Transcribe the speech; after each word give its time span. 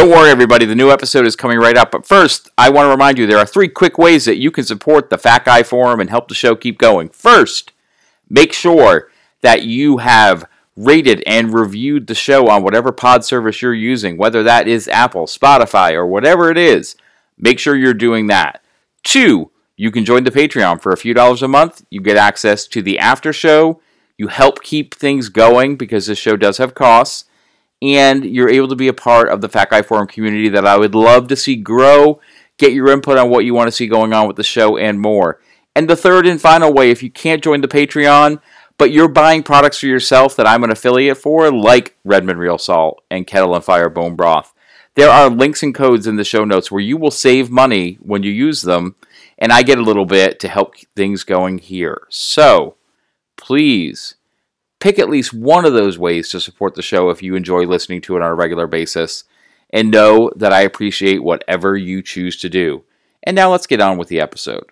Don't 0.00 0.08
worry, 0.08 0.30
everybody, 0.30 0.64
the 0.64 0.74
new 0.74 0.90
episode 0.90 1.26
is 1.26 1.36
coming 1.36 1.58
right 1.58 1.76
up. 1.76 1.90
But 1.90 2.06
first, 2.06 2.48
I 2.56 2.70
want 2.70 2.86
to 2.86 2.90
remind 2.90 3.18
you 3.18 3.26
there 3.26 3.36
are 3.36 3.44
three 3.44 3.68
quick 3.68 3.98
ways 3.98 4.24
that 4.24 4.38
you 4.38 4.50
can 4.50 4.64
support 4.64 5.10
the 5.10 5.18
Fat 5.18 5.44
Guy 5.44 5.62
Forum 5.62 6.00
and 6.00 6.08
help 6.08 6.26
the 6.26 6.34
show 6.34 6.56
keep 6.56 6.78
going. 6.78 7.10
First, 7.10 7.72
make 8.30 8.54
sure 8.54 9.10
that 9.42 9.64
you 9.64 9.98
have 9.98 10.46
rated 10.74 11.22
and 11.26 11.52
reviewed 11.52 12.06
the 12.06 12.14
show 12.14 12.48
on 12.48 12.62
whatever 12.62 12.92
pod 12.92 13.26
service 13.26 13.60
you're 13.60 13.74
using, 13.74 14.16
whether 14.16 14.42
that 14.42 14.66
is 14.66 14.88
Apple, 14.88 15.26
Spotify, 15.26 15.92
or 15.92 16.06
whatever 16.06 16.50
it 16.50 16.56
is. 16.56 16.96
Make 17.36 17.58
sure 17.58 17.76
you're 17.76 17.92
doing 17.92 18.28
that. 18.28 18.64
Two, 19.02 19.50
you 19.76 19.90
can 19.90 20.06
join 20.06 20.24
the 20.24 20.30
Patreon 20.30 20.80
for 20.80 20.92
a 20.92 20.96
few 20.96 21.12
dollars 21.12 21.42
a 21.42 21.48
month. 21.48 21.84
You 21.90 22.00
get 22.00 22.16
access 22.16 22.66
to 22.68 22.80
the 22.80 22.98
after 22.98 23.34
show. 23.34 23.82
You 24.16 24.28
help 24.28 24.62
keep 24.62 24.94
things 24.94 25.28
going 25.28 25.76
because 25.76 26.06
this 26.06 26.18
show 26.18 26.38
does 26.38 26.56
have 26.56 26.74
costs 26.74 27.26
and 27.82 28.24
you're 28.24 28.50
able 28.50 28.68
to 28.68 28.76
be 28.76 28.88
a 28.88 28.92
part 28.92 29.28
of 29.28 29.40
the 29.40 29.48
Fat 29.48 29.70
Guy 29.70 29.82
Forum 29.82 30.06
community 30.06 30.48
that 30.50 30.66
I 30.66 30.76
would 30.76 30.94
love 30.94 31.28
to 31.28 31.36
see 31.36 31.56
grow. 31.56 32.20
Get 32.58 32.72
your 32.72 32.90
input 32.90 33.16
on 33.16 33.30
what 33.30 33.44
you 33.44 33.54
want 33.54 33.68
to 33.68 33.72
see 33.72 33.86
going 33.86 34.12
on 34.12 34.26
with 34.26 34.36
the 34.36 34.42
show 34.42 34.76
and 34.76 35.00
more. 35.00 35.40
And 35.74 35.88
the 35.88 35.96
third 35.96 36.26
and 36.26 36.40
final 36.40 36.72
way, 36.72 36.90
if 36.90 37.02
you 37.02 37.10
can't 37.10 37.42
join 37.42 37.60
the 37.60 37.68
Patreon, 37.68 38.40
but 38.76 38.90
you're 38.90 39.08
buying 39.08 39.42
products 39.42 39.78
for 39.78 39.86
yourself 39.86 40.36
that 40.36 40.46
I'm 40.46 40.64
an 40.64 40.70
affiliate 40.70 41.18
for, 41.18 41.50
like 41.50 41.96
Redmond 42.04 42.38
Real 42.38 42.58
Salt 42.58 43.02
and 43.10 43.26
Kettle 43.26 43.54
and 43.54 43.64
Fire 43.64 43.88
Bone 43.88 44.16
Broth, 44.16 44.52
there 44.94 45.10
are 45.10 45.30
links 45.30 45.62
and 45.62 45.74
codes 45.74 46.06
in 46.06 46.16
the 46.16 46.24
show 46.24 46.44
notes 46.44 46.70
where 46.70 46.80
you 46.80 46.96
will 46.96 47.10
save 47.10 47.50
money 47.50 47.98
when 48.00 48.22
you 48.22 48.30
use 48.30 48.62
them, 48.62 48.96
and 49.38 49.52
I 49.52 49.62
get 49.62 49.78
a 49.78 49.82
little 49.82 50.04
bit 50.04 50.40
to 50.40 50.48
help 50.48 50.74
things 50.96 51.24
going 51.24 51.58
here. 51.58 52.02
So, 52.10 52.76
please 53.36 54.16
pick 54.80 54.98
at 54.98 55.10
least 55.10 55.32
one 55.32 55.66
of 55.66 55.74
those 55.74 55.98
ways 55.98 56.30
to 56.30 56.40
support 56.40 56.74
the 56.74 56.82
show 56.82 57.10
if 57.10 57.22
you 57.22 57.36
enjoy 57.36 57.64
listening 57.64 58.00
to 58.00 58.16
it 58.16 58.22
on 58.22 58.30
a 58.30 58.34
regular 58.34 58.66
basis. 58.66 59.24
And 59.72 59.92
know 59.92 60.32
that 60.34 60.52
I 60.52 60.62
appreciate 60.62 61.22
whatever 61.22 61.76
you 61.76 62.02
choose 62.02 62.36
to 62.40 62.48
do. 62.48 62.82
And 63.22 63.36
now 63.36 63.52
let's 63.52 63.68
get 63.68 63.80
on 63.80 63.98
with 63.98 64.08
the 64.08 64.18
episode. 64.18 64.64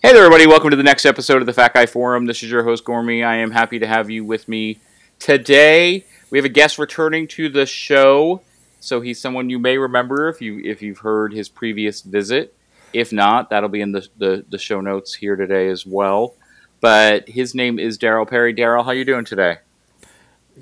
Hey 0.00 0.12
there, 0.12 0.24
everybody. 0.24 0.46
Welcome 0.46 0.70
to 0.70 0.76
the 0.76 0.84
next 0.84 1.04
episode 1.04 1.42
of 1.42 1.46
the 1.46 1.52
Fat 1.52 1.74
Guy 1.74 1.86
Forum. 1.86 2.26
This 2.26 2.44
is 2.44 2.50
your 2.50 2.62
host, 2.62 2.84
Gormy. 2.84 3.26
I 3.26 3.36
am 3.36 3.50
happy 3.50 3.80
to 3.80 3.88
have 3.88 4.08
you 4.08 4.24
with 4.24 4.46
me 4.46 4.78
today. 5.18 6.04
We 6.30 6.38
have 6.38 6.44
a 6.44 6.50
guest 6.50 6.78
returning 6.78 7.26
to 7.28 7.48
the 7.48 7.66
show. 7.66 8.42
So 8.78 9.00
he's 9.00 9.20
someone 9.20 9.50
you 9.50 9.58
may 9.58 9.78
remember 9.78 10.28
if 10.28 10.40
you 10.40 10.60
if 10.62 10.80
you've 10.80 10.98
heard 10.98 11.32
his 11.32 11.48
previous 11.48 12.02
visit. 12.02 12.54
If 12.92 13.12
not, 13.12 13.50
that'll 13.50 13.68
be 13.68 13.80
in 13.80 13.92
the, 13.92 14.06
the, 14.16 14.44
the 14.48 14.58
show 14.58 14.80
notes 14.80 15.14
here 15.14 15.34
today 15.34 15.68
as 15.68 15.86
well 15.86 16.36
but 16.82 17.28
his 17.28 17.54
name 17.54 17.78
is 17.78 17.96
Daryl 17.96 18.28
Perry. 18.28 18.52
Daryl, 18.52 18.84
how 18.84 18.90
you 18.90 19.06
doing 19.06 19.24
today? 19.24 19.58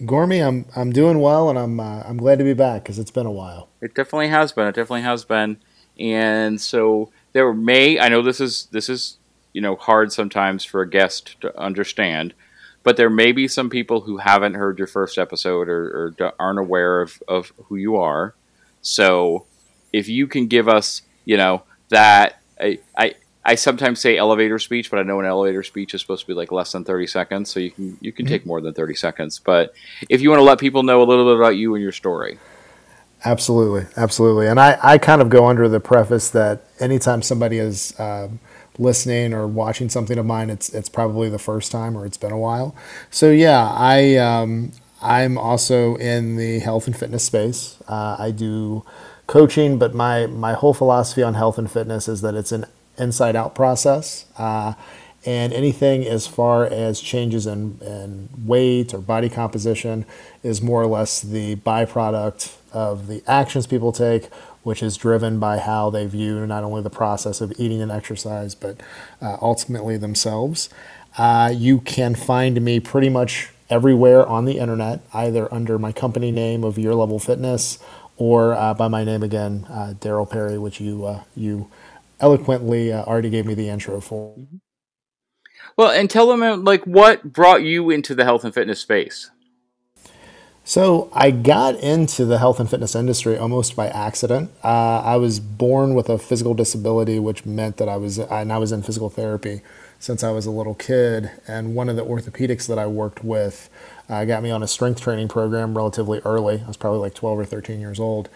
Gormy, 0.03 0.47
I'm 0.47 0.67
I'm 0.77 0.93
doing 0.93 1.19
well, 1.19 1.51
and 1.51 1.59
I'm 1.59 1.81
uh, 1.81 2.05
I'm 2.07 2.19
glad 2.19 2.39
to 2.39 2.45
be 2.45 2.55
back 2.55 2.85
because 2.85 3.01
it's 3.01 3.11
been 3.11 3.27
a 3.27 3.33
while. 3.33 3.69
It 3.81 3.95
definitely 3.95 4.29
has 4.29 4.53
been. 4.53 4.69
It 4.69 4.77
definitely 4.77 5.03
has 5.03 5.25
been, 5.25 5.57
and 5.99 6.61
so 6.61 7.11
there 7.33 7.53
may 7.53 7.99
I 7.99 8.09
know 8.09 8.23
this 8.23 8.41
is 8.41 8.67
this 8.67 8.89
is 8.89 9.19
you 9.53 9.61
know 9.61 9.75
hard 9.75 10.13
sometimes 10.13 10.65
for 10.65 10.83
a 10.83 10.89
guest 10.89 11.41
to 11.41 11.59
understand, 11.59 12.35
but 12.85 12.97
there 12.97 13.11
may 13.11 13.33
be 13.33 13.49
some 13.49 13.69
people 13.69 14.03
who 14.03 14.19
haven't 14.19 14.55
heard 14.55 14.79
your 14.79 14.87
first 14.87 15.19
episode 15.19 15.69
or, 15.69 16.15
or 16.21 16.35
aren't 16.39 16.61
aware 16.61 17.01
of, 17.01 17.21
of 17.27 17.53
who 17.65 17.75
you 17.75 17.97
are. 17.97 18.35
So 18.83 19.47
if 19.93 20.09
you 20.09 20.29
can 20.29 20.47
give 20.47 20.69
us 20.69 21.03
you 21.25 21.37
know 21.37 21.63
that 21.89 22.41
I, 22.61 22.79
I 22.97 23.15
I 23.45 23.55
sometimes 23.55 24.01
say 24.01 24.19
elevator 24.19 24.59
speech, 24.59 24.91
but 24.91 24.99
I 24.99 25.03
know 25.03 25.19
an 25.19 25.27
elevator 25.27 25.63
speech 25.63 25.95
is 25.95 26.01
supposed 26.03 26.23
to 26.23 26.27
be 26.27 26.35
like 26.35 26.53
less 26.53 26.73
than 26.73 26.85
thirty 26.85 27.07
seconds, 27.07 27.51
so 27.51 27.59
you 27.61 27.71
can 27.71 27.97
you 28.01 28.13
can 28.13 28.27
mm-hmm. 28.27 28.35
take 28.35 28.47
more 28.47 28.61
than 28.61 28.75
thirty 28.75 28.95
seconds. 28.95 29.39
But 29.39 29.75
if 30.09 30.21
you 30.21 30.29
want 30.29 30.41
to 30.41 30.45
let 30.45 30.59
people 30.59 30.83
know 30.83 31.03
a 31.03 31.05
little 31.05 31.25
bit 31.25 31.37
about 31.37 31.57
you 31.57 31.75
and 31.75 31.83
your 31.83 31.93
story, 31.93 32.39
absolutely, 33.25 33.87
absolutely. 33.97 34.47
And 34.47 34.61
I 34.61 34.79
I 34.83 34.99
kind 34.99 35.23
of 35.23 35.31
go 35.31 35.47
under 35.47 35.69
the 35.69 35.81
preface 35.81 36.29
that 36.31 36.65
anytime 36.81 37.23
somebody 37.23 37.59
is 37.59 37.99
um, 37.99 38.41
listening 38.79 39.33
or 39.33 39.47
watching 39.47 39.89
something 39.89 40.19
of 40.19 40.27
mine, 40.27 40.51
it's 40.51 40.69
it's 40.69 40.91
probably 40.91 41.31
the 41.31 41.39
first 41.39 41.73
time 41.73 41.97
or 41.97 42.05
it's 42.05 42.19
been 42.19 42.33
a 42.33 42.39
while. 42.39 42.75
So 43.11 43.31
yeah, 43.31 43.71
I 43.73 44.17
um, 44.17 44.73
I'm 45.01 45.39
also 45.39 45.97
in 45.97 46.37
the 46.37 46.59
health 46.59 46.87
and 46.87 46.97
fitness 46.97 47.25
space. 47.25 47.79
Uh, 47.89 48.17
I 48.19 48.33
do 48.33 48.85
coaching, 49.27 49.79
but 49.79 49.95
my 49.95 50.27
my 50.27 50.53
whole 50.53 50.75
philosophy 50.75 51.23
on 51.23 51.35
health 51.35 51.57
and 51.57 51.71
fitness 51.71 52.07
is 52.07 52.21
that 52.21 52.35
it's 52.35 52.53
an 52.53 52.67
inside 52.99 53.37
out 53.37 53.55
process. 53.55 54.27
Uh, 54.37 54.75
and 55.27 55.53
anything 55.53 56.07
as 56.07 56.27
far 56.27 56.65
as 56.65 57.01
changes 57.01 57.47
in, 57.47 57.79
in 57.83 58.29
weight 58.45 58.95
or 58.95 58.99
body 58.99 59.29
composition 59.29 60.07
is 60.43 60.63
more 60.63 60.83
or 60.83 60.87
less 60.87 61.21
the 61.21 61.57
byproduct 61.57 62.57
of 62.73 63.07
the 63.07 63.23
actions 63.27 63.67
people 63.67 63.93
take, 63.93 64.33
which 64.63 64.83
is 64.83 64.97
driven 64.97 65.39
by 65.39 65.59
how 65.59 65.91
they 65.91 66.07
view 66.07 66.47
not 66.47 66.65
only 66.65 66.81
the 66.81 66.91
process 66.91 67.41
of 67.41 67.53
eating 67.59 67.83
and 67.83 67.93
exercise, 67.93 68.55
but 68.55 68.81
uh, 69.21 69.37
ultimately 69.43 69.99
themselves. 69.99 70.71
Uh, 71.19 71.53
you 71.55 71.81
can 71.81 72.15
find 72.15 72.63
me 72.63 72.81
pretty 72.81 73.11
much 73.11 73.51
everywhere 73.69 74.27
on 74.27 74.47
the 74.47 74.59
internet, 74.59 75.01
either 75.13 75.53
under 75.53 75.79
my 75.79 75.93
company 75.93 76.31
name 76.31 76.65
of 76.65 76.79
Your 76.79 76.95
Level 76.95 77.19
Fitness 77.19 77.79
or 78.17 78.53
uh, 78.55 78.75
by 78.75 78.87
my 78.87 79.03
name 79.03 79.23
again, 79.23 79.67
uh, 79.71 79.95
Daryl 79.99 80.29
Perry, 80.29 80.59
which 80.59 80.79
you 80.79 81.07
uh, 81.07 81.23
you 81.35 81.71
eloquently 82.21 82.93
uh, 82.93 83.03
already 83.05 83.31
gave 83.31 83.47
me 83.47 83.55
the 83.55 83.69
intro 83.69 84.01
for. 84.01 84.35
Mm-hmm. 84.39 84.57
Well, 85.77 85.91
and 85.91 86.11
tell 86.11 86.29
them 86.29 86.43
uh, 86.43 86.57
like 86.57 86.85
what 86.85 87.33
brought 87.33 87.63
you 87.63 87.91
into 87.91 88.15
the 88.15 88.25
health 88.25 88.45
and 88.45 88.53
fitness 88.53 88.81
space. 88.81 89.31
So 90.63 91.11
I 91.13 91.31
got 91.31 91.77
into 91.77 92.25
the 92.25 92.39
health 92.39 92.61
and 92.61 92.69
fitness 92.69 92.95
industry 92.95 93.37
almost 93.37 93.75
by 93.75 93.89
accident. 93.89 94.51
Uh, 94.63 95.01
I 95.01 95.17
was 95.17 95.41
born 95.41 95.95
with 95.95 96.09
a 96.09 96.19
physical 96.19 96.55
disability, 96.55 97.19
which 97.19 97.45
meant 97.47 97.79
that 97.79 97.89
I 97.89 97.97
was 97.97 98.19
and 98.19 98.53
I 98.53 98.59
was 98.59 98.71
in 98.71 98.83
physical 98.83 99.11
therapy 99.11 99.63
since 99.99 100.23
I 100.23 100.31
was 100.31 100.47
a 100.47 100.51
little 100.51 100.75
kid. 100.75 101.31
And 101.49 101.75
one 101.75 101.89
of 101.89 101.97
the 101.97 102.05
orthopedics 102.05 102.69
that 102.69 102.79
I 102.79 102.87
worked 102.87 103.25
with 103.25 103.69
uh, 104.09 104.25
got 104.25 104.43
me 104.43 104.51
on 104.51 104.63
a 104.63 104.69
strength 104.69 105.01
training 105.01 105.29
program 105.29 105.77
relatively 105.77 106.21
early. 106.25 106.63
I 106.65 106.69
was 106.69 106.77
probably 106.77 107.01
like 107.01 107.15
12 107.15 107.39
or 107.39 107.45
13 107.45 107.81
years 107.81 107.99
old, 107.99 108.29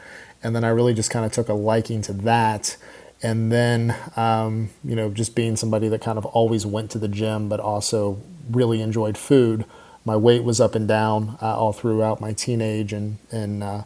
and 0.42 0.56
then 0.56 0.64
I 0.64 0.68
really 0.68 0.94
just 0.94 1.10
kind 1.10 1.24
of 1.24 1.32
took 1.32 1.48
a 1.48 1.54
liking 1.54 2.02
to 2.02 2.12
that 2.12 2.76
and 3.24 3.50
then 3.50 3.96
um, 4.16 4.70
you 4.84 4.94
know 4.94 5.10
just 5.10 5.34
being 5.34 5.56
somebody 5.56 5.88
that 5.88 6.00
kind 6.00 6.18
of 6.18 6.26
always 6.26 6.64
went 6.64 6.90
to 6.92 6.98
the 6.98 7.08
gym 7.08 7.48
but 7.48 7.58
also 7.58 8.20
really 8.50 8.80
enjoyed 8.80 9.18
food 9.18 9.64
my 10.04 10.16
weight 10.16 10.44
was 10.44 10.60
up 10.60 10.74
and 10.74 10.86
down 10.86 11.38
uh, 11.40 11.56
all 11.56 11.72
throughout 11.72 12.20
my 12.20 12.32
teenage 12.32 12.92
and 12.92 13.18
and 13.32 13.62
uh, 13.62 13.82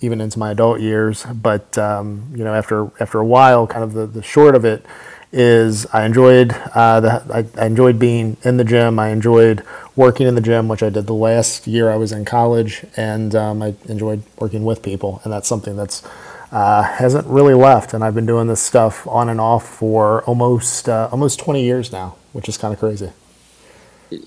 even 0.00 0.20
into 0.20 0.38
my 0.38 0.50
adult 0.50 0.80
years. 0.80 1.24
But 1.24 1.76
um, 1.78 2.30
you 2.34 2.44
know 2.44 2.54
after 2.54 2.90
after 3.00 3.18
a 3.18 3.26
while 3.26 3.66
kind 3.66 3.84
of 3.84 3.92
the, 3.92 4.06
the 4.06 4.22
short 4.22 4.54
of 4.54 4.64
it 4.64 4.84
is 5.32 5.86
I 5.92 6.04
enjoyed 6.04 6.52
uh, 6.74 7.00
the 7.00 7.10
I, 7.32 7.62
I, 7.62 7.66
enjoyed 7.66 7.98
being 7.98 8.36
in 8.42 8.56
the 8.56 8.64
gym. 8.64 8.98
I 8.98 9.10
enjoyed 9.10 9.64
working 9.94 10.26
in 10.26 10.34
the 10.34 10.40
gym 10.40 10.66
which 10.66 10.82
I 10.82 10.90
did 10.90 11.06
the 11.06 11.14
last 11.14 11.68
year 11.68 11.88
I 11.88 11.96
was 11.96 12.10
in 12.10 12.24
college. 12.24 12.84
And 12.96 13.34
um, 13.36 13.62
I 13.62 13.74
enjoyed 13.88 14.24
working 14.38 14.64
with 14.64 14.82
people. 14.82 15.20
And 15.22 15.32
that's 15.32 15.46
something 15.46 15.76
that's 15.76 16.02
uh, 16.52 16.82
hasn't 16.82 17.26
really 17.26 17.54
left, 17.54 17.94
and 17.94 18.02
I've 18.02 18.14
been 18.14 18.26
doing 18.26 18.48
this 18.48 18.60
stuff 18.60 19.06
on 19.06 19.28
and 19.28 19.40
off 19.40 19.68
for 19.68 20.22
almost 20.24 20.88
uh, 20.88 21.08
almost 21.12 21.38
20 21.38 21.62
years 21.62 21.92
now, 21.92 22.16
which 22.32 22.48
is 22.48 22.58
kind 22.58 22.74
of 22.74 22.80
crazy. 22.80 23.12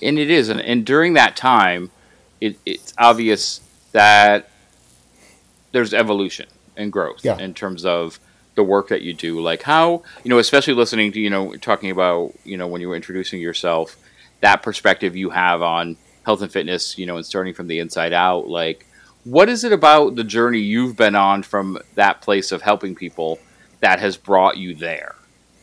And 0.02 0.18
it 0.18 0.30
is, 0.30 0.48
and, 0.48 0.62
and 0.62 0.86
during 0.86 1.14
that 1.14 1.36
time, 1.36 1.92
it, 2.40 2.58
it's 2.66 2.94
obvious 2.98 3.60
that 3.92 4.50
there's 5.74 5.94
evolution 5.94 6.48
and 6.78 6.92
growth 6.92 7.24
yeah. 7.24 7.38
in 7.38 7.54
terms 7.54 7.84
of 7.84 8.20
the 8.56 8.64
work 8.64 8.88
that 8.88 9.02
you 9.02 9.14
do. 9.14 9.42
Like 9.42 9.64
how 9.64 10.04
you 10.24 10.30
know, 10.30 10.40
especially 10.40 10.74
listening 10.74 11.12
to 11.12 11.20
you 11.20 11.30
know 11.30 11.56
talking 11.58 11.92
about 11.92 12.34
you 12.46 12.56
know 12.56 12.68
when 12.68 12.80
you 12.80 12.88
were 12.88 12.96
introducing 12.96 13.42
yourself, 13.42 13.98
that 14.40 14.64
perspective 14.64 15.16
you 15.16 15.30
have 15.32 15.62
on 15.62 15.98
health 16.26 16.42
and 16.42 16.52
fitness, 16.52 16.98
you 16.98 17.06
know, 17.06 17.18
and 17.18 17.26
starting 17.26 17.54
from 17.54 17.68
the 17.68 17.80
inside 17.80 18.14
out, 18.14 18.48
like 18.48 18.86
what 19.24 19.50
is 19.50 19.64
it 19.64 19.72
about 19.72 20.16
the 20.16 20.24
journey 20.24 20.60
you've 20.60 20.98
been 20.98 21.16
on 21.16 21.44
from 21.44 21.80
that 21.96 22.22
place 22.22 22.52
of 22.52 22.62
helping 22.62 22.96
people 22.96 23.40
that 23.80 24.00
has 24.00 24.18
brought 24.18 24.58
you 24.58 24.76
there? 24.76 25.16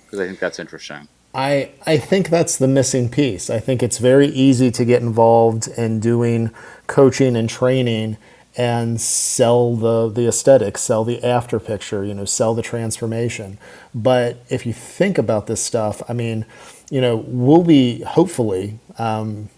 Because 0.04 0.20
I 0.20 0.26
think 0.26 0.38
that's 0.38 0.58
interesting. 0.58 1.08
I, 1.32 1.70
I 1.86 1.96
think 1.96 2.28
that's 2.28 2.56
the 2.56 2.66
missing 2.66 3.08
piece. 3.08 3.50
I 3.50 3.60
think 3.60 3.82
it's 3.82 3.98
very 3.98 4.28
easy 4.28 4.70
to 4.72 4.84
get 4.84 5.00
involved 5.00 5.68
in 5.68 6.00
doing 6.00 6.50
coaching 6.86 7.36
and 7.36 7.48
training 7.48 8.16
and 8.56 9.00
sell 9.00 9.76
the, 9.76 10.08
the 10.08 10.26
aesthetics, 10.26 10.80
sell 10.80 11.04
the 11.04 11.24
after 11.24 11.60
picture, 11.60 12.04
you 12.04 12.14
know, 12.14 12.24
sell 12.24 12.54
the 12.54 12.62
transformation. 12.62 13.58
But 13.94 14.38
if 14.48 14.66
you 14.66 14.72
think 14.72 15.18
about 15.18 15.46
this 15.46 15.62
stuff, 15.62 16.02
I 16.08 16.14
mean, 16.14 16.46
you 16.90 17.00
know, 17.00 17.16
we'll 17.16 17.62
be 17.62 18.02
hopefully, 18.02 18.80
um, 18.98 19.50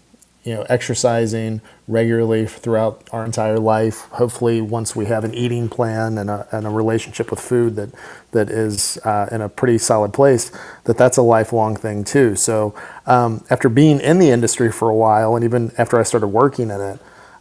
you 0.43 0.53
know, 0.53 0.63
exercising 0.63 1.61
regularly 1.87 2.45
throughout 2.45 3.07
our 3.13 3.23
entire 3.23 3.57
life. 3.57 4.01
Hopefully, 4.11 4.59
once 4.59 4.95
we 4.95 5.05
have 5.05 5.23
an 5.23 5.33
eating 5.33 5.69
plan 5.69 6.17
and 6.17 6.29
a, 6.29 6.47
and 6.51 6.67
a 6.67 6.69
relationship 6.69 7.31
with 7.31 7.39
food 7.39 7.75
that 7.77 7.89
that 8.31 8.49
is 8.49 8.97
uh, 9.05 9.27
in 9.31 9.41
a 9.41 9.47
pretty 9.47 9.77
solid 9.77 10.11
place, 10.13 10.51
that 10.83 10.97
that's 10.97 11.17
a 11.17 11.21
lifelong 11.21 11.75
thing 11.75 12.03
too. 12.03 12.35
So, 12.35 12.75
um, 13.05 13.43
after 13.49 13.69
being 13.69 14.01
in 14.01 14.19
the 14.19 14.31
industry 14.31 14.71
for 14.71 14.89
a 14.89 14.95
while, 14.95 15.35
and 15.35 15.45
even 15.45 15.71
after 15.77 15.97
I 15.97 16.03
started 16.03 16.27
working 16.27 16.69
in 16.69 16.81
it, 16.81 16.99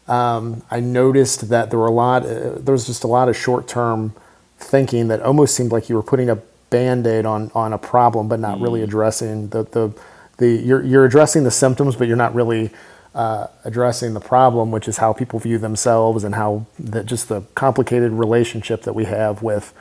um, 0.08 0.62
I 0.70 0.78
noticed 0.78 1.48
that 1.48 1.70
there 1.70 1.78
were 1.80 1.86
a 1.86 1.92
lot. 1.92 2.24
Uh, 2.24 2.58
there 2.58 2.72
was 2.72 2.86
just 2.86 3.02
a 3.02 3.08
lot 3.08 3.28
of 3.28 3.36
short-term 3.36 4.14
thinking 4.58 5.08
that 5.08 5.20
almost 5.22 5.56
seemed 5.56 5.72
like 5.72 5.88
you 5.88 5.96
were 5.96 6.04
putting 6.04 6.30
a 6.30 6.36
band-aid 6.70 7.26
on 7.26 7.50
on 7.52 7.72
a 7.72 7.78
problem, 7.78 8.28
but 8.28 8.38
not 8.38 8.60
really 8.60 8.82
addressing 8.82 9.48
the 9.48 9.64
the 9.64 9.92
the. 10.36 10.50
You're 10.50 10.84
you're 10.84 11.04
addressing 11.04 11.42
the 11.42 11.50
symptoms, 11.50 11.96
but 11.96 12.06
you're 12.06 12.16
not 12.16 12.32
really 12.32 12.70
uh, 13.14 13.46
addressing 13.64 14.14
the 14.14 14.20
problem, 14.20 14.70
which 14.70 14.88
is 14.88 14.98
how 14.98 15.12
people 15.12 15.38
view 15.38 15.58
themselves 15.58 16.24
and 16.24 16.34
how 16.34 16.66
that 16.78 17.06
just 17.06 17.28
the 17.28 17.42
complicated 17.54 18.12
relationship 18.12 18.82
that 18.82 18.94
we 18.94 19.04
have 19.04 19.42
with 19.42 19.74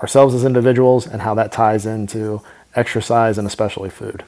ourselves 0.00 0.34
as 0.34 0.44
individuals 0.44 1.06
and 1.06 1.22
how 1.22 1.34
that 1.34 1.52
ties 1.52 1.84
into 1.84 2.40
exercise 2.74 3.36
and 3.36 3.46
especially 3.46 3.90
food. 3.90 4.24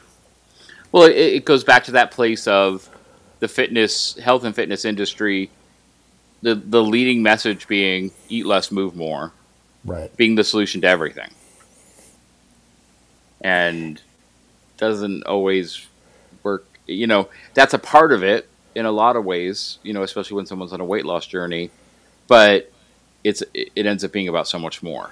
Well, 0.92 1.04
it, 1.04 1.16
it 1.16 1.44
goes 1.44 1.64
back 1.64 1.84
to 1.84 1.92
that 1.92 2.10
place 2.10 2.46
of 2.46 2.88
the 3.38 3.48
fitness, 3.48 4.16
health 4.18 4.44
and 4.44 4.54
fitness 4.54 4.84
industry. 4.84 5.50
The 6.42 6.54
the 6.54 6.82
leading 6.82 7.22
message 7.22 7.68
being 7.68 8.12
eat 8.28 8.46
less, 8.46 8.70
move 8.72 8.96
more, 8.96 9.32
right? 9.84 10.14
Being 10.16 10.36
the 10.36 10.44
solution 10.44 10.80
to 10.80 10.88
everything, 10.88 11.30
and 13.40 14.00
doesn't 14.76 15.24
always. 15.24 15.86
You 16.90 17.06
know, 17.06 17.28
that's 17.54 17.74
a 17.74 17.78
part 17.78 18.12
of 18.12 18.22
it 18.22 18.48
in 18.74 18.86
a 18.86 18.92
lot 18.92 19.16
of 19.16 19.24
ways. 19.24 19.78
You 19.82 19.92
know, 19.92 20.02
especially 20.02 20.36
when 20.36 20.46
someone's 20.46 20.72
on 20.72 20.80
a 20.80 20.84
weight 20.84 21.06
loss 21.06 21.26
journey, 21.26 21.70
but 22.28 22.72
it's 23.24 23.42
it 23.54 23.86
ends 23.86 24.04
up 24.04 24.12
being 24.12 24.28
about 24.28 24.48
so 24.48 24.58
much 24.58 24.82
more. 24.82 25.10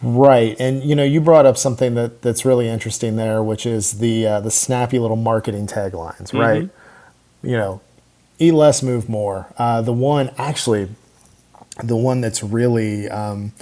Right, 0.00 0.56
and 0.60 0.84
you 0.84 0.94
know, 0.94 1.02
you 1.02 1.20
brought 1.20 1.44
up 1.44 1.56
something 1.56 1.94
that, 1.96 2.22
that's 2.22 2.44
really 2.44 2.68
interesting 2.68 3.16
there, 3.16 3.42
which 3.42 3.66
is 3.66 3.98
the 3.98 4.26
uh, 4.26 4.40
the 4.40 4.50
snappy 4.50 4.98
little 4.98 5.16
marketing 5.16 5.66
taglines, 5.66 6.28
mm-hmm. 6.28 6.38
right? 6.38 6.70
You 7.42 7.56
know, 7.56 7.80
eat 8.38 8.52
less, 8.52 8.82
move 8.82 9.08
more. 9.08 9.52
Uh, 9.58 9.82
the 9.82 9.92
one, 9.92 10.30
actually, 10.38 10.88
the 11.82 11.96
one 11.96 12.20
that's 12.20 12.44
really 12.44 13.08
um, 13.08 13.52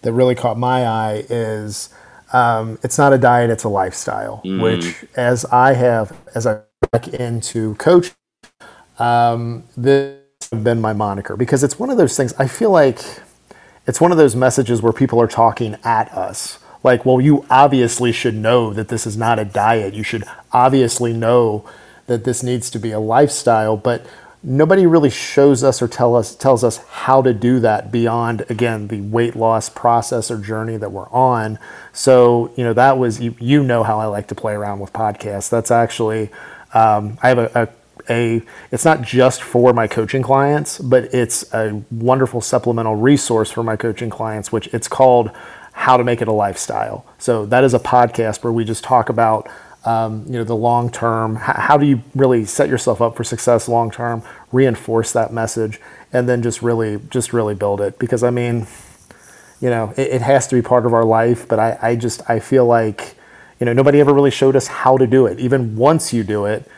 that 0.00 0.12
really 0.12 0.34
caught 0.34 0.58
my 0.58 0.86
eye 0.86 1.24
is 1.28 1.90
um, 2.32 2.78
it's 2.82 2.98
not 2.98 3.12
a 3.12 3.18
diet, 3.18 3.50
it's 3.50 3.64
a 3.64 3.68
lifestyle. 3.68 4.40
Mm. 4.44 4.62
Which, 4.62 5.04
as 5.16 5.44
I 5.46 5.74
have, 5.74 6.16
as 6.34 6.46
I 6.46 6.60
back 6.90 7.08
into 7.08 7.74
coach, 7.76 8.12
um, 8.98 9.64
this 9.76 10.18
has 10.50 10.62
been 10.62 10.80
my 10.80 10.92
moniker 10.92 11.36
because 11.36 11.62
it's 11.64 11.78
one 11.78 11.90
of 11.90 11.96
those 11.96 12.16
things. 12.16 12.34
I 12.38 12.46
feel 12.46 12.70
like 12.70 12.98
it's 13.86 14.00
one 14.00 14.12
of 14.12 14.18
those 14.18 14.36
messages 14.36 14.82
where 14.82 14.92
people 14.92 15.20
are 15.20 15.26
talking 15.26 15.76
at 15.84 16.12
us. 16.12 16.58
Like, 16.84 17.06
well, 17.06 17.20
you 17.20 17.46
obviously 17.48 18.12
should 18.12 18.34
know 18.34 18.72
that 18.72 18.88
this 18.88 19.06
is 19.06 19.16
not 19.16 19.38
a 19.38 19.44
diet. 19.44 19.94
You 19.94 20.02
should 20.02 20.24
obviously 20.52 21.12
know 21.12 21.64
that 22.06 22.24
this 22.24 22.42
needs 22.42 22.70
to 22.70 22.78
be 22.78 22.90
a 22.90 22.98
lifestyle, 22.98 23.76
but 23.76 24.04
nobody 24.42 24.86
really 24.86 25.10
shows 25.10 25.62
us 25.62 25.80
or 25.80 25.88
tell 25.88 26.16
us 26.16 26.34
tells 26.34 26.64
us 26.64 26.78
how 26.88 27.22
to 27.22 27.32
do 27.32 27.60
that 27.60 27.92
beyond 27.92 28.44
again 28.48 28.88
the 28.88 29.00
weight 29.00 29.36
loss 29.36 29.68
process 29.68 30.30
or 30.30 30.38
journey 30.38 30.76
that 30.76 30.90
we're 30.90 31.08
on 31.10 31.58
so 31.92 32.52
you 32.56 32.64
know 32.64 32.72
that 32.72 32.98
was 32.98 33.20
you, 33.20 33.34
you 33.38 33.62
know 33.62 33.82
how 33.82 34.00
i 34.00 34.04
like 34.04 34.26
to 34.26 34.34
play 34.34 34.52
around 34.52 34.80
with 34.80 34.92
podcasts 34.92 35.48
that's 35.48 35.70
actually 35.70 36.28
um, 36.74 37.16
i 37.22 37.28
have 37.28 37.38
a, 37.38 37.50
a 37.54 37.68
a 38.10 38.42
it's 38.70 38.84
not 38.84 39.02
just 39.02 39.42
for 39.42 39.72
my 39.72 39.86
coaching 39.86 40.22
clients, 40.22 40.78
but 40.78 41.04
it's 41.14 41.52
a 41.52 41.82
wonderful 41.90 42.40
supplemental 42.40 42.96
resource 42.96 43.50
for 43.50 43.62
my 43.62 43.76
coaching 43.76 44.10
clients, 44.10 44.50
which 44.50 44.66
it's 44.68 44.88
called 44.88 45.30
How 45.72 45.96
to 45.96 46.04
Make 46.04 46.20
It 46.20 46.28
a 46.28 46.32
Lifestyle. 46.32 47.06
So 47.18 47.46
that 47.46 47.64
is 47.64 47.74
a 47.74 47.78
podcast 47.78 48.42
where 48.42 48.52
we 48.52 48.64
just 48.64 48.82
talk 48.82 49.08
about 49.08 49.48
um, 49.84 50.24
you 50.26 50.34
know 50.34 50.44
the 50.44 50.56
long 50.56 50.90
term. 50.90 51.36
How, 51.36 51.54
how 51.54 51.76
do 51.76 51.86
you 51.86 52.02
really 52.14 52.44
set 52.44 52.68
yourself 52.68 53.00
up 53.00 53.16
for 53.16 53.24
success 53.24 53.68
long 53.68 53.90
term? 53.90 54.22
Reinforce 54.52 55.12
that 55.12 55.32
message, 55.32 55.80
and 56.12 56.28
then 56.28 56.42
just 56.42 56.62
really 56.62 57.00
just 57.10 57.32
really 57.32 57.54
build 57.54 57.80
it. 57.80 57.98
Because 57.98 58.22
I 58.22 58.30
mean, 58.30 58.66
you 59.60 59.70
know, 59.70 59.92
it, 59.96 60.08
it 60.08 60.22
has 60.22 60.46
to 60.48 60.54
be 60.54 60.62
part 60.62 60.86
of 60.86 60.94
our 60.94 61.04
life. 61.04 61.48
But 61.48 61.58
I, 61.58 61.78
I 61.82 61.96
just 61.96 62.28
I 62.30 62.38
feel 62.38 62.66
like 62.66 63.16
you 63.60 63.66
know 63.66 63.72
nobody 63.72 64.00
ever 64.00 64.12
really 64.12 64.30
showed 64.30 64.56
us 64.56 64.66
how 64.66 64.96
to 64.96 65.06
do 65.06 65.26
it. 65.26 65.38
Even 65.38 65.76
once 65.76 66.12
you 66.12 66.24
do 66.24 66.44
it 66.46 66.68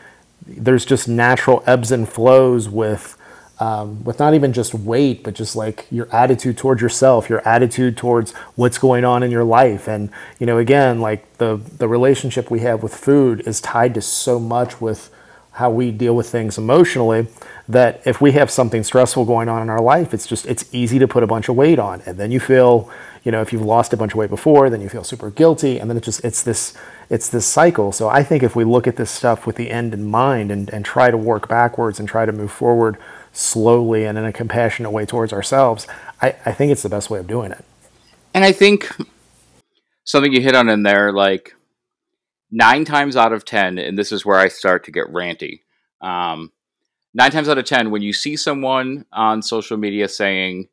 there's 0.47 0.85
just 0.85 1.07
natural 1.07 1.63
ebbs 1.65 1.91
and 1.91 2.07
flows 2.07 2.69
with 2.69 3.17
um, 3.59 4.03
with 4.03 4.19
not 4.19 4.33
even 4.33 4.53
just 4.53 4.73
weight, 4.73 5.23
but 5.23 5.33
just 5.33 5.55
like 5.55 5.87
your 5.89 6.13
attitude 6.13 6.57
towards 6.57 6.81
yourself, 6.81 7.29
your 7.29 7.47
attitude 7.47 7.95
towards 7.95 8.33
what's 8.55 8.77
going 8.77 9.05
on 9.05 9.23
in 9.23 9.31
your 9.31 9.43
life, 9.43 9.87
and 9.87 10.09
you 10.39 10.45
know, 10.45 10.57
again, 10.57 10.99
like 10.99 11.37
the 11.37 11.61
the 11.77 11.87
relationship 11.87 12.51
we 12.51 12.59
have 12.61 12.83
with 12.83 12.93
food 12.93 13.41
is 13.47 13.61
tied 13.61 13.93
to 13.93 14.01
so 14.01 14.39
much 14.39 14.81
with 14.81 15.09
how 15.55 15.69
we 15.69 15.89
deal 15.89 16.13
with 16.13 16.27
things 16.27 16.57
emotionally 16.57 17.27
that 17.69 18.01
if 18.05 18.19
we 18.19 18.33
have 18.33 18.51
something 18.51 18.83
stressful 18.83 19.23
going 19.23 19.47
on 19.47 19.61
in 19.61 19.69
our 19.69 19.79
life 19.79 20.13
it's 20.13 20.27
just 20.27 20.45
it's 20.47 20.65
easy 20.73 20.99
to 20.99 21.07
put 21.07 21.23
a 21.23 21.27
bunch 21.27 21.47
of 21.47 21.55
weight 21.55 21.79
on. 21.79 22.01
And 22.05 22.17
then 22.17 22.29
you 22.29 22.41
feel 22.41 22.89
you 23.23 23.31
know 23.31 23.41
if 23.41 23.53
you've 23.53 23.61
lost 23.61 23.93
a 23.93 23.97
bunch 23.97 24.11
of 24.11 24.17
weight 24.17 24.29
before 24.29 24.69
then 24.69 24.81
you 24.81 24.89
feel 24.89 25.03
super 25.03 25.29
guilty. 25.31 25.79
And 25.79 25.89
then 25.89 25.95
it 25.95 26.03
just 26.03 26.23
it's 26.25 26.43
this 26.43 26.73
it's 27.09 27.29
this 27.29 27.45
cycle. 27.45 27.91
So 27.91 28.09
I 28.09 28.23
think 28.23 28.43
if 28.43 28.55
we 28.55 28.63
look 28.63 28.87
at 28.87 28.95
this 28.95 29.11
stuff 29.11 29.45
with 29.45 29.55
the 29.55 29.69
end 29.69 29.93
in 29.93 30.05
mind 30.05 30.51
and, 30.51 30.69
and 30.69 30.83
try 30.83 31.11
to 31.11 31.17
work 31.17 31.47
backwards 31.47 31.99
and 31.99 32.09
try 32.09 32.25
to 32.25 32.31
move 32.31 32.51
forward 32.51 32.97
slowly 33.31 34.05
and 34.05 34.17
in 34.17 34.25
a 34.25 34.33
compassionate 34.33 34.91
way 34.91 35.05
towards 35.05 35.31
ourselves, 35.33 35.87
I, 36.21 36.35
I 36.45 36.51
think 36.51 36.71
it's 36.71 36.83
the 36.83 36.89
best 36.89 37.09
way 37.09 37.19
of 37.19 37.27
doing 37.27 37.51
it. 37.51 37.63
And 38.33 38.43
I 38.43 38.51
think 38.51 38.89
something 40.03 40.33
you 40.33 40.41
hit 40.41 40.55
on 40.55 40.69
in 40.69 40.83
there, 40.83 41.11
like 41.11 41.55
nine 42.51 42.85
times 42.85 43.15
out 43.15 43.33
of 43.33 43.45
10, 43.45 43.77
and 43.77 43.97
this 43.97 44.11
is 44.11 44.25
where 44.25 44.37
I 44.37 44.47
start 44.47 44.83
to 44.85 44.91
get 44.91 45.11
ranty. 45.11 45.61
Um, 46.01 46.51
nine 47.13 47.31
times 47.31 47.49
out 47.49 47.57
of 47.57 47.65
10, 47.65 47.91
when 47.91 48.01
you 48.01 48.13
see 48.13 48.35
someone 48.35 49.05
on 49.11 49.41
social 49.41 49.77
media 49.77 50.07
saying, 50.07 50.69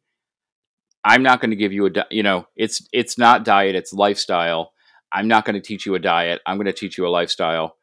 I'm 1.05 1.23
not 1.23 1.41
going 1.41 1.51
to 1.51 1.57
give 1.57 1.73
you 1.73 1.87
a, 1.87 1.91
di-, 1.91 2.07
you 2.11 2.23
know, 2.23 2.47
it's, 2.57 2.87
it's 2.93 3.19
not 3.19 3.45
diet, 3.45 3.75
it's 3.75 3.93
lifestyle 3.93 4.72
I'm 5.13 5.29
not 5.29 5.45
going 5.45 5.55
to 5.55 5.61
teach 5.61 5.87
you 5.87 5.95
a 5.95 5.99
diet. 5.99 6.41
I'm 6.47 6.57
going 6.57 6.67
to 6.67 6.73
teach 6.73 6.97
you 6.97 7.07
a 7.07 7.09
lifestyle. 7.09 7.77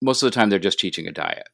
Most 0.00 0.22
of 0.22 0.26
the 0.26 0.34
time, 0.34 0.50
they're 0.50 0.58
just 0.58 0.78
teaching 0.78 1.06
a 1.06 1.12
diet. 1.12 1.48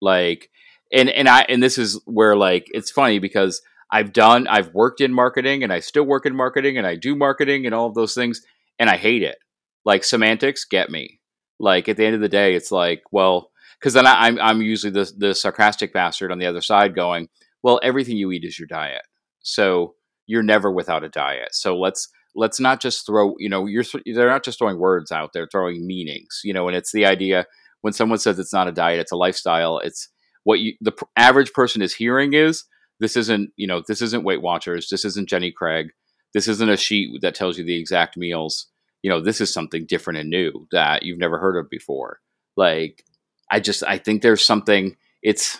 Like, 0.00 0.50
and 0.92 1.08
and 1.08 1.28
I 1.28 1.42
and 1.42 1.62
this 1.62 1.78
is 1.78 2.00
where 2.06 2.36
like 2.36 2.66
it's 2.72 2.90
funny 2.90 3.18
because 3.18 3.62
I've 3.92 4.12
done 4.12 4.48
I've 4.48 4.74
worked 4.74 5.00
in 5.00 5.12
marketing 5.12 5.62
and 5.62 5.72
I 5.72 5.80
still 5.80 6.04
work 6.04 6.26
in 6.26 6.34
marketing 6.34 6.78
and 6.78 6.86
I 6.86 6.96
do 6.96 7.14
marketing 7.14 7.66
and 7.66 7.74
all 7.74 7.86
of 7.86 7.94
those 7.94 8.14
things 8.14 8.40
and 8.78 8.90
I 8.90 8.96
hate 8.96 9.22
it. 9.22 9.36
Like 9.84 10.02
semantics 10.02 10.64
get 10.64 10.90
me. 10.90 11.20
Like 11.58 11.88
at 11.88 11.96
the 11.96 12.06
end 12.06 12.14
of 12.14 12.20
the 12.20 12.28
day, 12.28 12.54
it's 12.54 12.72
like 12.72 13.02
well 13.12 13.50
because 13.80 13.94
then 13.94 14.06
I, 14.06 14.26
I'm 14.26 14.38
I'm 14.40 14.62
usually 14.62 14.92
the 14.92 15.10
the 15.16 15.34
sarcastic 15.34 15.92
bastard 15.92 16.30
on 16.30 16.38
the 16.38 16.46
other 16.46 16.60
side 16.60 16.94
going 16.94 17.28
well 17.62 17.80
everything 17.82 18.16
you 18.16 18.30
eat 18.32 18.44
is 18.44 18.58
your 18.58 18.68
diet 18.68 19.02
so 19.40 19.94
you're 20.26 20.42
never 20.42 20.70
without 20.70 21.04
a 21.04 21.08
diet 21.08 21.54
so 21.54 21.78
let's 21.78 22.08
let's 22.34 22.60
not 22.60 22.80
just 22.80 23.06
throw 23.06 23.34
you 23.38 23.48
know 23.48 23.66
you're 23.66 23.84
they're 24.06 24.28
not 24.28 24.44
just 24.44 24.58
throwing 24.58 24.78
words 24.78 25.10
out 25.10 25.30
they're 25.32 25.48
throwing 25.50 25.86
meanings 25.86 26.40
you 26.44 26.52
know 26.52 26.68
and 26.68 26.76
it's 26.76 26.92
the 26.92 27.06
idea 27.06 27.46
when 27.80 27.92
someone 27.92 28.18
says 28.18 28.38
it's 28.38 28.52
not 28.52 28.68
a 28.68 28.72
diet 28.72 29.00
it's 29.00 29.12
a 29.12 29.16
lifestyle 29.16 29.78
it's 29.78 30.08
what 30.44 30.60
you 30.60 30.74
the 30.80 30.92
average 31.16 31.52
person 31.52 31.82
is 31.82 31.94
hearing 31.94 32.32
is 32.32 32.64
this 33.00 33.16
isn't 33.16 33.50
you 33.56 33.66
know 33.66 33.82
this 33.86 34.02
isn't 34.02 34.24
weight 34.24 34.42
watchers 34.42 34.88
this 34.90 35.04
isn't 35.04 35.28
jenny 35.28 35.50
craig 35.50 35.88
this 36.34 36.46
isn't 36.46 36.70
a 36.70 36.76
sheet 36.76 37.20
that 37.22 37.34
tells 37.34 37.58
you 37.58 37.64
the 37.64 37.78
exact 37.78 38.16
meals 38.16 38.68
you 39.02 39.10
know 39.10 39.20
this 39.20 39.40
is 39.40 39.52
something 39.52 39.86
different 39.86 40.18
and 40.18 40.30
new 40.30 40.66
that 40.72 41.02
you've 41.02 41.18
never 41.18 41.38
heard 41.38 41.56
of 41.56 41.70
before. 41.70 42.20
Like 42.56 43.04
i 43.50 43.60
just 43.60 43.82
i 43.84 43.96
think 43.98 44.22
there's 44.22 44.44
something 44.44 44.96
it's 45.22 45.58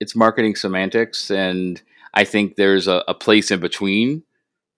it's 0.00 0.14
marketing 0.14 0.54
semantics 0.54 1.30
and 1.30 1.82
i 2.14 2.24
think 2.24 2.56
there's 2.56 2.86
a, 2.86 3.02
a 3.08 3.14
place 3.14 3.50
in 3.50 3.60
between 3.60 4.22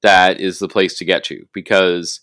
that 0.04 0.38
is 0.38 0.58
the 0.58 0.68
place 0.68 0.98
to 0.98 1.04
get 1.04 1.24
to 1.24 1.46
because 1.52 2.20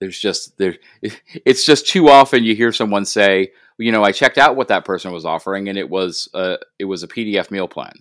there's 0.00 0.18
just 0.18 0.58
there 0.58 0.76
it's 1.46 1.64
just 1.64 1.86
too 1.86 2.08
often 2.08 2.44
you 2.44 2.54
hear 2.54 2.72
someone 2.72 3.04
say 3.04 3.52
you 3.78 3.92
know 3.92 4.02
i 4.02 4.10
checked 4.12 4.36
out 4.36 4.56
what 4.56 4.68
that 4.68 4.84
person 4.84 5.12
was 5.12 5.24
offering 5.24 5.68
and 5.68 5.78
it 5.78 5.88
was 5.88 6.28
a 6.34 6.58
it 6.78 6.84
was 6.84 7.02
a 7.02 7.08
pdf 7.08 7.50
meal 7.50 7.68
plan. 7.68 7.92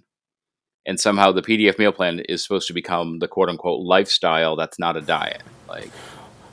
And 0.87 0.99
somehow 0.99 1.31
the 1.31 1.43
pdf 1.43 1.77
meal 1.77 1.91
plan 1.91 2.21
is 2.21 2.41
supposed 2.41 2.67
to 2.67 2.73
become 2.73 3.19
the 3.19 3.27
quote 3.27 3.49
unquote 3.49 3.81
lifestyle 3.85 4.55
that's 4.55 4.79
not 4.79 4.97
a 4.97 5.01
diet. 5.01 5.43
Like 5.69 5.91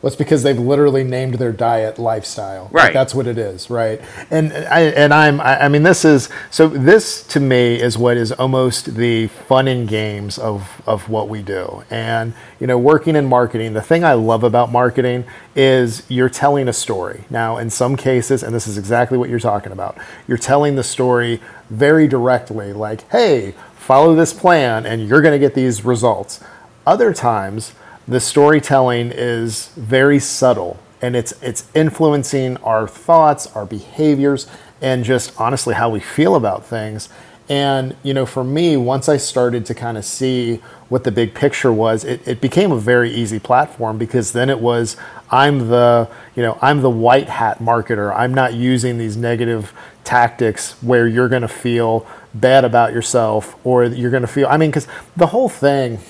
well, 0.00 0.08
it's 0.08 0.16
because 0.16 0.44
they've 0.44 0.58
literally 0.58 1.02
named 1.02 1.34
their 1.34 1.50
diet 1.50 1.98
lifestyle. 1.98 2.68
Right. 2.70 2.84
Like 2.84 2.92
that's 2.92 3.16
what 3.16 3.26
it 3.26 3.36
is, 3.36 3.68
right? 3.68 4.00
And 4.30 4.52
I 4.52 4.82
and 4.82 5.12
I'm 5.12 5.40
I, 5.40 5.64
I, 5.64 5.68
mean 5.68 5.82
this 5.82 6.04
is 6.04 6.28
so 6.52 6.68
this 6.68 7.24
to 7.24 7.40
me 7.40 7.80
is 7.80 7.98
what 7.98 8.16
is 8.16 8.30
almost 8.30 8.94
the 8.94 9.26
fun 9.26 9.66
and 9.66 9.88
games 9.88 10.38
of 10.38 10.82
of 10.86 11.08
what 11.08 11.28
we 11.28 11.42
do. 11.42 11.82
And 11.90 12.34
you 12.60 12.68
know, 12.68 12.78
working 12.78 13.16
in 13.16 13.26
marketing, 13.26 13.72
the 13.72 13.82
thing 13.82 14.04
I 14.04 14.12
love 14.12 14.44
about 14.44 14.70
marketing 14.70 15.24
is 15.56 16.08
you're 16.08 16.28
telling 16.28 16.68
a 16.68 16.72
story. 16.72 17.24
Now, 17.28 17.56
in 17.56 17.68
some 17.68 17.96
cases, 17.96 18.44
and 18.44 18.54
this 18.54 18.68
is 18.68 18.78
exactly 18.78 19.18
what 19.18 19.28
you're 19.28 19.40
talking 19.40 19.72
about, 19.72 19.98
you're 20.28 20.38
telling 20.38 20.76
the 20.76 20.84
story 20.84 21.40
very 21.70 22.06
directly, 22.06 22.72
like, 22.72 23.08
hey, 23.10 23.52
follow 23.74 24.14
this 24.14 24.32
plan 24.32 24.86
and 24.86 25.08
you're 25.08 25.22
gonna 25.22 25.40
get 25.40 25.54
these 25.54 25.84
results. 25.84 26.38
Other 26.86 27.12
times 27.12 27.72
the 28.08 28.20
storytelling 28.20 29.12
is 29.14 29.68
very 29.76 30.18
subtle 30.18 30.80
and 31.00 31.14
it's 31.14 31.32
it's 31.42 31.68
influencing 31.74 32.56
our 32.58 32.88
thoughts, 32.88 33.46
our 33.54 33.66
behaviors, 33.66 34.48
and 34.80 35.04
just 35.04 35.38
honestly 35.40 35.74
how 35.74 35.88
we 35.90 36.00
feel 36.00 36.34
about 36.34 36.64
things. 36.64 37.08
And, 37.50 37.96
you 38.02 38.12
know, 38.12 38.26
for 38.26 38.44
me, 38.44 38.76
once 38.76 39.08
I 39.08 39.16
started 39.16 39.64
to 39.66 39.74
kind 39.74 39.96
of 39.96 40.04
see 40.04 40.56
what 40.90 41.04
the 41.04 41.10
big 41.10 41.34
picture 41.34 41.72
was, 41.72 42.04
it, 42.04 42.26
it 42.28 42.40
became 42.42 42.72
a 42.72 42.78
very 42.78 43.10
easy 43.10 43.38
platform 43.38 43.96
because 43.96 44.32
then 44.32 44.50
it 44.50 44.60
was, 44.60 44.98
I'm 45.30 45.68
the, 45.68 46.10
you 46.36 46.42
know, 46.42 46.58
I'm 46.60 46.82
the 46.82 46.90
white 46.90 47.28
hat 47.30 47.58
marketer. 47.58 48.14
I'm 48.14 48.34
not 48.34 48.52
using 48.52 48.98
these 48.98 49.16
negative 49.16 49.72
tactics 50.04 50.72
where 50.82 51.08
you're 51.08 51.28
going 51.28 51.42
to 51.42 51.48
feel 51.48 52.06
bad 52.34 52.66
about 52.66 52.92
yourself 52.92 53.56
or 53.64 53.84
you're 53.84 54.10
going 54.10 54.22
to 54.22 54.26
feel, 54.26 54.46
I 54.48 54.58
mean, 54.58 54.68
because 54.68 54.86
the 55.16 55.28
whole 55.28 55.48
thing, 55.48 56.00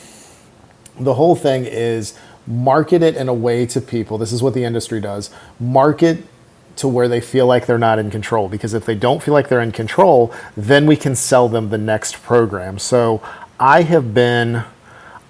the 1.01 1.15
whole 1.15 1.37
thing 1.37 1.65
is 1.65 2.19
market 2.47 3.03
it 3.03 3.17
in 3.17 3.29
a 3.29 3.35
way 3.35 3.67
to 3.67 3.81
people. 3.81 4.19
This 4.19 4.33
is 4.33 4.43
what 4.43 4.55
the 4.55 4.65
industry 4.65 5.01
does. 5.01 5.31
Market 5.61 6.25
to 6.77 6.89
where 6.89 7.09
they 7.09 7.21
feel 7.21 7.47
like 7.47 7.67
they're 7.67 7.79
not 7.79 7.99
in 7.99 8.11
control. 8.11 8.49
Because 8.49 8.73
if 8.73 8.87
they 8.87 8.95
don't 8.95 9.23
feel 9.23 9.35
like 9.35 9.49
they're 9.49 9.61
in 9.61 9.73
control, 9.73 10.33
then 10.57 10.87
we 10.87 10.97
can 10.97 11.15
sell 11.15 11.49
them 11.49 11.71
the 11.71 11.79
next 11.79 12.23
program. 12.23 12.79
So 12.79 13.23
I 13.59 13.83
have 13.83 14.15
been, 14.15 14.65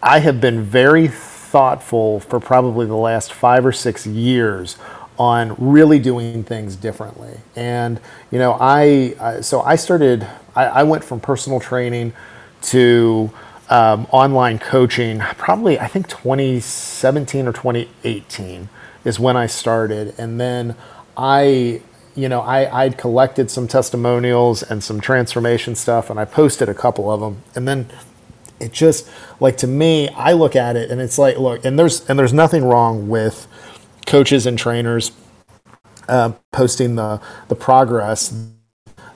I 0.02 0.20
have 0.20 0.40
been 0.40 0.62
very 0.62 1.08
thoughtful 1.08 2.20
for 2.20 2.38
probably 2.38 2.87
the 2.87 2.96
last 2.96 3.32
five 3.32 3.64
or 3.64 3.72
six 3.72 4.06
years 4.06 4.76
on 5.18 5.56
really 5.58 5.98
doing 5.98 6.44
things 6.44 6.76
differently. 6.76 7.38
And 7.56 8.00
you 8.30 8.38
know, 8.38 8.56
I 8.60 9.40
so 9.40 9.62
I 9.62 9.76
started. 9.76 10.26
I, 10.54 10.66
I 10.66 10.82
went 10.84 11.02
from 11.02 11.18
personal 11.18 11.58
training 11.58 12.12
to 12.62 13.30
um, 13.70 14.06
online 14.10 14.58
coaching. 14.58 15.20
Probably 15.37 15.78
I 15.78 15.87
think 15.87 16.08
2017 16.08 17.46
or 17.46 17.52
2018 17.52 18.68
is 19.04 19.20
when 19.20 19.37
I 19.37 19.46
started, 19.46 20.14
and 20.18 20.40
then 20.40 20.75
I, 21.16 21.82
you 22.14 22.28
know, 22.28 22.40
I, 22.40 22.84
I'd 22.84 22.98
collected 22.98 23.50
some 23.50 23.68
testimonials 23.68 24.62
and 24.62 24.82
some 24.82 25.00
transformation 25.00 25.75
stuff, 25.75 26.10
and 26.10 26.18
I 26.18 26.25
posted 26.25 26.68
a 26.68 26.75
couple 26.75 27.10
of 27.10 27.20
them, 27.20 27.42
and 27.54 27.66
then 27.68 27.88
it 28.60 28.72
just 28.72 29.08
like 29.40 29.56
to 29.58 29.66
me, 29.66 30.08
I 30.10 30.32
look 30.32 30.56
at 30.56 30.76
it 30.76 30.90
and 30.90 31.00
it's 31.00 31.18
like, 31.18 31.38
look, 31.38 31.64
and 31.64 31.78
there's 31.78 32.08
and 32.08 32.18
there's 32.18 32.32
nothing 32.32 32.64
wrong 32.64 33.08
with 33.08 33.46
coaches 34.06 34.46
and 34.46 34.58
trainers 34.58 35.12
uh, 36.08 36.32
posting 36.52 36.96
the 36.96 37.20
the 37.48 37.54
progress 37.54 38.34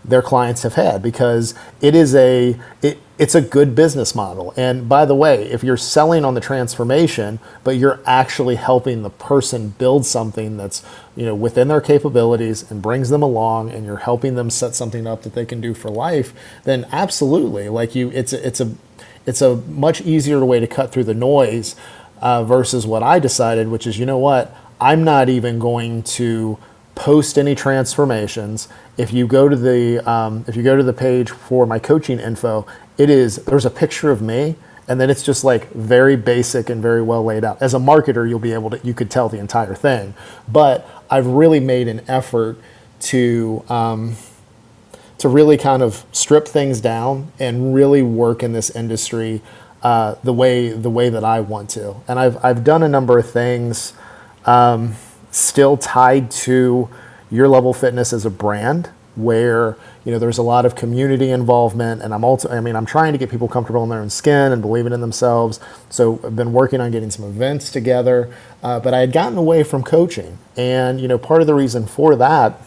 their 0.04 0.22
clients 0.22 0.62
have 0.62 0.74
had 0.74 1.00
because 1.02 1.54
it 1.80 1.94
is 1.94 2.14
a 2.14 2.56
it, 2.82 2.98
it's 3.22 3.36
a 3.36 3.40
good 3.40 3.76
business 3.76 4.16
model. 4.16 4.52
And 4.56 4.88
by 4.88 5.04
the 5.04 5.14
way, 5.14 5.44
if 5.44 5.62
you're 5.62 5.76
selling 5.76 6.24
on 6.24 6.34
the 6.34 6.40
transformation, 6.40 7.38
but 7.62 7.76
you're 7.76 8.00
actually 8.04 8.56
helping 8.56 9.02
the 9.04 9.10
person 9.10 9.68
build 9.78 10.04
something 10.04 10.56
that's 10.56 10.84
you 11.14 11.24
know 11.24 11.34
within 11.36 11.68
their 11.68 11.80
capabilities 11.80 12.68
and 12.68 12.82
brings 12.82 13.10
them 13.10 13.22
along, 13.22 13.70
and 13.70 13.86
you're 13.86 13.98
helping 13.98 14.34
them 14.34 14.50
set 14.50 14.74
something 14.74 15.06
up 15.06 15.22
that 15.22 15.34
they 15.34 15.46
can 15.46 15.60
do 15.60 15.72
for 15.72 15.88
life, 15.88 16.34
then 16.64 16.84
absolutely, 16.90 17.68
like 17.68 17.94
you, 17.94 18.10
it's 18.10 18.32
a, 18.32 18.44
it's 18.44 18.60
a 18.60 18.74
it's 19.24 19.40
a 19.40 19.54
much 19.68 20.00
easier 20.00 20.44
way 20.44 20.58
to 20.58 20.66
cut 20.66 20.90
through 20.90 21.04
the 21.04 21.14
noise 21.14 21.76
uh, 22.20 22.42
versus 22.42 22.88
what 22.88 23.04
I 23.04 23.20
decided, 23.20 23.68
which 23.68 23.86
is 23.86 24.00
you 24.00 24.04
know 24.04 24.18
what, 24.18 24.52
I'm 24.80 25.04
not 25.04 25.28
even 25.28 25.60
going 25.60 26.02
to 26.18 26.58
post 26.94 27.38
any 27.38 27.54
transformations. 27.54 28.68
If 28.96 29.12
you 29.12 29.26
go 29.26 29.48
to 29.48 29.56
the 29.56 30.08
um, 30.10 30.44
if 30.48 30.56
you 30.56 30.62
go 30.62 30.76
to 30.76 30.82
the 30.82 30.92
page 30.92 31.30
for 31.30 31.66
my 31.66 31.78
coaching 31.78 32.18
info, 32.18 32.66
it 33.02 33.10
is 33.10 33.36
there's 33.36 33.66
a 33.66 33.70
picture 33.70 34.12
of 34.12 34.22
me 34.22 34.54
and 34.86 35.00
then 35.00 35.10
it's 35.10 35.22
just 35.22 35.42
like 35.42 35.70
very 35.72 36.16
basic 36.16 36.70
and 36.70 36.80
very 36.80 37.02
well 37.02 37.24
laid 37.24 37.44
out. 37.44 37.60
As 37.60 37.74
a 37.74 37.78
marketer, 37.78 38.28
you'll 38.28 38.38
be 38.38 38.52
able 38.52 38.70
to 38.70 38.80
you 38.84 38.94
could 38.94 39.10
tell 39.10 39.28
the 39.28 39.38
entire 39.38 39.74
thing, 39.74 40.14
but 40.46 40.88
I've 41.10 41.26
really 41.26 41.60
made 41.60 41.88
an 41.88 42.02
effort 42.08 42.58
to 43.00 43.64
um, 43.68 44.16
to 45.18 45.28
really 45.28 45.56
kind 45.56 45.82
of 45.82 46.04
strip 46.12 46.46
things 46.46 46.80
down 46.80 47.32
and 47.40 47.74
really 47.74 48.02
work 48.02 48.42
in 48.42 48.52
this 48.52 48.70
industry 48.70 49.40
uh, 49.82 50.14
the 50.22 50.32
way 50.32 50.68
the 50.70 50.90
way 50.90 51.08
that 51.08 51.24
I 51.24 51.40
want 51.40 51.70
to. 51.70 51.96
And 52.06 52.18
I've 52.18 52.44
I've 52.44 52.62
done 52.62 52.82
a 52.82 52.88
number 52.88 53.18
of 53.18 53.28
things. 53.28 53.94
Um, 54.44 54.94
still 55.30 55.76
tied 55.76 56.30
to 56.30 56.88
your 57.30 57.48
level 57.48 57.72
fitness 57.72 58.12
as 58.12 58.26
a 58.26 58.30
brand 58.30 58.90
where 59.14 59.76
you 60.04 60.12
know 60.12 60.18
there's 60.18 60.38
a 60.38 60.42
lot 60.42 60.64
of 60.66 60.74
community 60.74 61.30
involvement 61.30 62.02
and 62.02 62.12
i'm 62.14 62.24
also 62.24 62.48
i 62.48 62.60
mean 62.60 62.76
i'm 62.76 62.86
trying 62.86 63.12
to 63.12 63.18
get 63.18 63.30
people 63.30 63.48
comfortable 63.48 63.82
in 63.82 63.88
their 63.88 64.00
own 64.00 64.10
skin 64.10 64.52
and 64.52 64.62
believing 64.62 64.92
in 64.92 65.00
themselves 65.00 65.60
so 65.88 66.20
i've 66.24 66.36
been 66.36 66.52
working 66.52 66.80
on 66.80 66.90
getting 66.90 67.10
some 67.10 67.24
events 67.24 67.70
together 67.70 68.34
uh, 68.62 68.80
but 68.80 68.94
i 68.94 68.98
had 68.98 69.12
gotten 69.12 69.38
away 69.38 69.62
from 69.62 69.82
coaching 69.82 70.38
and 70.56 71.00
you 71.00 71.08
know 71.08 71.18
part 71.18 71.40
of 71.40 71.46
the 71.46 71.54
reason 71.54 71.86
for 71.86 72.16
that 72.16 72.60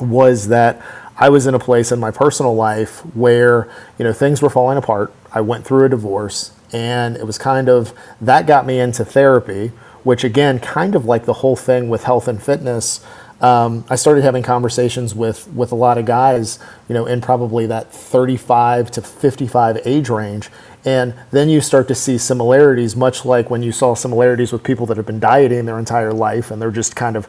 was 0.00 0.48
that 0.48 0.82
i 1.16 1.28
was 1.28 1.46
in 1.46 1.54
a 1.54 1.58
place 1.58 1.92
in 1.92 2.00
my 2.00 2.10
personal 2.10 2.54
life 2.54 3.00
where 3.14 3.68
you 3.98 4.04
know 4.04 4.12
things 4.12 4.42
were 4.42 4.50
falling 4.50 4.78
apart 4.78 5.12
i 5.32 5.40
went 5.40 5.64
through 5.64 5.84
a 5.84 5.88
divorce 5.88 6.52
and 6.72 7.16
it 7.16 7.26
was 7.26 7.38
kind 7.38 7.68
of 7.68 7.92
that 8.20 8.46
got 8.46 8.66
me 8.66 8.78
into 8.78 9.04
therapy 9.04 9.72
which 10.02 10.24
again, 10.24 10.58
kind 10.58 10.94
of 10.94 11.04
like 11.04 11.24
the 11.24 11.34
whole 11.34 11.56
thing 11.56 11.88
with 11.88 12.04
health 12.04 12.28
and 12.28 12.42
fitness. 12.42 13.04
Um, 13.40 13.84
I 13.88 13.96
started 13.96 14.22
having 14.22 14.42
conversations 14.42 15.14
with 15.14 15.48
with 15.52 15.72
a 15.72 15.74
lot 15.74 15.96
of 15.96 16.04
guys, 16.04 16.58
you 16.88 16.94
know, 16.94 17.06
in 17.06 17.20
probably 17.20 17.66
that 17.66 17.92
35 17.92 18.90
to 18.92 19.02
55 19.02 19.80
age 19.86 20.10
range, 20.10 20.50
and 20.84 21.14
then 21.30 21.48
you 21.48 21.60
start 21.60 21.88
to 21.88 21.94
see 21.94 22.18
similarities, 22.18 22.94
much 22.94 23.24
like 23.24 23.48
when 23.48 23.62
you 23.62 23.72
saw 23.72 23.94
similarities 23.94 24.52
with 24.52 24.62
people 24.62 24.86
that 24.86 24.96
have 24.98 25.06
been 25.06 25.20
dieting 25.20 25.64
their 25.64 25.78
entire 25.78 26.12
life, 26.12 26.50
and 26.50 26.60
they're 26.60 26.70
just 26.70 26.94
kind 26.96 27.16
of 27.16 27.28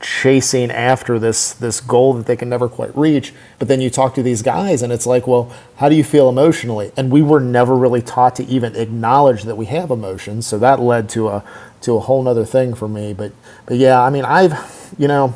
chasing 0.00 0.70
after 0.70 1.18
this 1.18 1.52
this 1.52 1.78
goal 1.78 2.14
that 2.14 2.24
they 2.24 2.36
can 2.36 2.48
never 2.48 2.68
quite 2.68 2.96
reach. 2.96 3.34
But 3.58 3.68
then 3.68 3.82
you 3.82 3.90
talk 3.90 4.14
to 4.14 4.22
these 4.22 4.40
guys 4.40 4.80
and 4.80 4.90
it's 4.92 5.04
like 5.04 5.26
well 5.26 5.52
how 5.76 5.90
do 5.90 5.94
you 5.94 6.04
feel 6.04 6.30
emotionally? 6.30 6.90
And 6.96 7.12
we 7.12 7.20
were 7.20 7.40
never 7.40 7.76
really 7.76 8.00
taught 8.00 8.36
to 8.36 8.44
even 8.46 8.74
acknowledge 8.76 9.42
that 9.42 9.56
we 9.56 9.66
have 9.66 9.90
emotions. 9.90 10.46
So 10.46 10.58
that 10.58 10.80
led 10.80 11.10
to 11.10 11.28
a 11.28 11.44
to 11.82 11.96
a 11.96 12.00
whole 12.00 12.22
nother 12.22 12.46
thing 12.46 12.72
for 12.72 12.88
me. 12.88 13.12
But 13.12 13.32
but 13.66 13.76
yeah 13.76 14.02
i 14.02 14.10
mean 14.10 14.24
i've 14.24 14.94
you 14.98 15.06
know 15.06 15.34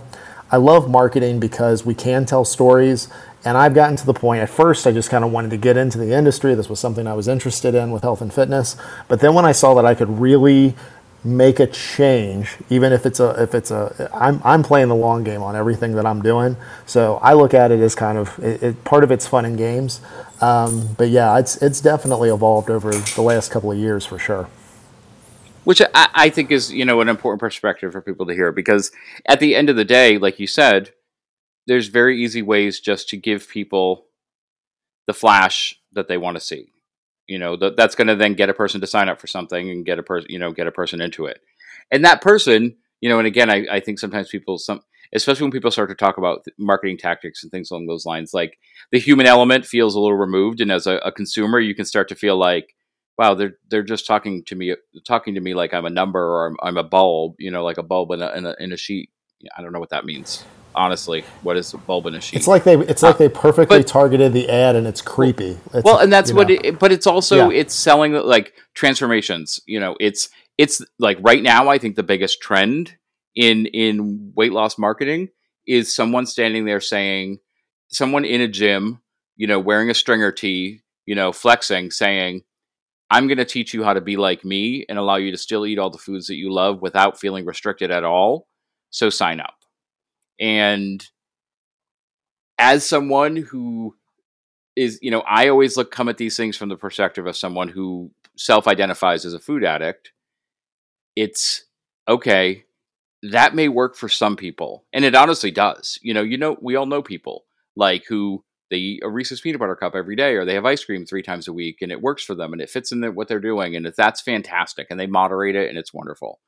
i 0.50 0.56
love 0.56 0.90
marketing 0.90 1.40
because 1.40 1.84
we 1.84 1.94
can 1.94 2.24
tell 2.24 2.44
stories 2.44 3.08
and 3.44 3.56
i've 3.56 3.74
gotten 3.74 3.96
to 3.96 4.06
the 4.06 4.14
point 4.14 4.40
at 4.40 4.48
first 4.48 4.86
i 4.86 4.92
just 4.92 5.10
kind 5.10 5.24
of 5.24 5.32
wanted 5.32 5.50
to 5.50 5.56
get 5.56 5.76
into 5.76 5.98
the 5.98 6.12
industry 6.12 6.54
this 6.54 6.68
was 6.68 6.80
something 6.80 7.06
i 7.06 7.14
was 7.14 7.28
interested 7.28 7.74
in 7.74 7.90
with 7.90 8.02
health 8.02 8.20
and 8.20 8.32
fitness 8.32 8.76
but 9.08 9.20
then 9.20 9.34
when 9.34 9.44
i 9.44 9.52
saw 9.52 9.74
that 9.74 9.84
i 9.84 9.94
could 9.94 10.20
really 10.20 10.74
make 11.24 11.58
a 11.58 11.66
change, 11.66 12.56
even 12.68 12.92
if 12.92 13.06
it's 13.06 13.18
a 13.18 13.30
if 13.42 13.54
it's 13.54 13.70
a 13.70 14.10
I'm 14.12 14.40
I'm 14.44 14.62
playing 14.62 14.88
the 14.88 14.94
long 14.94 15.24
game 15.24 15.42
on 15.42 15.56
everything 15.56 15.94
that 15.94 16.06
I'm 16.06 16.20
doing. 16.22 16.56
So 16.86 17.16
I 17.16 17.32
look 17.32 17.54
at 17.54 17.72
it 17.72 17.80
as 17.80 17.94
kind 17.94 18.18
of 18.18 18.38
it, 18.38 18.62
it 18.62 18.84
part 18.84 19.02
of 19.02 19.10
it's 19.10 19.26
fun 19.26 19.44
and 19.44 19.56
games, 19.56 20.00
um, 20.40 20.94
but 20.98 21.08
yeah, 21.08 21.38
it's 21.38 21.56
it's 21.62 21.80
definitely 21.80 22.28
evolved 22.28 22.70
over 22.70 22.92
the 22.92 23.22
last 23.22 23.50
couple 23.50 23.72
of 23.72 23.78
years 23.78 24.04
for 24.04 24.18
sure. 24.18 24.48
Which 25.64 25.80
I, 25.80 26.08
I 26.14 26.30
think 26.30 26.50
is 26.50 26.72
you 26.72 26.84
know 26.84 27.00
an 27.00 27.08
important 27.08 27.40
perspective 27.40 27.92
for 27.92 28.00
people 28.00 28.26
to 28.26 28.34
hear 28.34 28.52
because 28.52 28.92
at 29.26 29.40
the 29.40 29.56
end 29.56 29.70
of 29.70 29.76
the 29.76 29.84
day, 29.84 30.18
like 30.18 30.38
you 30.38 30.46
said, 30.46 30.92
there's 31.66 31.88
very 31.88 32.22
easy 32.22 32.42
ways 32.42 32.80
just 32.80 33.08
to 33.10 33.16
give 33.16 33.48
people 33.48 34.06
the 35.06 35.14
flash 35.14 35.78
that 35.92 36.08
they 36.08 36.18
want 36.18 36.36
to 36.36 36.40
see. 36.40 36.72
You 37.26 37.38
know 37.38 37.56
th- 37.56 37.74
that's 37.76 37.94
going 37.94 38.08
to 38.08 38.16
then 38.16 38.34
get 38.34 38.50
a 38.50 38.54
person 38.54 38.80
to 38.82 38.86
sign 38.86 39.08
up 39.08 39.20
for 39.20 39.26
something 39.26 39.70
and 39.70 39.86
get 39.86 39.98
a 39.98 40.02
person 40.02 40.26
you 40.30 40.38
know 40.38 40.52
get 40.52 40.66
a 40.66 40.72
person 40.72 41.00
into 41.00 41.26
it. 41.26 41.40
And 41.90 42.04
that 42.04 42.20
person 42.20 42.76
you 43.00 43.08
know 43.08 43.18
and 43.18 43.26
again 43.26 43.50
I, 43.50 43.66
I 43.70 43.80
think 43.80 43.98
sometimes 43.98 44.28
people 44.28 44.58
some 44.58 44.80
especially 45.12 45.44
when 45.44 45.52
people 45.52 45.70
start 45.70 45.88
to 45.90 45.94
talk 45.94 46.18
about 46.18 46.44
marketing 46.58 46.98
tactics 46.98 47.42
and 47.42 47.52
things 47.52 47.70
along 47.70 47.86
those 47.86 48.06
lines 48.06 48.32
like 48.34 48.58
the 48.90 48.98
human 48.98 49.26
element 49.26 49.64
feels 49.66 49.94
a 49.94 50.00
little 50.00 50.16
removed 50.16 50.60
and 50.60 50.72
as 50.72 50.86
a, 50.86 50.96
a 50.98 51.12
consumer 51.12 51.60
you 51.60 51.74
can 51.74 51.84
start 51.84 52.08
to 52.08 52.14
feel 52.14 52.36
like 52.36 52.74
wow 53.18 53.34
they're 53.34 53.56
they're 53.68 53.82
just 53.82 54.06
talking 54.06 54.42
to 54.44 54.54
me 54.54 54.74
talking 55.06 55.34
to 55.34 55.40
me 55.40 55.54
like 55.54 55.72
i'm 55.74 55.84
a 55.84 55.90
number 55.90 56.20
or 56.20 56.46
i'm, 56.46 56.56
I'm 56.62 56.76
a 56.76 56.82
bulb 56.82 57.36
you 57.38 57.50
know 57.50 57.64
like 57.64 57.78
a 57.78 57.82
bulb 57.82 58.10
in 58.12 58.22
a, 58.22 58.32
in 58.32 58.46
a, 58.46 58.54
in 58.58 58.72
a 58.72 58.76
sheet. 58.76 59.10
I 59.56 59.60
don't 59.60 59.72
know 59.72 59.80
what 59.80 59.90
that 59.90 60.06
means. 60.06 60.42
Honestly 60.74 61.24
what 61.42 61.56
is 61.56 61.72
a 61.72 61.78
bulb 61.78 62.06
in 62.06 62.14
a 62.14 62.20
sheet? 62.20 62.36
It's 62.36 62.48
like 62.48 62.64
they 62.64 62.76
it's 62.76 63.02
like 63.02 63.16
uh, 63.16 63.18
they 63.18 63.28
perfectly 63.28 63.78
but, 63.78 63.86
targeted 63.86 64.32
the 64.32 64.48
ad 64.48 64.74
and 64.74 64.86
it's 64.86 65.00
creepy. 65.00 65.56
It's, 65.72 65.84
well 65.84 65.98
and 65.98 66.12
that's 66.12 66.32
what 66.32 66.50
it, 66.50 66.78
but 66.78 66.90
it's 66.90 67.06
also 67.06 67.50
yeah. 67.50 67.60
it's 67.60 67.74
selling 67.74 68.12
like 68.12 68.54
transformations 68.74 69.60
you 69.66 69.78
know 69.78 69.96
it's 70.00 70.30
it's 70.58 70.82
like 70.98 71.18
right 71.20 71.42
now 71.42 71.68
i 71.68 71.78
think 71.78 71.96
the 71.96 72.02
biggest 72.02 72.40
trend 72.40 72.96
in 73.34 73.66
in 73.66 74.32
weight 74.34 74.52
loss 74.52 74.78
marketing 74.78 75.28
is 75.66 75.94
someone 75.94 76.26
standing 76.26 76.64
there 76.64 76.80
saying 76.80 77.38
someone 77.88 78.24
in 78.24 78.40
a 78.40 78.48
gym 78.48 79.00
you 79.36 79.46
know 79.46 79.58
wearing 79.58 79.90
a 79.90 79.94
stringer 79.94 80.32
tee 80.32 80.80
you 81.06 81.14
know 81.14 81.32
flexing 81.32 81.90
saying 81.90 82.42
i'm 83.10 83.26
going 83.26 83.38
to 83.38 83.44
teach 83.44 83.74
you 83.74 83.84
how 83.84 83.94
to 83.94 84.00
be 84.00 84.16
like 84.16 84.44
me 84.44 84.84
and 84.88 84.98
allow 84.98 85.16
you 85.16 85.30
to 85.30 85.38
still 85.38 85.66
eat 85.66 85.78
all 85.78 85.90
the 85.90 85.98
foods 85.98 86.26
that 86.26 86.36
you 86.36 86.52
love 86.52 86.82
without 86.82 87.18
feeling 87.18 87.44
restricted 87.44 87.90
at 87.90 88.04
all 88.04 88.46
so 88.90 89.10
sign 89.10 89.40
up 89.40 89.56
and 90.40 91.08
as 92.58 92.86
someone 92.86 93.36
who 93.36 93.96
is, 94.76 94.98
you 95.02 95.10
know, 95.10 95.22
I 95.26 95.48
always 95.48 95.76
look 95.76 95.90
come 95.90 96.08
at 96.08 96.16
these 96.16 96.36
things 96.36 96.56
from 96.56 96.68
the 96.68 96.76
perspective 96.76 97.26
of 97.26 97.36
someone 97.36 97.68
who 97.68 98.10
self-identifies 98.36 99.24
as 99.24 99.34
a 99.34 99.38
food 99.38 99.64
addict. 99.64 100.12
It's 101.16 101.64
okay, 102.08 102.64
that 103.22 103.54
may 103.54 103.68
work 103.68 103.96
for 103.96 104.08
some 104.08 104.36
people, 104.36 104.84
and 104.92 105.04
it 105.04 105.14
honestly 105.14 105.50
does. 105.50 105.98
You 106.02 106.14
know, 106.14 106.22
you 106.22 106.36
know, 106.36 106.56
we 106.60 106.76
all 106.76 106.86
know 106.86 107.02
people 107.02 107.44
like 107.76 108.04
who 108.08 108.44
they 108.74 108.80
eat 108.80 109.04
a 109.04 109.08
Reese's 109.08 109.40
peanut 109.40 109.60
butter 109.60 109.76
cup 109.76 109.94
every 109.94 110.16
day, 110.16 110.34
or 110.34 110.44
they 110.44 110.54
have 110.54 110.66
ice 110.66 110.84
cream 110.84 111.06
three 111.06 111.22
times 111.22 111.46
a 111.46 111.52
week, 111.52 111.78
and 111.80 111.92
it 111.92 112.02
works 112.02 112.24
for 112.24 112.34
them, 112.34 112.52
and 112.52 112.60
it 112.60 112.68
fits 112.68 112.90
in 112.90 113.02
the, 113.02 113.12
what 113.12 113.28
they're 113.28 113.38
doing, 113.38 113.76
and 113.76 113.86
that's 113.96 114.20
fantastic, 114.20 114.88
and 114.90 114.98
they 114.98 115.06
moderate 115.06 115.54
it, 115.54 115.68
and 115.68 115.78
it's 115.78 115.94
wonderful. 115.94 116.40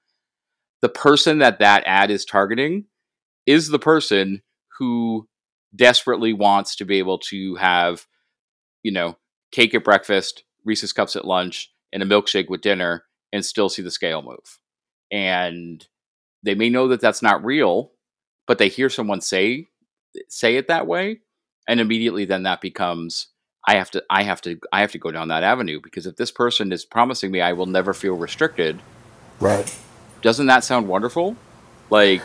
The 0.83 0.89
person 0.89 1.39
that 1.39 1.61
that 1.61 1.85
ad 1.87 2.11
is 2.11 2.25
targeting 2.25 2.87
is 3.47 3.69
the 3.69 3.79
person 3.79 4.43
who 4.81 5.29
desperately 5.77 6.33
wants 6.33 6.75
to 6.77 6.85
be 6.85 6.99
able 6.99 7.19
to 7.19 7.55
have, 7.55 8.07
you 8.83 8.91
know, 8.91 9.17
cake 9.53 9.73
at 9.73 9.85
breakfast, 9.85 10.43
Reese's 10.65 10.93
cups 10.93 11.15
at 11.15 11.25
lunch, 11.25 11.73
and 11.93 12.03
a 12.03 12.07
milkshake 12.07 12.51
with 12.51 12.61
dinner, 12.61 13.05
and 13.33 13.45
still 13.45 13.69
see 13.69 13.83
the 13.83 13.91
scale 13.93 14.21
move. 14.21 14.59
And 15.13 15.87
they 16.43 16.57
may 16.57 16.71
know 16.71 16.89
that 16.89 17.01
that's 17.01 17.23
not 17.23 17.45
real, 17.45 17.93
but 18.49 18.59
they 18.59 18.69
hear 18.69 18.91
someone 18.91 19.21
say 19.21 19.69
say 20.29 20.57
it 20.57 20.67
that 20.67 20.89
way, 20.89 21.21
and 21.69 21.81
immediately 21.81 22.25
then 22.25 22.45
that 22.45 22.61
becomes 22.61 23.29
I 23.67 23.77
have 23.77 23.91
to 23.93 24.05
I 24.09 24.23
have 24.23 24.41
to 24.43 24.59
I 24.73 24.81
have 24.81 24.93
to 24.93 24.99
go 24.99 25.11
down 25.11 25.29
that 25.29 25.43
avenue 25.43 25.81
because 25.83 26.07
if 26.07 26.17
this 26.17 26.31
person 26.31 26.73
is 26.73 26.85
promising 26.85 27.31
me 27.31 27.41
I 27.41 27.53
will 27.53 27.67
never 27.67 27.93
feel 27.93 28.15
restricted, 28.15 28.81
right? 29.41 29.77
Doesn't 30.23 30.47
that 30.47 30.65
sound 30.65 30.89
wonderful? 30.89 31.37
Like 31.91 32.23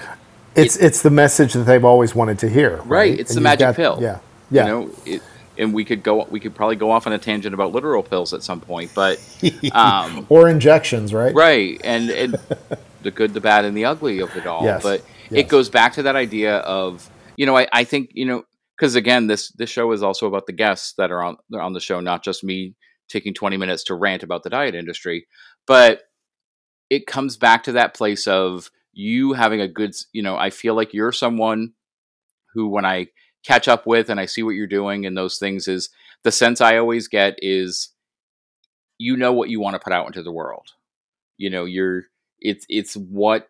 it's 0.55 0.75
it, 0.75 0.85
it's 0.85 1.01
the 1.01 1.09
message 1.09 1.53
that 1.53 1.63
they've 1.63 1.85
always 1.85 2.13
wanted 2.13 2.39
to 2.39 2.49
hear. 2.49 2.77
Right. 2.77 2.89
right? 2.89 3.19
It's 3.19 3.31
and 3.31 3.37
the 3.37 3.41
magic 3.41 3.67
got, 3.67 3.75
pill. 3.75 3.97
Yeah. 4.01 4.19
Yeah. 4.49 4.65
You 4.65 4.71
know, 4.71 4.95
it, 5.05 5.21
and 5.57 5.73
we 5.73 5.85
could 5.85 6.03
go 6.03 6.25
we 6.25 6.39
could 6.39 6.55
probably 6.55 6.75
go 6.75 6.91
off 6.91 7.07
on 7.07 7.13
a 7.13 7.17
tangent 7.17 7.53
about 7.53 7.71
literal 7.71 8.03
pills 8.03 8.33
at 8.33 8.43
some 8.43 8.61
point, 8.61 8.91
but 8.93 9.19
um, 9.71 10.25
or 10.29 10.49
injections, 10.49 11.13
right? 11.13 11.33
Right. 11.33 11.79
And 11.83 12.09
and 12.09 12.39
the 13.01 13.11
good, 13.11 13.33
the 13.33 13.41
bad, 13.41 13.65
and 13.65 13.75
the 13.75 13.85
ugly 13.85 14.19
of 14.19 14.35
it 14.35 14.45
all. 14.45 14.63
Yes. 14.63 14.83
But 14.83 15.03
yes. 15.29 15.45
it 15.45 15.47
goes 15.47 15.69
back 15.69 15.93
to 15.93 16.03
that 16.03 16.15
idea 16.15 16.57
of 16.57 17.09
you 17.35 17.45
know 17.45 17.57
I, 17.57 17.67
I 17.71 17.83
think 17.83 18.11
you 18.13 18.25
know 18.25 18.45
because 18.77 18.95
again 18.95 19.27
this 19.27 19.49
this 19.53 19.69
show 19.69 19.91
is 19.91 20.03
also 20.03 20.27
about 20.27 20.47
the 20.47 20.53
guests 20.53 20.93
that 20.97 21.11
are 21.11 21.23
on 21.23 21.37
on 21.59 21.73
the 21.73 21.79
show, 21.79 21.99
not 21.99 22.23
just 22.23 22.43
me 22.43 22.75
taking 23.09 23.33
20 23.33 23.57
minutes 23.57 23.83
to 23.83 23.95
rant 23.95 24.23
about 24.23 24.43
the 24.43 24.49
diet 24.49 24.75
industry, 24.75 25.27
but 25.67 26.03
it 26.89 27.07
comes 27.07 27.37
back 27.37 27.63
to 27.63 27.73
that 27.73 27.93
place 27.93 28.27
of 28.27 28.71
you 28.93 29.33
having 29.33 29.61
a 29.61 29.67
good 29.67 29.95
you 30.13 30.21
know 30.21 30.37
I 30.37 30.49
feel 30.49 30.75
like 30.75 30.93
you're 30.93 31.11
someone 31.11 31.73
who 32.53 32.67
when 32.67 32.85
I 32.85 33.07
catch 33.43 33.67
up 33.67 33.87
with 33.87 34.09
and 34.09 34.19
I 34.19 34.25
see 34.25 34.43
what 34.43 34.51
you're 34.51 34.67
doing 34.67 35.05
and 35.05 35.17
those 35.17 35.37
things 35.37 35.67
is 35.67 35.89
the 36.23 36.31
sense 36.31 36.61
I 36.61 36.77
always 36.77 37.07
get 37.07 37.35
is 37.39 37.89
you 38.97 39.17
know 39.17 39.33
what 39.33 39.49
you 39.49 39.59
want 39.59 39.73
to 39.73 39.79
put 39.79 39.93
out 39.93 40.05
into 40.05 40.21
the 40.21 40.31
world. 40.31 40.67
You 41.37 41.49
know, 41.49 41.65
you're 41.65 42.03
it's 42.39 42.65
it's 42.69 42.95
what 42.95 43.47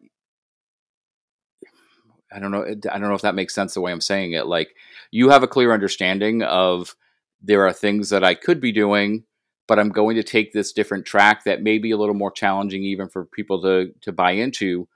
I 2.32 2.40
don't 2.40 2.52
know 2.52 2.64
I 2.64 2.98
don't 2.98 3.10
know 3.10 3.16
if 3.16 3.24
that 3.24 3.36
makes 3.36 3.54
sense 3.54 3.74
the 3.74 3.82
way 3.82 3.92
I'm 3.92 4.02
saying 4.02 4.32
it. 4.32 4.48
Like 4.48 4.74
you 5.12 5.30
have 5.30 5.44
a 5.44 5.48
clear 5.48 5.74
understanding 5.74 6.42
of 6.42 6.96
there 7.42 7.66
are 7.68 7.74
things 7.74 8.10
that 8.10 8.24
I 8.24 8.34
could 8.34 8.62
be 8.62 8.72
doing, 8.72 9.24
but 9.68 9.80
I'm 9.80 9.90
going 9.90 10.16
to 10.16 10.24
take 10.24 10.54
this 10.54 10.72
different 10.72 11.06
track 11.06 11.44
that 11.44 11.62
may 11.62 11.78
be 11.78 11.92
a 11.92 11.98
little 11.98 12.16
more 12.16 12.32
challenging 12.32 12.84
even 12.84 13.10
for 13.10 13.26
people 13.26 13.62
to 13.62 13.94
to 14.02 14.12
buy 14.12 14.32
into, 14.32 14.88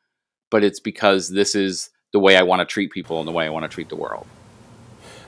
but 0.49 0.63
it's 0.63 0.79
because 0.79 1.29
this 1.29 1.55
is 1.55 1.89
the 2.11 2.19
way 2.19 2.37
I 2.37 2.43
want 2.43 2.61
to 2.61 2.65
treat 2.65 2.91
people 2.91 3.19
and 3.19 3.27
the 3.27 3.31
way 3.31 3.45
I 3.45 3.49
want 3.49 3.63
to 3.63 3.69
treat 3.69 3.89
the 3.89 3.95
world. 3.95 4.25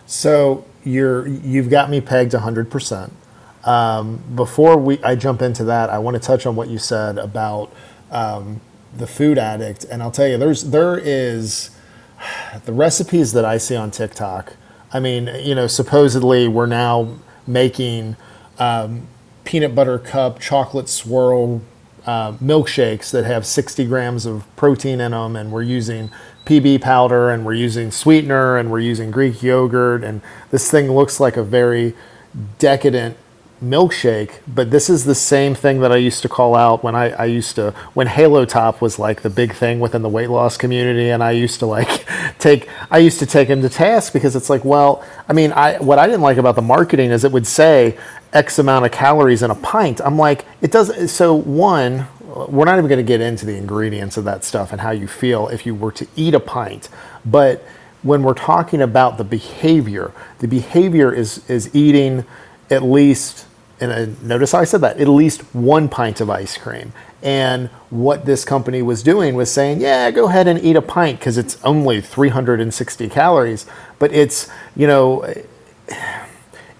So 0.05 0.65
you're 0.83 1.27
you've 1.27 1.69
got 1.69 1.89
me 1.89 2.01
pegged 2.01 2.33
100 2.33 2.71
percent. 2.71 3.13
Um, 3.65 4.23
before 4.33 4.77
we 4.77 5.03
I 5.03 5.15
jump 5.15 5.41
into 5.41 5.65
that, 5.65 5.89
I 5.89 5.97
want 5.99 6.15
to 6.15 6.21
touch 6.21 6.45
on 6.45 6.55
what 6.55 6.69
you 6.69 6.77
said 6.77 7.17
about 7.17 7.73
um, 8.09 8.61
the 8.95 9.07
food 9.07 9.37
addict, 9.37 9.83
and 9.83 10.01
I'll 10.01 10.11
tell 10.11 10.27
you, 10.27 10.37
there's 10.37 10.63
there 10.63 10.97
is 10.97 11.71
the 12.65 12.73
recipes 12.73 13.33
that 13.33 13.43
I 13.43 13.57
see 13.57 13.75
on 13.75 13.91
TikTok. 13.91 14.53
I 14.91 14.99
mean, 14.99 15.27
you 15.43 15.55
know, 15.55 15.67
supposedly 15.67 16.47
we're 16.47 16.65
now 16.65 17.17
making 17.45 18.15
um, 18.57 19.07
peanut 19.43 19.75
butter 19.75 19.99
cup 19.99 20.39
chocolate 20.39 20.89
swirl 20.89 21.61
uh, 22.05 22.33
milkshakes 22.33 23.11
that 23.11 23.25
have 23.25 23.45
60 23.45 23.85
grams 23.85 24.25
of 24.25 24.45
protein 24.55 25.01
in 25.01 25.11
them, 25.11 25.35
and 25.35 25.51
we're 25.51 25.61
using 25.61 26.09
PB 26.45 26.81
powder, 26.81 27.29
and 27.29 27.45
we're 27.45 27.53
using 27.53 27.91
sweetener, 27.91 28.57
and 28.57 28.71
we're 28.71 28.79
using 28.79 29.11
Greek 29.11 29.43
yogurt, 29.43 30.03
and 30.03 30.21
this 30.51 30.71
thing 30.71 30.89
looks 30.91 31.19
like 31.19 31.35
a 31.35 31.43
very 31.43 31.93
decadent 32.59 33.17
milkshake, 33.61 34.39
but 34.47 34.71
this 34.71 34.89
is 34.89 35.05
the 35.05 35.15
same 35.15 35.55
thing 35.55 35.79
that 35.79 35.91
I 35.91 35.95
used 35.95 36.21
to 36.21 36.29
call 36.29 36.55
out 36.55 36.83
when 36.83 36.95
I, 36.95 37.09
I 37.11 37.25
used 37.25 37.55
to 37.55 37.71
when 37.93 38.07
Halo 38.07 38.45
Top 38.45 38.81
was 38.81 38.99
like 38.99 39.21
the 39.21 39.29
big 39.29 39.53
thing 39.53 39.79
within 39.79 40.01
the 40.01 40.09
weight 40.09 40.29
loss 40.29 40.57
community, 40.57 41.09
and 41.09 41.23
I 41.23 41.31
used 41.31 41.59
to 41.59 41.65
like 41.65 42.05
take 42.39 42.69
I 42.91 42.99
used 42.99 43.19
to 43.19 43.25
take 43.25 43.47
him 43.47 43.61
to 43.61 43.69
task 43.69 44.13
because 44.13 44.35
it's 44.35 44.49
like, 44.49 44.63
well, 44.63 45.03
I 45.27 45.33
mean, 45.33 45.51
I 45.51 45.77
what 45.77 45.99
I 45.99 46.05
didn't 46.05 46.21
like 46.21 46.37
about 46.37 46.55
the 46.55 46.61
marketing 46.61 47.11
is 47.11 47.23
it 47.23 47.31
would 47.31 47.47
say 47.47 47.97
X 48.33 48.59
amount 48.59 48.85
of 48.85 48.91
calories 48.91 49.41
in 49.41 49.51
a 49.51 49.55
pint. 49.55 50.01
I'm 50.01 50.17
like, 50.17 50.45
it 50.61 50.71
does. 50.71 51.11
So 51.11 51.33
one, 51.33 52.07
we're 52.47 52.65
not 52.65 52.77
even 52.77 52.87
going 52.87 52.97
to 52.97 53.03
get 53.03 53.21
into 53.21 53.45
the 53.45 53.55
ingredients 53.55 54.17
of 54.17 54.25
that 54.25 54.43
stuff 54.43 54.71
and 54.71 54.81
how 54.81 54.91
you 54.91 55.07
feel 55.07 55.47
if 55.47 55.65
you 55.65 55.73
were 55.73 55.91
to 55.93 56.07
eat 56.15 56.33
a 56.33 56.39
pint, 56.39 56.89
but 57.25 57.65
when 58.03 58.21
we're 58.21 58.35
talking 58.35 58.81
about 58.81 59.17
the 59.17 59.23
behavior, 59.23 60.11
the 60.39 60.47
behavior 60.47 61.11
is 61.11 61.49
is 61.49 61.73
eating 61.75 62.23
at 62.69 62.83
least 62.83 63.46
and 63.79 63.93
I, 63.93 64.07
notice 64.25 64.51
how 64.53 64.59
I 64.59 64.63
said 64.63 64.81
that, 64.81 64.99
at 64.99 65.07
least 65.07 65.41
one 65.53 65.87
pint 65.87 66.19
of 66.19 66.29
ice 66.29 66.57
cream. 66.57 66.93
And 67.21 67.69
what 67.89 68.25
this 68.25 68.45
company 68.45 68.81
was 68.81 69.03
doing 69.03 69.35
was 69.35 69.51
saying, 69.51 69.81
yeah, 69.81 70.09
go 70.11 70.27
ahead 70.27 70.47
and 70.47 70.63
eat 70.63 70.75
a 70.75 70.81
pint 70.81 71.19
because 71.19 71.37
it's 71.37 71.63
only 71.63 72.01
360 72.01 73.09
calories. 73.09 73.65
But 73.99 74.11
it's, 74.13 74.49
you 74.75 74.87
know, 74.87 75.31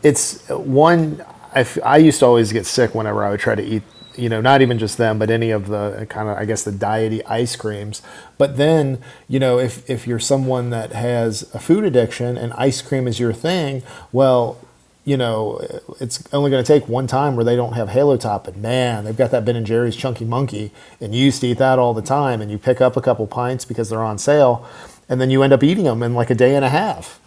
it's 0.04 0.48
one, 0.50 1.24
I, 1.54 1.66
I 1.84 1.98
used 1.98 2.20
to 2.20 2.26
always 2.26 2.52
get 2.52 2.66
sick 2.66 2.96
whenever 2.96 3.24
I 3.24 3.32
would 3.32 3.40
try 3.40 3.56
to 3.56 3.64
eat, 3.64 3.84
you 4.16 4.30
know, 4.30 4.42
not 4.42 4.62
even 4.62 4.80
just 4.80 4.98
them, 4.98 5.20
but 5.20 5.30
any 5.30 5.52
of 5.52 5.68
the 5.68 6.08
kind 6.10 6.30
of, 6.30 6.38
I 6.38 6.46
guess, 6.46 6.64
the 6.64 6.72
diety 6.72 7.24
ice 7.26 7.56
creams. 7.56 8.02
But 8.40 8.58
then, 8.58 9.02
you 9.28 9.40
know, 9.40 9.60
if, 9.60 9.88
if 9.88 10.08
you're 10.08 10.20
someone 10.20 10.72
that 10.72 10.94
has 10.94 11.44
a 11.54 11.60
food 11.60 11.84
addiction 11.84 12.38
and 12.38 12.54
ice 12.54 12.82
cream 12.82 13.08
is 13.08 13.20
your 13.20 13.34
thing, 13.34 13.84
well, 14.12 14.60
you 15.08 15.16
know, 15.16 15.58
it's 16.02 16.22
only 16.34 16.52
going 16.52 16.62
to 16.62 16.68
take 16.68 16.90
one 16.90 17.08
time 17.08 17.38
where 17.38 17.46
they 17.46 17.56
don't 17.56 17.72
have 17.72 17.88
Halo 17.88 18.18
Top, 18.18 18.46
and 18.46 18.58
man, 18.58 19.06
they've 19.06 19.16
got 19.16 19.32
that 19.32 19.46
Ben 19.46 19.56
and 19.56 19.66
Jerry's 19.66 19.96
Chunky 19.96 20.26
Monkey, 20.26 20.74
and 21.00 21.16
you 21.16 21.24
used 21.24 21.40
to 21.40 21.48
eat 21.48 21.60
that 21.60 21.80
all 21.80 21.94
the 21.94 22.02
time, 22.02 22.42
and 22.42 22.52
you 22.52 22.58
pick 22.58 22.82
up 22.82 22.98
a 22.98 23.02
couple 23.02 23.26
pints 23.26 23.64
because 23.64 23.90
they're 23.90 24.04
on 24.04 24.18
sale, 24.18 24.68
and 25.08 25.22
then 25.22 25.30
you 25.30 25.44
end 25.44 25.54
up 25.54 25.64
eating 25.64 25.86
them 25.86 26.04
in 26.04 26.14
like 26.14 26.30
a 26.30 26.36
day 26.36 26.56
and 26.56 26.66
a 26.66 26.70
half, 26.70 27.22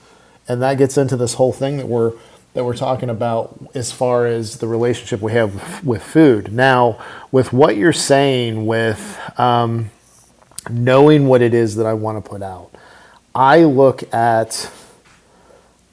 and 0.47 0.61
that 0.61 0.77
gets 0.77 0.99
into 0.99 1.17
this 1.17 1.35
whole 1.35 1.55
thing 1.55 1.79
that 1.79 1.89
we're 1.89 2.13
that 2.53 2.65
we're 2.65 2.77
talking 2.77 3.09
about 3.09 3.59
as 3.75 3.93
far 3.93 4.27
as 4.27 4.59
the 4.59 4.69
relationship 4.69 5.23
we 5.23 5.33
have 5.33 5.83
with 5.83 6.03
food. 6.03 6.53
Now, 6.53 7.03
with 7.33 7.51
what 7.51 7.77
you're 7.77 7.95
saying, 7.95 8.67
with 8.67 9.19
um, 9.39 9.91
knowing 10.69 11.29
what 11.29 11.41
it 11.41 11.55
is 11.55 11.77
that 11.77 11.87
I 11.87 11.95
want 11.95 12.23
to 12.23 12.29
put 12.29 12.43
out, 12.43 12.75
I 13.35 13.65
look 13.65 14.13
at 14.13 14.71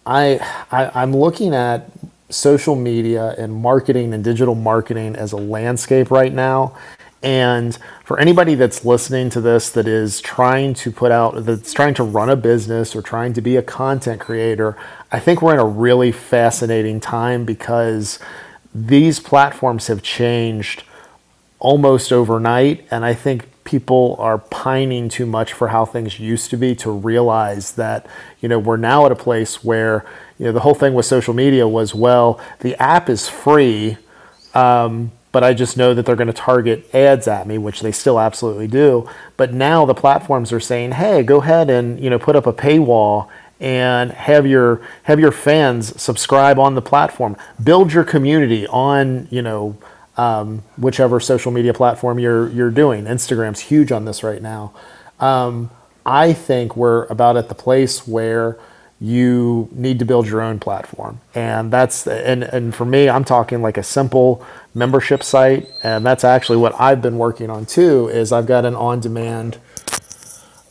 I, 0.08 0.40
I 0.72 1.02
I'm 1.02 1.16
looking 1.16 1.54
at 1.54 1.92
social 2.30 2.76
media 2.76 3.36
and 3.38 3.54
marketing 3.54 4.14
and 4.14 4.24
digital 4.24 4.56
marketing 4.56 5.16
as 5.16 5.32
a 5.32 5.38
landscape 5.38 6.12
right 6.12 6.34
now. 6.34 6.78
And 7.24 7.78
for 8.04 8.20
anybody 8.20 8.56
that's 8.56 8.86
listening 8.86 9.30
to 9.32 9.42
this 9.42 9.70
that 9.72 9.88
is 9.88 10.22
trying 10.22 10.74
to 10.76 10.92
put 10.92 11.12
out, 11.12 11.46
that's 11.46 11.74
trying 11.74 11.94
to 11.96 12.04
run 12.04 12.30
a 12.30 12.36
business 12.36 12.96
or 12.96 13.02
trying 13.02 13.34
to 13.34 13.42
be 13.42 13.56
a 13.56 13.62
content 13.62 14.22
creator, 14.22 14.78
I 15.12 15.20
think 15.20 15.42
we're 15.42 15.54
in 15.54 15.60
a 15.60 15.66
really 15.66 16.12
fascinating 16.12 17.00
time 17.00 17.44
because 17.44 18.20
these 18.74 19.20
platforms 19.20 19.88
have 19.88 20.04
changed 20.04 20.84
almost 21.60 22.14
overnight. 22.14 22.86
And 22.92 23.04
I 23.04 23.14
think 23.14 23.50
people 23.68 24.16
are 24.18 24.38
pining 24.38 25.10
too 25.10 25.26
much 25.26 25.52
for 25.52 25.68
how 25.68 25.84
things 25.84 26.22
used 26.22 26.50
to 26.50 26.56
be 26.56 26.74
to 26.74 26.90
realize 26.90 27.74
that 27.74 28.08
you 28.40 28.48
know 28.48 28.58
we're 28.58 28.78
now 28.78 29.06
at 29.06 29.12
a 29.12 29.16
place 29.16 29.62
where 29.62 30.06
you 30.40 30.46
know 30.46 30.54
the 30.54 30.62
whole 30.62 30.74
thing 30.74 30.94
with 30.94 31.06
social 31.06 31.34
media 31.34 31.68
was 31.68 31.94
well 31.94 32.40
the 32.62 32.82
app 32.82 33.10
is 33.10 33.28
free 33.28 33.98
um, 34.54 35.12
but 35.34 35.44
I 35.44 35.54
just 35.54 35.76
know 35.76 35.94
that 35.94 36.06
they're 36.06 36.16
going 36.16 36.28
to 36.28 36.34
target 36.34 36.90
ads 36.96 37.28
at 37.28 37.46
me, 37.46 37.60
which 37.60 37.82
they 37.82 37.92
still 37.92 38.20
absolutely 38.20 38.68
do. 38.68 39.08
But 39.36 39.54
now 39.54 39.86
the 39.86 39.94
platforms 39.94 40.52
are 40.52 40.60
saying, 40.60 40.94
"Hey, 40.94 41.22
go 41.22 41.42
ahead 41.42 41.70
and 41.70 42.00
you 42.00 42.10
know 42.10 42.18
put 42.18 42.36
up 42.38 42.48
a 42.48 42.54
paywall 42.54 43.28
and 43.60 44.12
have 44.12 44.48
your 44.48 44.82
have 45.04 45.20
your 45.20 45.34
fans 45.34 46.02
subscribe 46.02 46.58
on 46.58 46.76
the 46.76 46.82
platform. 46.82 47.36
Build 47.62 47.92
your 47.92 48.06
community 48.06 48.66
on 48.68 49.28
you 49.30 49.42
know 49.42 49.78
um, 50.18 50.64
whichever 50.78 51.20
social 51.20 51.52
media 51.52 51.74
platform 51.74 52.20
you're 52.20 52.50
you're 52.50 52.72
doing. 52.72 53.06
Instagram's 53.06 53.60
huge 53.62 53.92
on 53.92 54.06
this 54.06 54.24
right 54.24 54.42
now. 54.42 54.74
Um, 55.20 55.70
I 56.06 56.34
think 56.34 56.76
we're 56.76 57.06
about 57.06 57.38
at 57.38 57.50
the 57.50 57.56
place 57.56 58.08
where 58.08 58.58
you 59.00 59.70
need 59.72 60.00
to 60.00 60.06
build 60.06 60.28
your 60.28 60.42
own 60.42 60.60
platform, 60.60 61.22
and 61.36 61.72
that's 61.72 62.08
and 62.08 62.44
and 62.44 62.74
for 62.74 62.86
me, 62.86 63.10
I'm 63.10 63.24
talking 63.24 63.62
like 63.62 63.78
a 63.78 63.84
simple 63.84 64.46
membership 64.74 65.24
site, 65.24 65.68
and 65.84 66.06
that's 66.06 66.24
actually 66.24 66.58
what 66.58 66.80
I've 66.80 67.02
been 67.02 67.18
working 67.18 67.50
on 67.50 67.66
too. 67.66 68.08
Is 68.08 68.32
I've 68.32 68.48
got 68.48 68.66
an 68.66 68.76
on-demand 68.76 69.60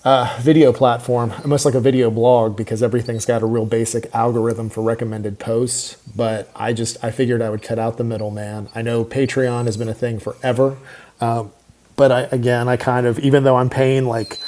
uh, 0.07 0.39
video 0.41 0.73
platform, 0.73 1.33
almost 1.43 1.65
like 1.65 1.75
a 1.75 1.81
video 1.81 2.13
blog, 2.13 2.57
because 2.57 2.81
everything's 2.81 3.27
got 3.27 3.43
a 3.43 3.47
real 3.47 3.67
basic 3.67 4.15
algorithm 4.15 4.71
for 4.71 4.81
recommended 4.81 5.41
posts. 5.41 5.97
But 6.15 6.49
I 6.55 6.73
just 6.73 7.03
I 7.03 7.11
figured 7.11 7.43
I 7.43 7.51
would 7.51 7.61
cut 7.61 7.81
out 7.81 7.97
the 7.97 8.05
middleman. 8.05 8.69
I 8.73 8.83
know 8.83 9.05
Patreon 9.05 9.65
has 9.65 9.77
been 9.77 9.89
a 9.89 9.95
thing 9.95 10.21
forever, 10.21 10.77
um, 11.21 11.51
but 11.97 12.13
I, 12.13 12.21
again, 12.31 12.69
I 12.69 12.77
kind 12.77 13.05
of 13.05 13.19
even 13.19 13.43
though 13.43 13.57
I'm 13.57 13.69
paying 13.69 14.05
like 14.05 14.39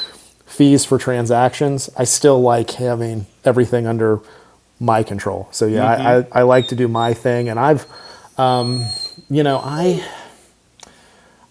fees 0.47 0.85
for 0.85 0.97
transactions, 0.97 1.91
I 1.99 2.05
still 2.05 2.41
like 2.41 2.71
having 2.71 3.27
everything 3.45 3.89
under 3.89 4.21
my 4.79 5.03
control. 5.03 5.49
So 5.51 5.67
yeah, 5.67 5.97
mm-hmm. 5.97 6.07
I, 6.07 6.39
I, 6.39 6.41
I, 6.41 6.43
like 6.43 6.69
to 6.69 6.77
do 6.77 6.87
my 6.87 7.15
thing, 7.15 7.49
and 7.49 7.59
I've, 7.59 7.85
um, 8.39 8.85
you 9.29 9.43
know, 9.43 9.61
I 9.65 10.09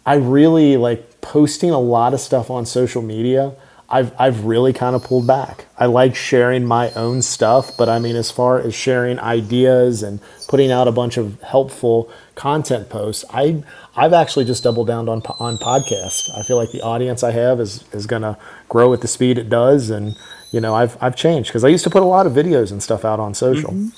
I 0.05 0.15
really 0.15 0.77
like 0.77 1.19
posting 1.19 1.71
a 1.71 1.79
lot 1.79 2.13
of 2.13 2.21
stuff 2.21 2.49
on 2.49 2.65
social 2.65 3.01
media. 3.01 3.53
I've 3.89 4.13
I've 4.19 4.43
really 4.43 4.73
kind 4.73 4.95
of 4.95 5.03
pulled 5.03 5.27
back. 5.27 5.65
I 5.77 5.85
like 5.85 6.15
sharing 6.15 6.65
my 6.65 6.91
own 6.91 7.21
stuff, 7.21 7.77
but 7.77 7.87
I 7.87 7.99
mean, 7.99 8.17
as 8.17 8.29
far 8.31 8.59
as 8.59 8.75
sharing 8.75 9.17
ideas 9.19 10.03
and 10.03 10.19
putting 10.49 10.71
out 10.71 10.87
a 10.87 10.91
bunch 10.91 11.15
of 11.15 11.41
helpful 11.41 12.11
content 12.35 12.89
posts, 12.89 13.23
I 13.29 13.63
I've 13.95 14.11
actually 14.11 14.43
just 14.43 14.63
doubled 14.63 14.87
down 14.87 15.07
on 15.07 15.21
on 15.39 15.57
podcast. 15.57 16.37
I 16.37 16.43
feel 16.43 16.57
like 16.57 16.71
the 16.71 16.81
audience 16.81 17.23
I 17.23 17.31
have 17.31 17.61
is 17.61 17.85
is 17.93 18.05
gonna 18.07 18.37
grow 18.67 18.93
at 18.93 18.99
the 18.99 19.07
speed 19.07 19.37
it 19.37 19.49
does, 19.49 19.89
and 19.89 20.15
you 20.51 20.59
know, 20.59 20.75
I've 20.75 21.01
I've 21.01 21.15
changed 21.15 21.49
because 21.49 21.63
I 21.63 21.69
used 21.69 21.85
to 21.85 21.89
put 21.89 22.01
a 22.01 22.05
lot 22.05 22.27
of 22.27 22.33
videos 22.33 22.73
and 22.73 22.83
stuff 22.83 23.05
out 23.05 23.21
on 23.21 23.33
social. 23.33 23.71
Mm-hmm. 23.71 23.89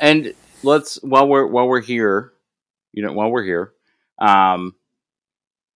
And 0.00 0.34
let's 0.62 1.02
while 1.02 1.26
we're 1.26 1.46
while 1.46 1.66
we're 1.66 1.80
here, 1.80 2.32
you 2.92 3.02
know, 3.02 3.12
while 3.12 3.30
we're 3.30 3.42
here, 3.42 3.72
um, 4.20 4.76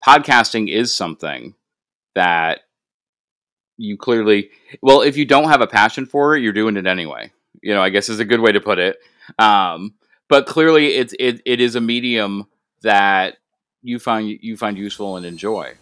podcasting 0.07 0.71
is 0.71 0.93
something 0.93 1.55
that 2.15 2.61
you 3.77 3.97
clearly 3.97 4.49
well, 4.81 5.01
if 5.01 5.17
you 5.17 5.25
don't 5.25 5.49
have 5.49 5.61
a 5.61 5.67
passion 5.67 6.05
for 6.05 6.35
it, 6.35 6.41
you're 6.41 6.53
doing 6.53 6.77
it 6.77 6.85
anyway. 6.85 7.31
You 7.61 7.73
know, 7.73 7.81
I 7.81 7.89
guess 7.89 8.09
is 8.09 8.19
a 8.19 8.25
good 8.25 8.39
way 8.39 8.51
to 8.51 8.59
put 8.59 8.79
it. 8.79 8.97
Um, 9.39 9.93
but 10.29 10.45
clearly, 10.45 10.95
it's 10.95 11.13
it, 11.19 11.41
it 11.45 11.61
is 11.61 11.75
a 11.75 11.81
medium 11.81 12.47
that 12.81 13.37
you 13.81 13.99
find 13.99 14.27
you 14.41 14.57
find 14.57 14.77
useful 14.77 15.17
and 15.17 15.25
enjoy. 15.25 15.73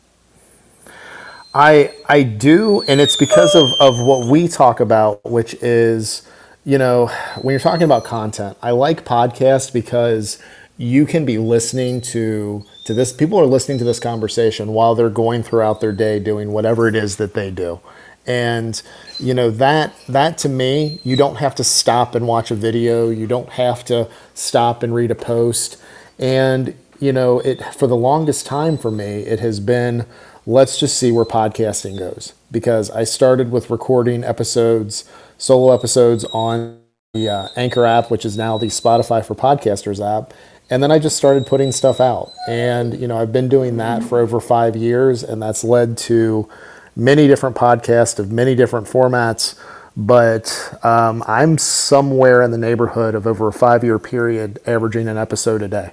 I 1.53 1.93
I 2.07 2.23
do, 2.23 2.81
and 2.87 3.01
it's 3.01 3.15
because 3.15 3.55
of, 3.55 3.69
of 3.79 3.99
what 3.99 4.27
we 4.27 4.47
talk 4.47 4.79
about, 4.79 5.23
which 5.25 5.53
is, 5.55 6.27
you 6.63 6.77
know, 6.77 7.07
when 7.41 7.53
you're 7.53 7.59
talking 7.59 7.83
about 7.83 8.03
content, 8.03 8.57
I 8.61 8.71
like 8.71 9.05
podcasts 9.05 9.71
because 9.71 10.41
you 10.81 11.05
can 11.05 11.25
be 11.25 11.37
listening 11.37 12.01
to 12.01 12.65
to 12.85 12.93
this 12.95 13.13
people 13.13 13.39
are 13.39 13.45
listening 13.45 13.77
to 13.77 13.83
this 13.83 13.99
conversation 13.99 14.73
while 14.73 14.95
they're 14.95 15.11
going 15.11 15.43
throughout 15.43 15.79
their 15.79 15.91
day 15.91 16.17
doing 16.17 16.51
whatever 16.51 16.87
it 16.87 16.95
is 16.95 17.17
that 17.17 17.35
they 17.35 17.51
do. 17.51 17.79
And 18.25 18.81
you 19.19 19.35
know 19.35 19.51
that 19.51 19.93
that 20.09 20.39
to 20.39 20.49
me, 20.49 20.99
you 21.03 21.15
don't 21.15 21.35
have 21.35 21.53
to 21.55 21.63
stop 21.63 22.15
and 22.15 22.27
watch 22.27 22.49
a 22.49 22.55
video, 22.55 23.11
you 23.11 23.27
don't 23.27 23.49
have 23.49 23.85
to 23.85 24.09
stop 24.33 24.81
and 24.81 24.93
read 24.95 25.11
a 25.11 25.15
post. 25.15 25.77
And 26.17 26.75
you 26.99 27.13
know, 27.13 27.39
it 27.41 27.63
for 27.75 27.85
the 27.85 27.95
longest 27.95 28.47
time 28.47 28.75
for 28.75 28.89
me, 28.89 29.21
it 29.21 29.39
has 29.39 29.59
been 29.59 30.07
let's 30.47 30.79
just 30.79 30.97
see 30.97 31.11
where 31.11 31.25
podcasting 31.25 31.99
goes. 31.99 32.33
Because 32.49 32.89
I 32.89 33.03
started 33.03 33.51
with 33.51 33.69
recording 33.69 34.23
episodes, 34.23 35.05
solo 35.37 35.75
episodes 35.75 36.25
on 36.25 36.81
the 37.13 37.29
uh, 37.29 37.47
Anchor 37.55 37.85
app, 37.85 38.09
which 38.09 38.25
is 38.25 38.37
now 38.37 38.57
the 38.57 38.67
Spotify 38.67 39.23
for 39.23 39.35
Podcasters 39.35 39.99
app. 40.03 40.33
And 40.71 40.81
then 40.81 40.89
I 40.89 40.99
just 40.99 41.17
started 41.17 41.45
putting 41.45 41.71
stuff 41.71 41.99
out. 41.99 42.31
And, 42.47 42.99
you 42.99 43.07
know, 43.07 43.17
I've 43.17 43.33
been 43.33 43.49
doing 43.49 43.77
that 43.77 44.03
for 44.03 44.19
over 44.19 44.39
five 44.39 44.75
years, 44.75 45.21
and 45.21 45.41
that's 45.41 45.63
led 45.63 45.97
to 45.99 46.49
many 46.95 47.27
different 47.27 47.55
podcasts 47.55 48.17
of 48.19 48.31
many 48.31 48.55
different 48.55 48.87
formats. 48.87 49.59
But 49.97 50.79
um, 50.83 51.23
I'm 51.27 51.57
somewhere 51.57 52.41
in 52.41 52.51
the 52.51 52.57
neighborhood 52.57 53.13
of 53.15 53.27
over 53.27 53.49
a 53.49 53.53
five 53.53 53.83
year 53.83 53.99
period 53.99 54.59
averaging 54.65 55.09
an 55.09 55.17
episode 55.17 55.61
a 55.61 55.67
day. 55.67 55.91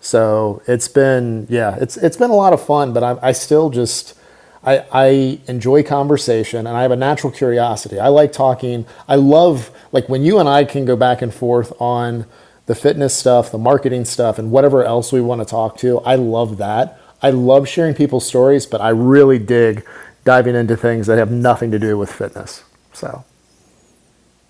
So 0.00 0.62
it's 0.66 0.88
been 0.88 1.46
yeah, 1.48 1.76
it's 1.80 1.96
it's 1.96 2.16
been 2.16 2.30
a 2.30 2.36
lot 2.36 2.52
of 2.52 2.64
fun, 2.64 2.92
but 2.92 3.02
I, 3.02 3.28
I 3.28 3.32
still 3.32 3.70
just 3.70 4.16
I, 4.64 4.84
I 4.92 5.40
enjoy 5.48 5.82
conversation 5.82 6.66
and 6.66 6.76
I 6.76 6.82
have 6.82 6.92
a 6.92 6.96
natural 6.96 7.32
curiosity. 7.32 7.98
I 7.98 8.08
like 8.08 8.32
talking. 8.32 8.86
I 9.08 9.16
love 9.16 9.70
like 9.90 10.08
when 10.08 10.22
you 10.22 10.38
and 10.38 10.48
I 10.48 10.64
can 10.64 10.84
go 10.84 10.96
back 10.96 11.22
and 11.22 11.34
forth 11.34 11.72
on 11.80 12.26
the 12.66 12.74
fitness 12.74 13.14
stuff, 13.14 13.50
the 13.50 13.58
marketing 13.58 14.04
stuff, 14.04 14.38
and 14.38 14.50
whatever 14.50 14.84
else 14.84 15.12
we 15.12 15.20
want 15.20 15.40
to 15.40 15.44
talk 15.44 15.76
to. 15.78 16.00
I 16.00 16.14
love 16.14 16.58
that. 16.58 16.98
I 17.22 17.30
love 17.30 17.68
sharing 17.68 17.94
people's 17.94 18.26
stories, 18.26 18.66
but 18.66 18.80
I 18.80 18.90
really 18.90 19.38
dig 19.38 19.86
diving 20.24 20.54
into 20.54 20.76
things 20.76 21.06
that 21.06 21.18
have 21.18 21.30
nothing 21.30 21.70
to 21.70 21.78
do 21.78 21.98
with 21.98 22.10
fitness. 22.10 22.64
So, 22.92 23.24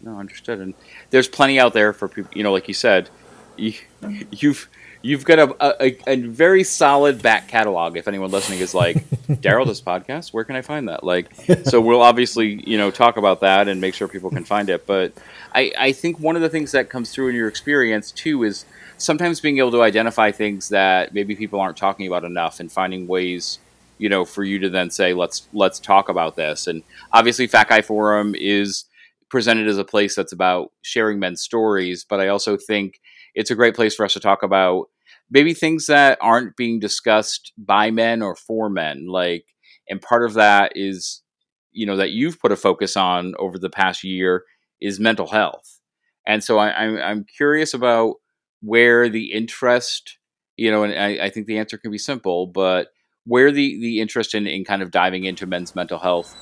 no, 0.00 0.18
understood. 0.18 0.58
And 0.60 0.74
there's 1.10 1.28
plenty 1.28 1.58
out 1.58 1.72
there 1.72 1.92
for 1.92 2.08
people. 2.08 2.30
You 2.34 2.42
know, 2.42 2.52
like 2.52 2.68
you 2.68 2.74
said, 2.74 3.08
you, 3.56 3.74
you've 4.30 4.68
you've 5.02 5.24
got 5.24 5.38
a, 5.38 5.84
a, 5.84 5.98
a, 6.06 6.16
very 6.16 6.64
solid 6.64 7.20
back 7.20 7.48
catalog. 7.48 7.96
If 7.96 8.08
anyone 8.08 8.30
listening 8.30 8.60
is 8.60 8.74
like, 8.74 8.96
Daryl, 9.28 9.66
this 9.66 9.80
podcast, 9.80 10.32
where 10.32 10.44
can 10.44 10.56
I 10.56 10.62
find 10.62 10.88
that? 10.88 11.04
Like, 11.04 11.34
so 11.64 11.80
we'll 11.80 12.02
obviously, 12.02 12.62
you 12.68 12.78
know, 12.78 12.90
talk 12.90 13.16
about 13.16 13.40
that 13.40 13.68
and 13.68 13.80
make 13.80 13.94
sure 13.94 14.08
people 14.08 14.30
can 14.30 14.44
find 14.44 14.70
it. 14.70 14.86
But 14.86 15.12
I, 15.54 15.72
I 15.76 15.92
think 15.92 16.20
one 16.20 16.36
of 16.36 16.42
the 16.42 16.48
things 16.48 16.72
that 16.72 16.88
comes 16.88 17.10
through 17.12 17.28
in 17.28 17.34
your 17.34 17.48
experience 17.48 18.12
too 18.12 18.44
is 18.44 18.64
sometimes 18.96 19.40
being 19.40 19.58
able 19.58 19.72
to 19.72 19.82
identify 19.82 20.30
things 20.30 20.68
that 20.68 21.12
maybe 21.12 21.34
people 21.34 21.60
aren't 21.60 21.76
talking 21.76 22.06
about 22.06 22.24
enough 22.24 22.60
and 22.60 22.70
finding 22.70 23.06
ways, 23.06 23.58
you 23.98 24.08
know, 24.08 24.24
for 24.24 24.44
you 24.44 24.58
to 24.60 24.70
then 24.70 24.90
say, 24.90 25.12
let's 25.12 25.48
let's 25.52 25.80
talk 25.80 26.08
about 26.08 26.36
this. 26.36 26.66
And 26.68 26.82
obviously, 27.12 27.46
Fat 27.46 27.68
Guy 27.68 27.82
Forum 27.82 28.34
is 28.38 28.84
presented 29.28 29.66
as 29.66 29.78
a 29.78 29.84
place 29.84 30.14
that's 30.14 30.32
about 30.32 30.70
sharing 30.82 31.18
men's 31.18 31.40
stories, 31.40 32.04
but 32.04 32.20
I 32.20 32.28
also 32.28 32.56
think 32.56 33.00
it's 33.34 33.50
a 33.50 33.54
great 33.54 33.74
place 33.74 33.94
for 33.94 34.04
us 34.04 34.12
to 34.12 34.20
talk 34.20 34.42
about 34.42 34.86
maybe 35.30 35.54
things 35.54 35.86
that 35.86 36.18
aren't 36.20 36.56
being 36.56 36.78
discussed 36.78 37.52
by 37.56 37.90
men 37.90 38.22
or 38.22 38.36
for 38.36 38.68
men 38.68 39.06
like 39.08 39.46
and 39.88 40.00
part 40.00 40.24
of 40.24 40.34
that 40.34 40.72
is 40.74 41.22
you 41.72 41.86
know 41.86 41.96
that 41.96 42.10
you've 42.10 42.40
put 42.40 42.52
a 42.52 42.56
focus 42.56 42.96
on 42.96 43.34
over 43.38 43.58
the 43.58 43.70
past 43.70 44.04
year 44.04 44.44
is 44.80 45.00
mental 45.00 45.28
health. 45.28 45.80
And 46.26 46.42
so 46.42 46.58
I, 46.58 46.84
am 46.84 46.96
I'm, 46.96 47.02
I'm 47.02 47.24
curious 47.24 47.74
about 47.74 48.16
where 48.60 49.08
the 49.08 49.32
interest 49.32 50.18
you 50.56 50.70
know 50.70 50.84
and 50.84 50.92
I, 50.92 51.26
I, 51.26 51.30
think 51.30 51.46
the 51.46 51.58
answer 51.58 51.78
can 51.78 51.90
be 51.90 51.98
simple 51.98 52.46
but 52.46 52.88
where 53.24 53.50
the 53.50 53.80
the 53.80 54.00
interest 54.00 54.34
in, 54.34 54.46
in 54.46 54.64
kind 54.64 54.82
of 54.82 54.92
diving 54.92 55.24
into 55.24 55.46
men's 55.46 55.74
mental 55.74 55.98
health 55.98 56.36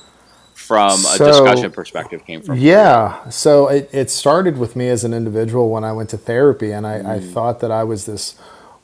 from 0.61 0.97
so, 0.97 1.25
a 1.25 1.27
discussion 1.27 1.71
perspective 1.71 2.25
came 2.25 2.41
from 2.41 2.57
yeah 2.57 3.27
so 3.29 3.67
it, 3.67 3.89
it 3.91 4.09
started 4.09 4.57
with 4.57 4.75
me 4.75 4.87
as 4.87 5.03
an 5.03 5.13
individual 5.13 5.69
when 5.69 5.83
i 5.83 5.91
went 5.91 6.09
to 6.09 6.17
therapy 6.17 6.71
and 6.71 6.85
I, 6.87 6.99
mm. 6.99 7.05
I 7.05 7.19
thought 7.19 7.59
that 7.61 7.71
i 7.71 7.83
was 7.83 8.05
this 8.05 8.35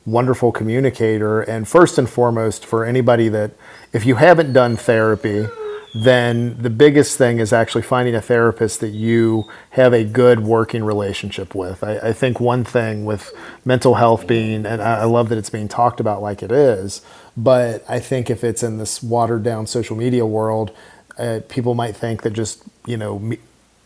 wonderful 0.08 0.54
communicator. 0.54 1.42
And 1.42 1.68
first 1.68 2.00
and 2.00 2.10
foremost, 2.10 2.66
for 2.66 2.86
anybody 2.86 3.30
that, 3.30 3.52
if 3.94 4.06
you 4.06 4.16
haven't 4.16 4.54
done 4.54 4.78
therapy, 4.78 5.48
then 5.94 6.62
the 6.62 6.70
biggest 6.70 7.18
thing 7.18 7.40
is 7.40 7.52
actually 7.52 7.82
finding 7.82 8.16
a 8.16 8.22
therapist 8.22 8.80
that 8.80 8.90
you 8.90 9.44
have 9.72 9.94
a 9.94 10.04
good 10.04 10.40
working 10.40 10.84
relationship 10.84 11.54
with. 11.54 11.84
I, 11.84 11.98
I 11.98 12.14
think 12.14 12.40
one 12.40 12.64
thing 12.64 13.06
with 13.06 13.32
mental 13.66 13.96
health 13.96 14.28
being, 14.28 14.66
and 14.66 14.82
I 14.82 15.04
love 15.06 15.30
that 15.30 15.38
it's 15.38 15.50
being 15.50 15.68
talked 15.68 16.00
about 16.00 16.22
like 16.22 16.42
it 16.42 16.52
is, 16.52 17.02
but 17.36 17.84
I 17.90 18.00
think 18.00 18.30
if 18.30 18.44
it's 18.44 18.64
in 18.64 18.78
this 18.78 19.04
watered 19.04 19.44
down 19.44 19.68
social 19.68 19.96
media 19.96 20.26
world, 20.26 20.72
uh, 21.18 21.40
people 21.48 21.74
might 21.74 21.96
think 21.96 22.22
that 22.24 22.32
just 22.32 22.64
you 22.86 22.98
know 22.98 23.38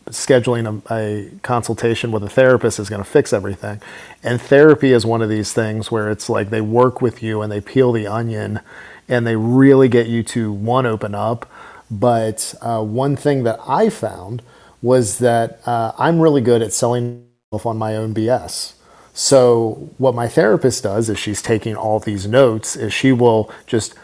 scheduling 0.06 0.82
a, 0.90 0.94
a, 0.94 1.30
consultation 1.42 2.10
with 2.10 2.22
a 2.24 2.28
therapist 2.28 2.78
is 2.78 2.88
going 2.88 3.02
to 3.02 3.08
fix 3.08 3.32
everything. 3.32 3.80
And 4.22 4.40
therapy 4.40 4.92
is 4.92 5.06
one 5.06 5.22
of 5.22 5.28
these 5.28 5.52
things 5.52 5.90
where 5.90 6.10
it's 6.10 6.28
like 6.28 6.50
they 6.50 6.60
work 6.60 7.00
with 7.00 7.22
you 7.22 7.40
and 7.40 7.52
they 7.52 7.60
peel 7.60 7.92
the 7.92 8.06
onion 8.06 8.60
and 9.08 9.26
they 9.26 9.36
really 9.36 9.88
get 9.88 10.08
you 10.08 10.22
to 10.24 10.52
one 10.52 10.86
open 10.86 11.14
up. 11.14 11.48
But 11.90 12.54
uh, 12.60 12.82
one 12.82 13.16
thing 13.16 13.44
that 13.44 13.60
I 13.66 13.90
found 13.90 14.42
was 14.80 15.18
that 15.18 15.60
uh, 15.66 15.92
I'm 15.98 16.20
really 16.20 16.40
good 16.40 16.62
at 16.62 16.72
selling 16.72 17.28
on 17.52 17.76
my 17.76 17.96
own 17.96 18.14
BS. 18.14 18.74
So 19.14 19.90
what 19.98 20.14
my 20.14 20.26
therapist 20.26 20.82
does 20.84 21.10
is 21.10 21.18
she's 21.18 21.42
taking 21.42 21.76
all 21.76 22.00
these 22.00 22.26
notes 22.26 22.76
is 22.76 22.92
she 22.94 23.12
will 23.12 23.52
just 23.66 23.94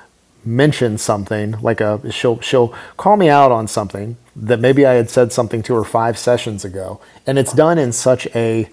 mention 0.44 0.98
something 0.98 1.52
like 1.60 1.80
a 1.80 2.10
she'll 2.10 2.40
she'll 2.40 2.74
call 2.96 3.16
me 3.16 3.28
out 3.28 3.52
on 3.52 3.66
something 3.68 4.16
that 4.34 4.60
maybe 4.60 4.86
I 4.86 4.94
had 4.94 5.10
said 5.10 5.32
something 5.32 5.62
to 5.64 5.74
her 5.74 5.84
five 5.84 6.16
sessions 6.18 6.64
ago, 6.64 7.00
and 7.26 7.38
it's 7.38 7.52
done 7.52 7.78
in 7.78 7.92
such 7.92 8.26
a 8.34 8.68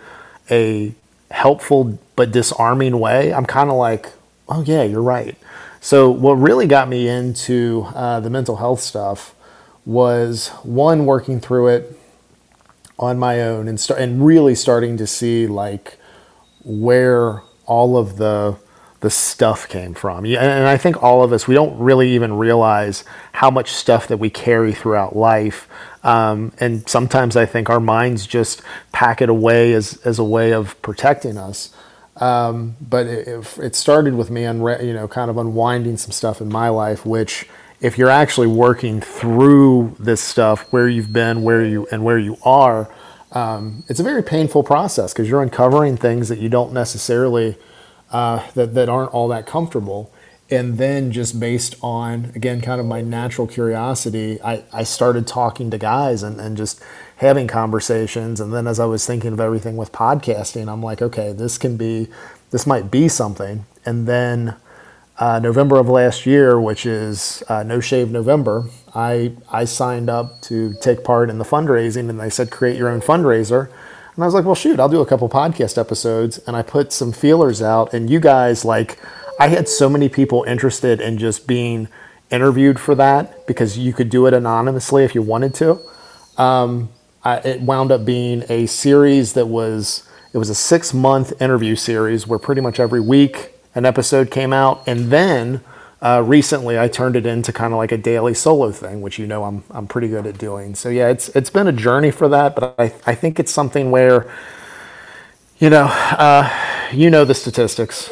a 0.49 0.93
helpful 1.32 1.99
but 2.15 2.32
disarming 2.32 2.99
way. 2.99 3.34
I'm 3.34 3.45
kind 3.45 3.69
of 3.69 3.75
like, 3.75 4.08
oh 4.47 4.63
yeah, 4.63 4.84
you're 4.84 5.01
right. 5.01 5.38
So 5.82 6.10
what 6.10 6.34
really 6.34 6.65
got 6.67 6.88
me 6.88 7.08
into 7.08 7.88
uh, 7.93 8.19
the 8.19 8.30
mental 8.30 8.56
health 8.56 8.80
stuff 8.80 9.36
was 9.86 10.47
one 10.63 11.06
working 11.06 11.39
through 11.39 11.67
it 11.67 11.99
on 12.97 13.19
my 13.19 13.41
own 13.41 13.67
and 13.67 13.80
start 13.80 13.99
and 13.99 14.25
really 14.25 14.56
starting 14.56 14.97
to 14.97 15.06
see 15.06 15.45
like 15.47 15.97
where 16.63 17.41
all 17.65 17.97
of 17.97 18.17
the 18.17 18.58
the 19.06 19.12
stuff 19.12 19.70
came 19.70 19.94
from. 19.94 20.26
And 20.26 20.68
I 20.68 20.78
think 20.78 21.04
all 21.04 21.24
of 21.24 21.32
us, 21.32 21.48
we 21.48 21.54
don't 21.54 21.78
really 21.78 22.15
even 22.15 22.39
realize 22.39 23.04
how 23.34 23.52
much 23.52 23.70
stuff 23.70 24.08
that 24.08 24.18
we 24.18 24.32
carry 24.32 24.74
throughout 24.74 25.15
life. 25.15 25.70
Um, 26.04 26.54
and 26.60 26.89
sometimes 26.89 27.36
I 27.36 27.46
think 27.46 27.70
our 27.70 27.80
minds 27.80 28.26
just 28.26 28.63
pack 28.94 29.22
it 29.22 29.30
away 29.30 29.74
as, 29.74 29.98
as 29.98 30.18
a 30.18 30.24
way 30.24 30.54
of 30.54 30.82
protecting 30.82 31.38
us. 31.38 31.70
Um, 32.15 32.78
but 32.82 33.06
it, 33.06 33.58
it, 33.60 33.76
started 33.76 34.15
with 34.15 34.32
me, 34.32 34.41
unre- 34.41 34.84
you 34.84 34.94
know, 34.94 35.08
kind 35.08 35.30
of 35.30 35.38
unwinding 35.38 35.98
some 35.98 36.12
stuff 36.12 36.41
in 36.41 36.50
my 36.50 36.70
life, 36.70 37.06
which 37.06 37.48
if 37.82 38.00
you're 38.00 38.10
actually 38.10 38.48
working 38.48 39.02
through 39.02 39.96
this 40.00 40.20
stuff, 40.20 40.62
where 40.74 40.89
you've 40.89 41.13
been, 41.13 41.44
where 41.44 41.63
you, 41.63 41.88
and 41.91 42.04
where 42.04 42.18
you 42.18 42.38
are, 42.44 42.89
um, 43.34 43.84
it's 43.88 44.00
a 44.00 44.04
very 44.04 44.24
painful 44.24 44.63
process 44.63 45.13
because 45.13 45.30
you're 45.30 45.44
uncovering 45.44 45.96
things 45.96 46.28
that 46.30 46.39
you 46.39 46.50
don't 46.50 46.74
necessarily 46.74 47.56
uh, 48.15 48.49
that, 48.54 48.73
that 48.73 48.88
aren't 48.88 49.12
all 49.12 49.28
that 49.28 49.45
comfortable. 49.45 50.10
And 50.49 50.78
then 50.78 51.12
just 51.12 51.38
based 51.38 51.75
on, 51.82 52.32
again, 52.34 52.62
kind 52.62 52.80
of 52.80 52.86
my 52.88 53.01
natural 53.01 53.45
curiosity, 53.45 54.41
I, 54.41 54.63
I 54.71 54.84
started 54.84 55.28
talking 55.28 55.69
to 55.71 55.78
guys 55.78 56.23
and, 56.23 56.39
and 56.39 56.56
just 56.56 56.82
having 57.17 57.47
conversations. 57.47 58.39
And 58.39 58.54
then 58.54 58.67
as 58.67 58.80
I 58.80 58.86
was 58.86 59.06
thinking 59.06 59.34
of 59.34 59.41
everything 59.41 59.75
with 59.75 59.91
podcasting, 59.91 60.71
I'm 60.71 60.82
like, 60.82 61.01
okay, 61.01 61.34
this 61.34 61.58
can 61.58 61.75
be, 61.75 62.08
this 62.51 62.65
might 62.65 62.89
be 62.89 63.10
something. 63.10 63.65
And 63.86 64.08
then 64.08 64.56
uh, 65.19 65.39
November 65.39 65.78
of 65.78 65.89
last 65.89 66.25
year, 66.25 66.58
which 66.62 66.86
is 66.86 67.43
uh, 67.49 67.63
No 67.63 67.82
Shave 67.82 68.12
November, 68.12 68.69
I, 68.93 69.34
I 69.51 69.65
signed 69.65 70.10
up 70.10 70.41
to 70.43 70.73
take 70.80 71.04
part 71.04 71.30
in 71.30 71.38
the 71.38 71.43
fundraising 71.43 72.10
and 72.10 72.17
they 72.19 72.30
said, 72.30 72.49
create 72.49 72.78
your 72.78 72.88
own 72.88 73.01
fundraiser. 73.01 73.69
And 74.15 74.23
I 74.23 74.28
was 74.28 74.34
like, 74.34 74.45
well, 74.45 74.56
shoot, 74.56 74.80
I'll 74.80 74.89
do 74.89 75.01
a 75.01 75.06
couple 75.06 75.28
podcast 75.28 75.78
episodes. 75.78 76.38
And 76.47 76.56
I 76.56 76.62
put 76.62 76.93
some 76.93 77.12
feelers 77.12 77.62
out. 77.62 77.93
And 77.93 78.10
you 78.10 78.19
guys, 78.19 78.63
like, 78.63 78.97
I 79.39 79.49
had 79.49 79.67
so 79.67 79.89
many 79.89 80.08
people 80.08 80.43
interested 80.43 81.01
in 81.01 81.17
just 81.17 81.47
being 81.47 81.89
interviewed 82.32 82.80
for 82.80 82.95
that 82.95 83.45
because 83.45 83.78
you 83.78 83.91
could 83.93 84.10
do 84.10 84.25
it 84.25 84.34
anonymously 84.34 85.04
if 85.04 85.15
you 85.15 85.21
wanted 85.21 85.54
to. 85.56 85.80
Um, 86.38 86.89
I, 87.23 87.38
it 87.39 87.62
wound 87.62 87.91
up 87.91 88.06
being 88.06 88.43
a 88.47 88.67
series 88.67 89.34
that 89.34 89.47
was, 89.47 90.08
it 90.34 90.38
was 90.38 90.49
a 90.49 90.56
six 90.56 90.93
month 90.93 91.41
interview 91.41 91.75
series 91.75 92.25
where 92.25 92.39
pretty 92.39 92.62
much 92.62 92.80
every 92.80 93.01
week 93.01 93.51
an 93.73 93.86
episode 93.86 94.32
came 94.32 94.54
out. 94.54 94.82
And 94.88 95.12
then 95.12 95.60
uh, 96.06 96.22
recently, 96.22 96.78
I 96.78 96.88
turned 96.88 97.15
it 97.15 97.26
into 97.26 97.52
kind 97.52 97.74
of 97.74 97.78
like 97.78 97.91
a 97.91 97.98
daily 97.98 98.36
solo 98.36 98.72
thing, 98.72 99.02
which 99.02 99.18
you 99.18 99.26
know 99.26 99.44
I'm 99.44 99.63
I'm 99.72 99.88
pretty 99.88 100.08
good 100.08 100.28
at 100.28 100.38
doing. 100.38 100.76
So 100.76 100.88
yeah, 100.89 101.10
it's 101.10 101.30
it's 101.30 101.50
been 101.50 101.68
a 101.68 101.72
journey 101.72 102.12
for 102.12 102.30
that, 102.30 102.56
but 102.56 102.76
I 102.78 102.94
I 103.08 103.15
think 103.15 103.39
it's 103.39 103.52
something 103.52 103.89
where, 103.89 104.32
you 105.58 105.72
know, 105.72 105.86
uh, 105.86 106.48
you 106.94 107.10
know 107.10 107.26
the 107.26 107.34
statistics. 107.34 108.12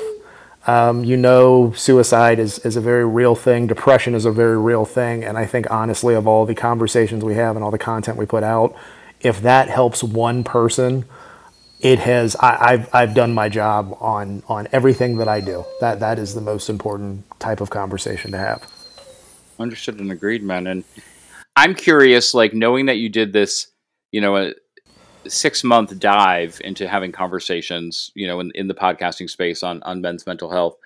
Um, 0.66 1.04
you 1.04 1.18
know, 1.18 1.72
suicide 1.74 2.40
is, 2.40 2.58
is 2.60 2.78
a 2.78 2.82
very 2.82 3.06
real 3.06 3.36
thing. 3.36 3.68
Depression 3.68 4.16
is 4.16 4.26
a 4.26 4.32
very 4.32 4.58
real 4.58 4.86
thing. 4.86 5.26
And 5.26 5.38
I 5.38 5.46
think, 5.46 5.70
honestly, 5.70 6.16
of 6.16 6.26
all 6.26 6.46
the 6.46 6.56
conversations 6.56 7.22
we 7.22 7.36
have 7.36 7.58
and 7.58 7.66
all 7.66 7.70
the 7.70 7.78
content 7.78 8.18
we 8.18 8.26
put 8.26 8.44
out, 8.44 8.74
if 9.20 9.42
that 9.42 9.68
helps 9.68 10.02
one 10.02 10.46
person 10.46 11.04
it 11.84 12.00
has 12.00 12.36
I, 12.38 12.72
have 12.72 12.90
I've 12.94 13.14
done 13.14 13.34
my 13.34 13.50
job 13.50 13.98
on 14.00 14.42
on 14.48 14.70
everything 14.72 15.18
that 15.18 15.28
I 15.28 15.42
do. 15.42 15.66
That 15.82 16.00
that 16.00 16.18
is 16.18 16.34
the 16.34 16.42
most 16.42 16.70
important 16.70 17.26
type 17.44 17.62
of 17.62 17.70
conversation 17.70 18.32
to 18.32 18.38
have. 18.38 18.64
Understood 19.60 20.00
and 20.00 20.12
agreed, 20.12 20.44
man. 20.44 20.66
And 20.68 20.84
I'm 21.56 21.76
curious, 21.76 22.34
like 22.34 22.54
knowing 22.54 22.88
that 22.88 22.98
you 22.98 23.10
did 23.10 23.34
this, 23.34 23.68
you 24.12 24.22
know, 24.22 24.38
a 24.38 24.54
six 25.28 25.64
month 25.64 26.00
dive 26.00 26.60
into 26.64 26.88
having 26.88 27.12
conversations, 27.12 28.12
you 28.16 28.28
know, 28.28 28.40
in, 28.40 28.52
in 28.56 28.68
the 28.68 28.74
podcasting 28.74 29.30
space 29.30 29.64
on 29.64 29.84
on 29.84 30.02
men's 30.02 30.26
mental 30.26 30.50
health. 30.50 30.78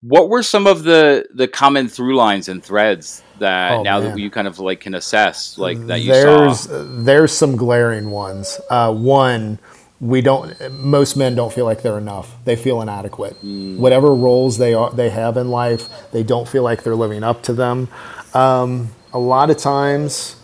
What 0.00 0.28
were 0.28 0.42
some 0.42 0.66
of 0.66 0.84
the 0.84 1.26
the 1.34 1.48
common 1.48 1.88
through 1.88 2.16
lines 2.16 2.48
and 2.48 2.62
threads 2.62 3.22
that 3.38 3.72
oh, 3.72 3.82
now 3.82 4.00
man. 4.00 4.10
that 4.10 4.18
you 4.18 4.30
kind 4.30 4.46
of 4.46 4.58
like 4.58 4.80
can 4.80 4.94
assess 4.94 5.58
like 5.58 5.78
that 5.86 6.00
you 6.00 6.12
there's, 6.12 6.60
saw? 6.60 6.84
There's 6.88 7.32
some 7.32 7.56
glaring 7.56 8.10
ones. 8.10 8.60
Uh, 8.70 8.92
one, 8.92 9.58
we 10.00 10.20
don't. 10.20 10.54
Most 10.72 11.16
men 11.16 11.34
don't 11.34 11.52
feel 11.52 11.64
like 11.64 11.82
they're 11.82 11.98
enough. 11.98 12.36
They 12.44 12.56
feel 12.56 12.82
inadequate. 12.82 13.40
Mm. 13.42 13.78
Whatever 13.78 14.14
roles 14.14 14.58
they 14.58 14.74
are 14.74 14.90
they 14.90 15.10
have 15.10 15.36
in 15.36 15.48
life, 15.50 15.88
they 16.12 16.22
don't 16.22 16.48
feel 16.48 16.62
like 16.62 16.82
they're 16.82 16.96
living 16.96 17.22
up 17.22 17.42
to 17.44 17.52
them. 17.52 17.88
Um, 18.34 18.90
a 19.12 19.18
lot 19.18 19.50
of 19.50 19.56
times, 19.56 20.36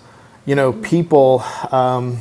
you 0.46 0.54
know, 0.54 0.72
people. 0.72 1.44
Um, 1.70 2.18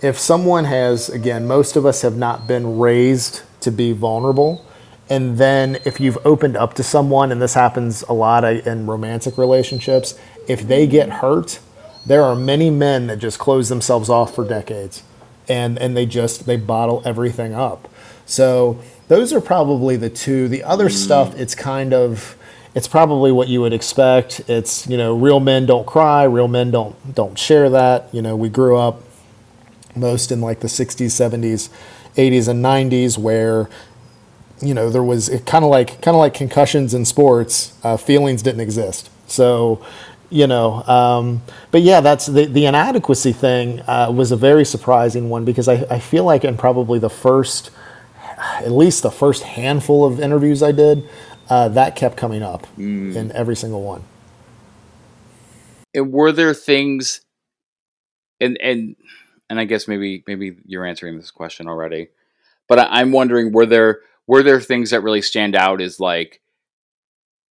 if 0.00 0.18
someone 0.18 0.64
has, 0.64 1.08
again, 1.08 1.46
most 1.46 1.76
of 1.76 1.86
us 1.86 2.02
have 2.02 2.16
not 2.16 2.48
been 2.48 2.78
raised 2.78 3.42
to 3.60 3.70
be 3.70 3.92
vulnerable 3.92 4.66
and 5.12 5.36
then 5.36 5.78
if 5.84 6.00
you've 6.00 6.16
opened 6.24 6.56
up 6.56 6.72
to 6.74 6.82
someone, 6.82 7.32
and 7.32 7.42
this 7.42 7.52
happens 7.52 8.02
a 8.04 8.14
lot 8.14 8.44
in 8.44 8.86
romantic 8.86 9.36
relationships, 9.36 10.18
if 10.48 10.66
they 10.66 10.86
get 10.86 11.10
hurt, 11.10 11.60
there 12.06 12.22
are 12.24 12.34
many 12.34 12.70
men 12.70 13.06
that 13.06 13.18
just 13.18 13.38
close 13.38 13.68
themselves 13.68 14.08
off 14.08 14.34
for 14.34 14.46
decades 14.46 15.02
and, 15.48 15.78
and 15.78 15.96
they 15.96 16.06
just 16.06 16.46
they 16.46 16.56
bottle 16.56 17.02
everything 17.04 17.54
up. 17.54 17.88
So 18.26 18.80
those 19.08 19.32
are 19.32 19.40
probably 19.40 19.96
the 19.96 20.10
two. 20.10 20.48
The 20.48 20.62
other 20.62 20.88
mm. 20.88 20.92
stuff, 20.92 21.38
it's 21.38 21.54
kind 21.54 21.92
of 21.92 22.36
it's 22.74 22.88
probably 22.88 23.32
what 23.32 23.48
you 23.48 23.60
would 23.60 23.72
expect. 23.72 24.40
It's 24.48 24.86
you 24.86 24.96
know, 24.96 25.14
real 25.14 25.40
men 25.40 25.66
don't 25.66 25.86
cry, 25.86 26.24
real 26.24 26.48
men 26.48 26.70
don't 26.70 27.14
don't 27.14 27.38
share 27.38 27.68
that. 27.70 28.08
You 28.12 28.22
know, 28.22 28.36
we 28.36 28.48
grew 28.48 28.76
up 28.76 29.02
most 29.94 30.32
in 30.32 30.40
like 30.40 30.60
the 30.60 30.68
60s, 30.68 31.06
70s, 31.06 31.68
80s, 32.16 32.48
and 32.48 32.64
90s 32.64 33.18
where 33.18 33.68
you 34.62 34.74
know 34.74 34.88
there 34.88 35.02
was 35.02 35.28
kind 35.44 35.64
of 35.64 35.70
like 35.70 36.00
kind 36.00 36.14
of 36.14 36.20
like 36.20 36.34
concussions 36.34 36.94
in 36.94 37.04
sports 37.04 37.74
uh, 37.82 37.96
feelings 37.96 38.42
didn't 38.42 38.60
exist 38.60 39.10
so 39.26 39.84
you 40.32 40.46
know 40.46 40.82
um, 40.84 41.42
but 41.70 41.82
yeah 41.82 42.00
that's 42.00 42.26
the, 42.26 42.46
the 42.46 42.64
inadequacy 42.64 43.32
thing 43.32 43.80
uh, 43.82 44.10
was 44.10 44.32
a 44.32 44.36
very 44.36 44.64
surprising 44.64 45.28
one 45.28 45.44
because 45.44 45.68
I, 45.68 45.84
I 45.90 45.98
feel 45.98 46.24
like 46.24 46.44
in 46.44 46.56
probably 46.56 46.98
the 46.98 47.10
first 47.10 47.70
at 48.38 48.72
least 48.72 49.02
the 49.02 49.10
first 49.10 49.42
handful 49.42 50.04
of 50.04 50.18
interviews 50.18 50.62
i 50.62 50.72
did 50.72 51.08
uh, 51.48 51.68
that 51.68 51.94
kept 51.94 52.16
coming 52.16 52.42
up 52.42 52.66
mm. 52.78 53.14
in 53.14 53.30
every 53.32 53.54
single 53.54 53.82
one 53.82 54.02
and 55.94 56.10
were 56.10 56.32
there 56.32 56.54
things 56.54 57.20
and 58.40 58.58
and 58.60 58.96
and 59.50 59.60
i 59.60 59.64
guess 59.64 59.86
maybe 59.86 60.24
maybe 60.26 60.56
you're 60.64 60.86
answering 60.86 61.18
this 61.18 61.30
question 61.30 61.68
already 61.68 62.08
but 62.68 62.78
I, 62.78 63.00
i'm 63.00 63.12
wondering 63.12 63.52
were 63.52 63.66
there 63.66 64.00
were 64.26 64.42
there 64.42 64.60
things 64.60 64.90
that 64.90 65.02
really 65.02 65.22
stand 65.22 65.54
out 65.54 65.80
as 65.82 66.00
like 66.00 66.40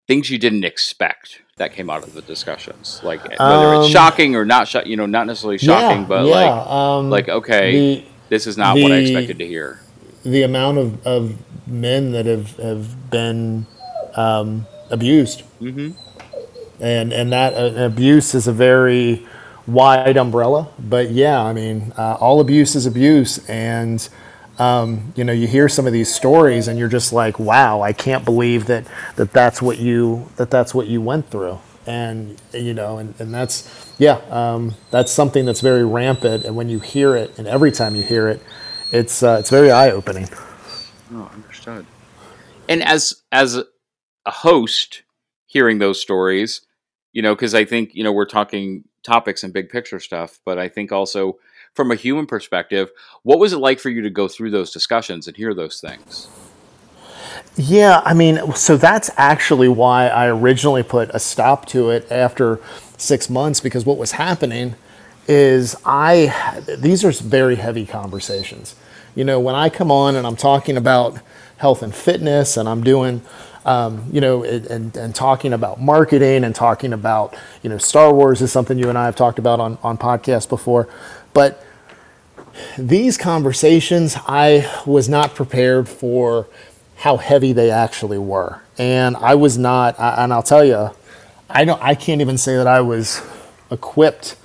things 0.07 0.31
you 0.31 0.39
didn't 0.39 0.63
expect 0.63 1.41
that 1.61 1.73
came 1.73 1.91
out 1.91 2.03
of 2.03 2.13
the 2.13 2.23
discussions. 2.23 2.99
Like 3.03 3.23
whether 3.23 3.75
um, 3.75 3.83
it's 3.83 3.91
shocking 3.91 4.35
or 4.35 4.45
not 4.45 4.73
you 4.87 4.97
know 4.97 5.05
not 5.05 5.27
necessarily 5.27 5.59
shocking 5.59 6.01
yeah, 6.01 6.07
but 6.07 6.25
yeah, 6.25 6.31
like 6.31 6.67
um, 6.67 7.09
like 7.09 7.29
okay 7.29 7.71
the, 7.71 8.05
this 8.29 8.47
is 8.47 8.57
not 8.57 8.75
the, 8.75 8.83
what 8.83 8.91
i 8.91 8.95
expected 8.95 9.37
to 9.37 9.45
hear. 9.45 9.79
the 10.23 10.41
amount 10.41 10.79
of, 10.79 11.05
of 11.05 11.37
men 11.67 12.11
that 12.13 12.25
have 12.25 12.57
have 12.57 13.11
been 13.11 13.67
um, 14.15 14.65
abused. 14.89 15.43
Mm-hmm. 15.61 15.91
and 16.83 17.13
and 17.13 17.31
that 17.31 17.53
uh, 17.53 17.85
abuse 17.85 18.33
is 18.33 18.47
a 18.47 18.53
very 18.53 19.25
wide 19.67 20.17
umbrella 20.17 20.67
but 20.79 21.11
yeah 21.11 21.39
i 21.39 21.53
mean 21.53 21.93
uh, 21.95 22.17
all 22.19 22.41
abuse 22.41 22.73
is 22.73 22.87
abuse 22.87 23.47
and 23.47 24.09
um, 24.61 25.11
you 25.15 25.23
know, 25.23 25.33
you 25.33 25.47
hear 25.47 25.67
some 25.67 25.87
of 25.87 25.93
these 25.93 26.13
stories 26.13 26.67
and 26.67 26.77
you're 26.77 26.87
just 26.87 27.11
like, 27.11 27.39
wow, 27.39 27.81
I 27.81 27.93
can't 27.93 28.23
believe 28.23 28.67
that, 28.67 28.85
that 29.15 29.33
that's 29.33 29.59
what 29.59 29.79
you, 29.79 30.29
that 30.35 30.51
that's 30.51 30.75
what 30.75 30.85
you 30.85 31.01
went 31.01 31.31
through. 31.31 31.57
And, 31.87 32.39
you 32.53 32.75
know, 32.75 32.99
and, 32.99 33.19
and 33.19 33.33
that's, 33.33 33.91
yeah, 33.97 34.21
um, 34.29 34.75
that's 34.91 35.11
something 35.11 35.45
that's 35.45 35.61
very 35.61 35.83
rampant. 35.83 36.45
And 36.45 36.55
when 36.55 36.69
you 36.69 36.79
hear 36.79 37.15
it 37.15 37.39
and 37.39 37.47
every 37.47 37.71
time 37.71 37.95
you 37.95 38.03
hear 38.03 38.29
it, 38.29 38.39
it's, 38.91 39.23
uh, 39.23 39.37
it's 39.39 39.49
very 39.49 39.71
eye 39.71 39.89
opening. 39.89 40.29
Oh, 41.11 41.31
understood. 41.33 41.87
And 42.69 42.83
as, 42.83 43.23
as 43.31 43.55
a 43.57 44.31
host 44.31 45.01
hearing 45.47 45.79
those 45.79 45.99
stories, 45.99 46.61
you 47.13 47.23
know, 47.23 47.35
cause 47.35 47.55
I 47.55 47.65
think, 47.65 47.95
you 47.95 48.03
know, 48.03 48.11
we're 48.11 48.25
talking 48.25 48.83
topics 49.01 49.43
and 49.43 49.51
big 49.51 49.71
picture 49.71 49.99
stuff, 49.99 50.39
but 50.45 50.59
I 50.59 50.67
think 50.69 50.91
also, 50.91 51.39
from 51.73 51.91
a 51.91 51.95
human 51.95 52.25
perspective, 52.25 52.91
what 53.23 53.39
was 53.39 53.53
it 53.53 53.57
like 53.57 53.79
for 53.79 53.89
you 53.89 54.01
to 54.01 54.09
go 54.09 54.27
through 54.27 54.51
those 54.51 54.71
discussions 54.71 55.27
and 55.27 55.37
hear 55.37 55.53
those 55.53 55.79
things? 55.79 56.27
Yeah, 57.57 58.01
I 58.05 58.13
mean, 58.13 58.53
so 58.53 58.77
that's 58.77 59.09
actually 59.17 59.67
why 59.67 60.07
I 60.07 60.27
originally 60.27 60.83
put 60.83 61.09
a 61.09 61.19
stop 61.19 61.65
to 61.67 61.89
it 61.89 62.09
after 62.11 62.59
six 62.97 63.29
months 63.29 63.59
because 63.59 63.85
what 63.85 63.97
was 63.97 64.13
happening 64.13 64.75
is 65.27 65.75
I, 65.85 66.61
these 66.77 67.03
are 67.03 67.11
very 67.11 67.55
heavy 67.55 67.85
conversations. 67.85 68.75
You 69.15 69.25
know, 69.25 69.39
when 69.39 69.55
I 69.55 69.69
come 69.69 69.91
on 69.91 70.15
and 70.15 70.25
I'm 70.25 70.37
talking 70.37 70.77
about 70.77 71.19
health 71.57 71.83
and 71.83 71.93
fitness 71.93 72.57
and 72.57 72.67
I'm 72.69 72.83
doing, 72.83 73.21
um, 73.65 74.09
you 74.11 74.21
know, 74.21 74.43
and, 74.43 74.95
and 74.95 75.13
talking 75.13 75.53
about 75.53 75.79
marketing 75.79 76.43
and 76.43 76.55
talking 76.55 76.93
about, 76.93 77.35
you 77.61 77.69
know, 77.69 77.77
Star 77.77 78.13
Wars 78.13 78.41
is 78.41 78.51
something 78.51 78.79
you 78.79 78.89
and 78.89 78.97
I 78.97 79.05
have 79.05 79.15
talked 79.15 79.39
about 79.39 79.59
on, 79.59 79.77
on 79.83 79.97
podcasts 79.97 80.47
before. 80.47 80.87
But 81.33 81.63
these 82.77 83.17
conversations, 83.17 84.17
I 84.27 84.69
was 84.85 85.09
not 85.09 85.35
prepared 85.35 85.87
for 85.87 86.47
how 86.97 87.17
heavy 87.17 87.53
they 87.53 87.71
actually 87.71 88.17
were. 88.17 88.61
And 88.77 89.15
I 89.17 89.35
was 89.35 89.57
not, 89.57 89.95
and 89.99 90.31
I'll 90.33 90.43
tell 90.43 90.63
you, 90.63 90.91
I 91.49 91.65
don't, 91.65 91.81
I 91.81 91.95
can't 91.95 92.21
even 92.21 92.37
say 92.37 92.55
that 92.57 92.67
I 92.67 92.81
was 92.81 93.21
equipped 93.69 94.35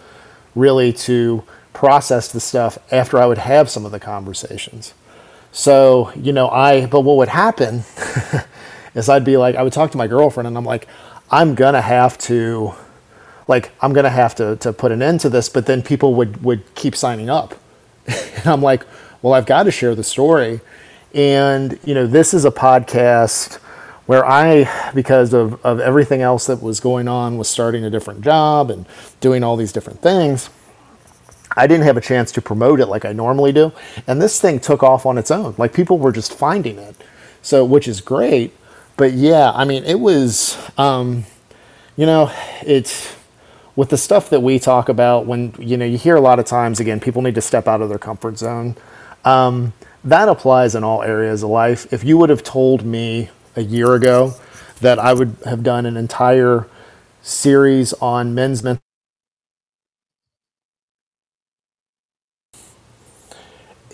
really 0.55 0.93
to 0.93 1.45
process 1.73 2.33
the 2.33 2.41
stuff 2.41 2.79
after 2.91 3.19
I 3.19 3.27
would 3.27 3.39
have 3.39 3.69
some 3.69 3.85
of 3.85 3.93
the 3.93 4.01
conversations. 4.01 4.95
So, 5.53 6.13
you 6.15 6.33
know, 6.33 6.49
I, 6.49 6.87
but 6.87 7.03
what 7.03 7.17
would 7.19 7.29
happen 7.29 7.85
is 8.95 9.09
I'd 9.09 9.25
be 9.25 9.37
like, 9.37 9.55
I 9.55 9.63
would 9.63 9.73
talk 9.73 9.91
to 9.93 9.99
my 9.99 10.07
girlfriend 10.07 10.47
and 10.47 10.57
I'm 10.57 10.65
like, 10.65 10.89
I'm 11.31 11.55
gonna 11.55 11.83
have 11.83 12.17
to, 12.19 12.75
like, 13.49 13.71
I'm 13.81 13.93
gonna 13.93 14.11
have 14.11 14.35
to, 14.37 14.57
to 14.57 14.73
put 14.73 14.93
an 14.93 15.03
end 15.03 15.21
to 15.21 15.29
this, 15.29 15.49
but 15.49 15.67
then 15.67 15.83
people 15.83 16.15
would, 16.15 16.43
would 16.43 16.75
keep 16.75 16.97
signing 16.97 17.31
up. 17.31 17.55
and 18.07 18.47
I'm 18.47 18.63
like, 18.63 18.85
well, 19.23 19.33
I've 19.33 19.47
got 19.47 19.65
to 19.65 19.71
share 19.71 19.95
the 19.95 20.05
story. 20.05 20.61
And, 21.15 21.79
you 21.85 21.95
know, 21.95 22.07
this 22.07 22.35
is 22.35 22.45
a 22.45 22.51
podcast 22.51 23.57
where 24.07 24.25
I, 24.25 24.93
because 24.95 25.33
of, 25.33 25.65
of 25.65 25.81
everything 25.81 26.23
else 26.23 26.47
that 26.47 26.63
was 26.63 26.79
going 26.79 27.09
on, 27.09 27.37
was 27.37 27.49
starting 27.49 27.85
a 27.85 27.91
different 27.91 28.21
job 28.23 28.71
and 28.71 28.87
doing 29.21 29.43
all 29.43 29.57
these 29.57 29.73
different 29.73 30.01
things. 30.01 30.51
I 31.57 31.67
didn't 31.67 31.85
have 31.85 31.97
a 31.97 32.01
chance 32.01 32.31
to 32.33 32.43
promote 32.43 32.81
it 32.81 32.87
like 32.87 33.05
I 33.05 33.13
normally 33.13 33.51
do. 33.51 33.73
And 34.07 34.21
this 34.21 34.41
thing 34.41 34.61
took 34.61 34.83
off 34.83 35.07
on 35.07 35.19
its 35.19 35.31
own. 35.31 35.55
Like 35.59 35.73
people 35.73 35.99
were 35.99 36.13
just 36.13 36.35
finding 36.35 36.79
it. 36.79 36.95
So, 37.43 37.65
which 37.65 37.89
is 37.89 38.01
great. 38.01 38.55
But 38.97 39.13
yeah, 39.13 39.53
I 39.53 39.65
mean, 39.65 39.85
it 39.85 40.01
was, 40.01 40.59
um, 40.77 41.25
you 41.97 42.07
know, 42.07 42.31
it's 42.63 43.17
with 43.77 43.91
the 43.91 43.99
stuff 43.99 44.31
that 44.31 44.41
we 44.41 44.59
talk 44.59 44.89
about 44.89 45.27
when, 45.27 45.55
you 45.59 45.77
know, 45.77 45.85
you 45.85 45.99
hear 45.99 46.17
a 46.17 46.21
lot 46.21 46.39
of 46.39 46.47
times, 46.47 46.81
again, 46.81 46.99
people 46.99 47.23
need 47.23 47.35
to 47.37 47.41
step 47.43 47.69
out 47.69 47.83
of 47.83 47.89
their 47.89 47.99
comfort 47.99 48.39
zone. 48.39 48.75
Um, 49.25 49.75
that 50.03 50.29
applies 50.29 50.75
in 50.75 50.83
all 50.83 51.03
areas 51.03 51.43
of 51.43 51.51
life. 51.51 51.93
If 51.93 52.03
you 52.03 52.17
would 52.19 52.31
have 52.31 52.43
told 52.43 52.85
me 52.85 53.31
a 53.55 53.63
year 53.63 53.95
ago 53.95 54.35
that 54.81 54.99
I 54.99 55.13
would 55.13 55.37
have 55.45 55.63
done 55.63 55.87
an 55.87 55.97
entire 55.97 56.67
series 57.23 57.93
on 57.95 58.35
men's 58.35 58.63
mental 58.63 58.83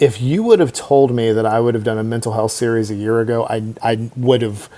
if 0.03 0.21
you 0.21 0.43
would 0.43 0.59
have 0.59 0.73
told 0.73 1.15
me 1.15 1.31
that 1.31 1.47
I 1.47 1.61
would 1.61 1.75
have 1.75 1.85
done 1.85 1.97
a 1.97 2.03
mental 2.03 2.33
health 2.33 2.51
series 2.51 2.91
a 2.91 2.95
year 2.97 3.21
ago, 3.21 3.47
I, 3.49 3.75
I 3.81 4.11
would 4.17 4.43
have 4.43 4.69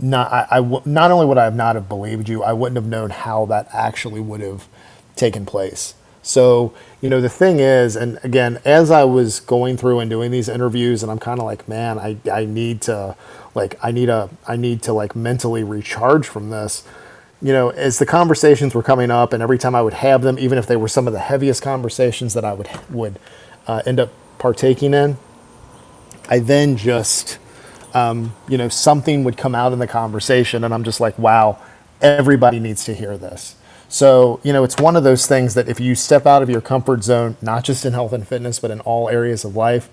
not, 0.00 0.32
I, 0.32 0.58
I, 0.58 0.80
not 0.84 1.10
only 1.10 1.26
would 1.26 1.38
I 1.38 1.44
have 1.44 1.56
not 1.56 1.74
have 1.74 1.88
believed 1.88 2.28
you, 2.28 2.42
I 2.42 2.52
wouldn't 2.52 2.76
have 2.76 2.86
known 2.86 3.10
how 3.10 3.46
that 3.46 3.68
actually 3.72 4.20
would 4.20 4.40
have 4.40 4.68
taken 5.14 5.46
place. 5.46 5.94
So, 6.22 6.74
you 7.00 7.08
know, 7.08 7.20
the 7.20 7.28
thing 7.28 7.60
is, 7.60 7.94
and 7.94 8.18
again, 8.24 8.58
as 8.64 8.90
I 8.90 9.04
was 9.04 9.38
going 9.38 9.76
through 9.76 10.00
and 10.00 10.10
doing 10.10 10.32
these 10.32 10.48
interviews, 10.48 11.02
and 11.04 11.12
I'm 11.12 11.20
kind 11.20 11.38
of 11.38 11.44
like, 11.44 11.68
man, 11.68 12.00
I, 12.00 12.16
I 12.30 12.44
need 12.44 12.80
to, 12.82 13.16
like, 13.54 13.78
I 13.80 13.92
need 13.92 14.08
a, 14.08 14.28
I 14.46 14.56
need 14.56 14.82
to 14.82 14.92
like 14.92 15.14
mentally 15.14 15.62
recharge 15.62 16.26
from 16.26 16.50
this. 16.50 16.82
You 17.40 17.52
know, 17.52 17.68
as 17.70 17.98
the 17.98 18.06
conversations 18.06 18.74
were 18.74 18.82
coming 18.82 19.10
up, 19.10 19.32
and 19.32 19.42
every 19.42 19.56
time 19.56 19.74
I 19.76 19.82
would 19.82 19.94
have 19.94 20.22
them, 20.22 20.36
even 20.38 20.58
if 20.58 20.66
they 20.66 20.76
were 20.76 20.88
some 20.88 21.06
of 21.06 21.12
the 21.12 21.20
heaviest 21.20 21.62
conversations 21.62 22.34
that 22.34 22.44
I 22.44 22.54
would 22.54 22.68
would 22.90 23.20
uh, 23.68 23.82
end 23.86 24.00
up 24.00 24.10
partaking 24.38 24.94
in, 24.94 25.18
I 26.28 26.40
then 26.40 26.76
just, 26.76 27.38
um, 27.96 28.34
you 28.48 28.58
know, 28.58 28.68
something 28.68 29.24
would 29.24 29.36
come 29.36 29.54
out 29.54 29.72
in 29.72 29.78
the 29.78 29.86
conversation, 29.86 30.64
and 30.64 30.74
I'm 30.74 30.84
just 30.84 31.00
like, 31.00 31.18
wow, 31.18 31.58
everybody 32.00 32.60
needs 32.60 32.84
to 32.84 32.94
hear 32.94 33.16
this. 33.16 33.56
So, 33.88 34.40
you 34.42 34.52
know, 34.52 34.64
it's 34.64 34.76
one 34.76 34.96
of 34.96 35.04
those 35.04 35.26
things 35.26 35.54
that 35.54 35.68
if 35.68 35.80
you 35.80 35.94
step 35.94 36.26
out 36.26 36.42
of 36.42 36.50
your 36.50 36.60
comfort 36.60 37.04
zone, 37.04 37.36
not 37.40 37.64
just 37.64 37.86
in 37.86 37.92
health 37.92 38.12
and 38.12 38.26
fitness, 38.26 38.58
but 38.58 38.70
in 38.70 38.80
all 38.80 39.08
areas 39.08 39.44
of 39.44 39.56
life, 39.56 39.88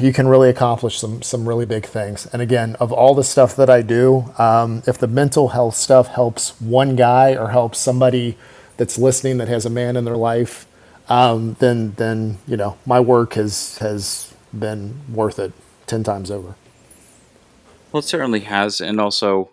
you 0.00 0.12
can 0.12 0.26
really 0.26 0.48
accomplish 0.48 0.98
some 0.98 1.22
some 1.22 1.46
really 1.48 1.66
big 1.66 1.86
things. 1.86 2.26
And 2.32 2.42
again, 2.42 2.74
of 2.80 2.90
all 2.90 3.14
the 3.14 3.22
stuff 3.22 3.54
that 3.56 3.70
I 3.70 3.82
do, 3.82 4.32
um, 4.38 4.82
if 4.86 4.98
the 4.98 5.06
mental 5.06 5.48
health 5.48 5.76
stuff 5.76 6.08
helps 6.08 6.60
one 6.60 6.96
guy 6.96 7.36
or 7.36 7.50
helps 7.50 7.78
somebody 7.78 8.36
that's 8.78 8.98
listening 8.98 9.38
that 9.38 9.48
has 9.48 9.64
a 9.66 9.70
man 9.70 9.96
in 9.96 10.04
their 10.04 10.16
life 10.16 10.66
um, 11.08 11.56
then 11.58 11.92
then 11.96 12.38
you 12.46 12.56
know 12.56 12.76
my 12.86 13.00
work 13.00 13.34
has 13.34 13.78
has 13.78 14.34
been 14.56 15.00
worth 15.12 15.38
it 15.38 15.52
ten 15.88 16.04
times 16.04 16.30
over. 16.30 16.56
Well, 17.90 18.00
it 18.00 18.04
certainly 18.04 18.40
has, 18.40 18.80
and 18.80 19.00
also 19.00 19.50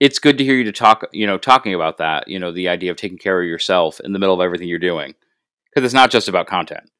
it's 0.00 0.18
good 0.18 0.36
to 0.38 0.44
hear 0.44 0.56
you 0.56 0.64
to 0.64 0.72
talk. 0.72 1.08
You 1.12 1.26
know, 1.26 1.38
talking 1.38 1.74
about 1.74 1.98
that. 1.98 2.28
You 2.28 2.38
know, 2.38 2.52
the 2.52 2.68
idea 2.68 2.90
of 2.90 2.96
taking 2.96 3.18
care 3.18 3.40
of 3.40 3.48
yourself 3.48 4.00
in 4.00 4.12
the 4.12 4.18
middle 4.18 4.34
of 4.34 4.44
everything 4.44 4.68
you're 4.68 4.78
doing, 4.78 5.14
because 5.70 5.84
it's 5.84 5.94
not 5.94 6.10
just 6.10 6.28
about 6.28 6.46
content. 6.46 6.90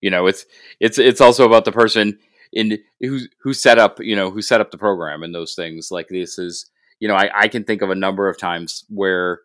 You 0.00 0.10
know, 0.10 0.26
it's 0.26 0.46
it's 0.80 0.98
it's 0.98 1.20
also 1.20 1.46
about 1.46 1.64
the 1.64 1.72
person 1.72 2.18
in 2.52 2.78
who 3.00 3.20
who 3.40 3.54
set 3.54 3.78
up 3.78 4.00
you 4.00 4.16
know 4.16 4.30
who 4.30 4.42
set 4.42 4.60
up 4.60 4.70
the 4.70 4.78
program 4.78 5.22
and 5.22 5.34
those 5.34 5.54
things. 5.54 5.90
Like 5.90 6.08
this 6.08 6.38
is 6.38 6.70
you 7.00 7.08
know 7.08 7.14
I, 7.14 7.30
I 7.34 7.48
can 7.48 7.64
think 7.64 7.82
of 7.82 7.90
a 7.90 7.94
number 7.94 8.28
of 8.28 8.38
times 8.38 8.84
where 8.88 9.40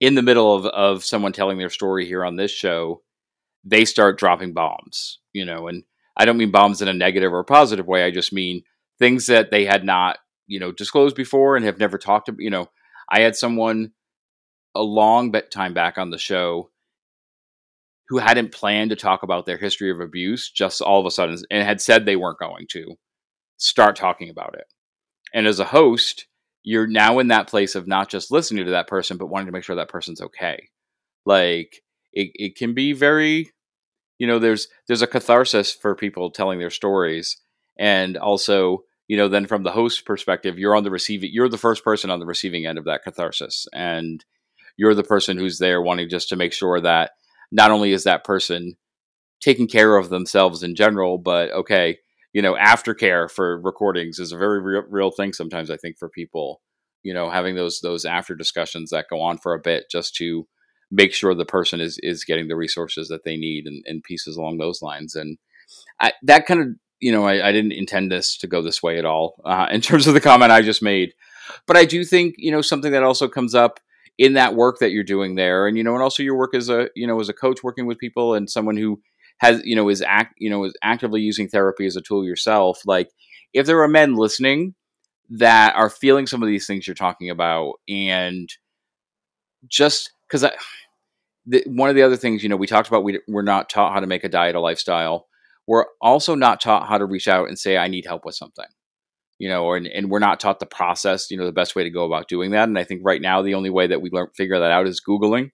in 0.00 0.16
the 0.16 0.22
middle 0.22 0.54
of, 0.54 0.66
of 0.66 1.04
someone 1.04 1.32
telling 1.32 1.58
their 1.58 1.70
story 1.70 2.06
here 2.06 2.24
on 2.24 2.34
this 2.34 2.50
show, 2.50 3.02
they 3.64 3.84
start 3.84 4.18
dropping 4.18 4.52
bombs, 4.52 5.20
you 5.32 5.44
know, 5.44 5.68
and 5.68 5.84
I 6.16 6.24
don't 6.24 6.36
mean 6.36 6.50
bombs 6.50 6.82
in 6.82 6.88
a 6.88 6.92
negative 6.92 7.32
or 7.32 7.44
positive 7.44 7.86
way. 7.86 8.04
I 8.04 8.10
just 8.10 8.32
mean 8.32 8.62
things 8.98 9.26
that 9.26 9.50
they 9.50 9.64
had 9.64 9.84
not, 9.84 10.18
you 10.46 10.60
know, 10.60 10.72
disclosed 10.72 11.16
before 11.16 11.56
and 11.56 11.64
have 11.64 11.78
never 11.78 11.98
talked 11.98 12.28
about. 12.28 12.40
you 12.40 12.50
know, 12.50 12.66
I 13.08 13.20
had 13.20 13.36
someone 13.36 13.92
a 14.74 14.82
long 14.82 15.32
time 15.50 15.74
back 15.74 15.98
on 15.98 16.10
the 16.10 16.18
show 16.18 16.70
who 18.08 18.18
hadn't 18.18 18.52
planned 18.52 18.90
to 18.90 18.96
talk 18.96 19.22
about 19.22 19.46
their 19.46 19.56
history 19.56 19.90
of 19.90 20.00
abuse 20.00 20.50
just 20.50 20.82
all 20.82 21.00
of 21.00 21.06
a 21.06 21.10
sudden 21.10 21.38
and 21.50 21.66
had 21.66 21.80
said 21.80 22.04
they 22.04 22.16
weren't 22.16 22.38
going 22.38 22.66
to 22.70 22.96
start 23.56 23.96
talking 23.96 24.28
about 24.28 24.54
it. 24.54 24.66
And 25.32 25.46
as 25.46 25.60
a 25.60 25.64
host, 25.64 26.26
you're 26.62 26.86
now 26.86 27.18
in 27.18 27.28
that 27.28 27.48
place 27.48 27.74
of 27.74 27.86
not 27.86 28.08
just 28.08 28.30
listening 28.30 28.66
to 28.66 28.72
that 28.72 28.86
person, 28.86 29.16
but 29.16 29.28
wanting 29.28 29.46
to 29.46 29.52
make 29.52 29.64
sure 29.64 29.76
that 29.76 29.88
person's 29.88 30.20
okay. 30.20 30.68
Like 31.24 31.82
it, 32.12 32.30
it 32.34 32.56
can 32.56 32.74
be 32.74 32.92
very, 32.92 33.50
you 34.22 34.28
know, 34.28 34.38
there's 34.38 34.68
there's 34.86 35.02
a 35.02 35.08
catharsis 35.08 35.72
for 35.72 35.96
people 35.96 36.30
telling 36.30 36.60
their 36.60 36.70
stories, 36.70 37.38
and 37.76 38.16
also, 38.16 38.84
you 39.08 39.16
know, 39.16 39.26
then 39.26 39.46
from 39.48 39.64
the 39.64 39.72
host 39.72 40.06
perspective, 40.06 40.60
you're 40.60 40.76
on 40.76 40.84
the 40.84 40.92
receiving, 40.92 41.30
you're 41.32 41.48
the 41.48 41.58
first 41.58 41.82
person 41.82 42.08
on 42.08 42.20
the 42.20 42.24
receiving 42.24 42.64
end 42.64 42.78
of 42.78 42.84
that 42.84 43.02
catharsis, 43.02 43.66
and 43.74 44.24
you're 44.76 44.94
the 44.94 45.02
person 45.02 45.36
who's 45.36 45.58
there 45.58 45.82
wanting 45.82 46.08
just 46.08 46.28
to 46.28 46.36
make 46.36 46.52
sure 46.52 46.80
that 46.80 47.10
not 47.50 47.72
only 47.72 47.90
is 47.90 48.04
that 48.04 48.22
person 48.22 48.76
taking 49.40 49.66
care 49.66 49.96
of 49.96 50.08
themselves 50.08 50.62
in 50.62 50.76
general, 50.76 51.18
but 51.18 51.50
okay, 51.50 51.98
you 52.32 52.42
know, 52.42 52.54
aftercare 52.54 53.28
for 53.28 53.60
recordings 53.60 54.20
is 54.20 54.30
a 54.30 54.38
very 54.38 54.60
real, 54.60 54.84
real 54.88 55.10
thing 55.10 55.32
sometimes. 55.32 55.68
I 55.68 55.76
think 55.76 55.98
for 55.98 56.08
people, 56.08 56.62
you 57.02 57.12
know, 57.12 57.28
having 57.28 57.56
those 57.56 57.80
those 57.80 58.04
after 58.04 58.36
discussions 58.36 58.90
that 58.90 59.06
go 59.10 59.20
on 59.20 59.38
for 59.38 59.52
a 59.52 59.58
bit 59.58 59.86
just 59.90 60.14
to 60.18 60.46
make 60.92 61.14
sure 61.14 61.34
the 61.34 61.44
person 61.44 61.80
is 61.80 61.98
is 62.02 62.24
getting 62.24 62.48
the 62.48 62.56
resources 62.56 63.08
that 63.08 63.24
they 63.24 63.36
need 63.36 63.66
and, 63.66 63.82
and 63.86 64.04
pieces 64.04 64.36
along 64.36 64.58
those 64.58 64.82
lines. 64.82 65.16
And 65.16 65.38
I, 65.98 66.12
that 66.22 66.46
kind 66.46 66.60
of, 66.60 66.66
you 67.00 67.10
know, 67.10 67.26
I, 67.26 67.48
I, 67.48 67.52
didn't 67.52 67.72
intend 67.72 68.12
this 68.12 68.36
to 68.38 68.46
go 68.46 68.60
this 68.60 68.82
way 68.82 68.98
at 68.98 69.06
all 69.06 69.40
uh, 69.44 69.66
in 69.70 69.80
terms 69.80 70.06
of 70.06 70.14
the 70.14 70.20
comment 70.20 70.52
I 70.52 70.60
just 70.60 70.82
made, 70.82 71.14
but 71.66 71.76
I 71.76 71.86
do 71.86 72.04
think 72.04 72.34
you 72.38 72.52
know 72.52 72.62
something 72.62 72.92
that 72.92 73.02
also 73.02 73.26
comes 73.26 73.54
up 73.54 73.80
in 74.18 74.34
that 74.34 74.54
work 74.54 74.78
that 74.78 74.90
you're 74.90 75.02
doing 75.02 75.34
there, 75.34 75.66
and 75.66 75.76
you 75.76 75.82
know, 75.82 75.94
and 75.94 76.02
also 76.02 76.22
your 76.22 76.36
work 76.36 76.54
as 76.54 76.68
a 76.68 76.88
you 76.94 77.06
know 77.06 77.18
as 77.18 77.28
a 77.28 77.34
coach 77.34 77.64
working 77.64 77.86
with 77.86 77.98
people 77.98 78.34
and 78.34 78.48
someone 78.50 78.76
who 78.76 79.00
has 79.38 79.60
you 79.64 79.74
know 79.74 79.88
is 79.88 80.02
act 80.02 80.34
you 80.38 80.50
know 80.50 80.64
is 80.64 80.74
actively 80.82 81.20
using 81.20 81.48
therapy 81.48 81.86
as 81.86 81.96
a 81.96 82.00
tool 82.00 82.24
yourself 82.24 82.80
like 82.86 83.10
if 83.52 83.66
there 83.66 83.82
are 83.82 83.88
men 83.88 84.14
listening 84.14 84.74
that 85.30 85.74
are 85.74 85.90
feeling 85.90 86.26
some 86.26 86.42
of 86.42 86.48
these 86.48 86.66
things 86.66 86.86
you're 86.86 86.94
talking 86.94 87.30
about 87.30 87.74
and 87.88 88.50
just 89.66 90.11
because 90.32 90.44
I, 90.44 91.62
one 91.66 91.90
of 91.90 91.94
the 91.96 92.02
other 92.02 92.16
things 92.16 92.42
you 92.42 92.48
know 92.48 92.56
we 92.56 92.66
talked 92.66 92.88
about 92.88 93.04
we, 93.04 93.20
we're 93.28 93.42
not 93.42 93.68
taught 93.68 93.92
how 93.92 94.00
to 94.00 94.06
make 94.06 94.24
a 94.24 94.28
diet 94.28 94.54
a 94.54 94.60
lifestyle 94.60 95.26
we're 95.66 95.86
also 96.00 96.34
not 96.34 96.60
taught 96.60 96.88
how 96.88 96.98
to 96.98 97.04
reach 97.04 97.28
out 97.28 97.48
and 97.48 97.58
say 97.58 97.76
i 97.76 97.88
need 97.88 98.06
help 98.06 98.24
with 98.24 98.34
something 98.34 98.66
you 99.38 99.48
know 99.48 99.64
or, 99.64 99.76
and 99.76 100.10
we're 100.10 100.18
not 100.18 100.40
taught 100.40 100.60
the 100.60 100.66
process 100.66 101.30
you 101.30 101.36
know 101.36 101.44
the 101.44 101.52
best 101.52 101.76
way 101.76 101.82
to 101.84 101.90
go 101.90 102.04
about 102.04 102.28
doing 102.28 102.52
that 102.52 102.68
and 102.68 102.78
i 102.78 102.84
think 102.84 103.02
right 103.04 103.20
now 103.20 103.42
the 103.42 103.54
only 103.54 103.70
way 103.70 103.86
that 103.86 104.00
we 104.00 104.10
learn 104.10 104.28
figure 104.36 104.58
that 104.58 104.72
out 104.72 104.86
is 104.86 105.02
googling 105.06 105.50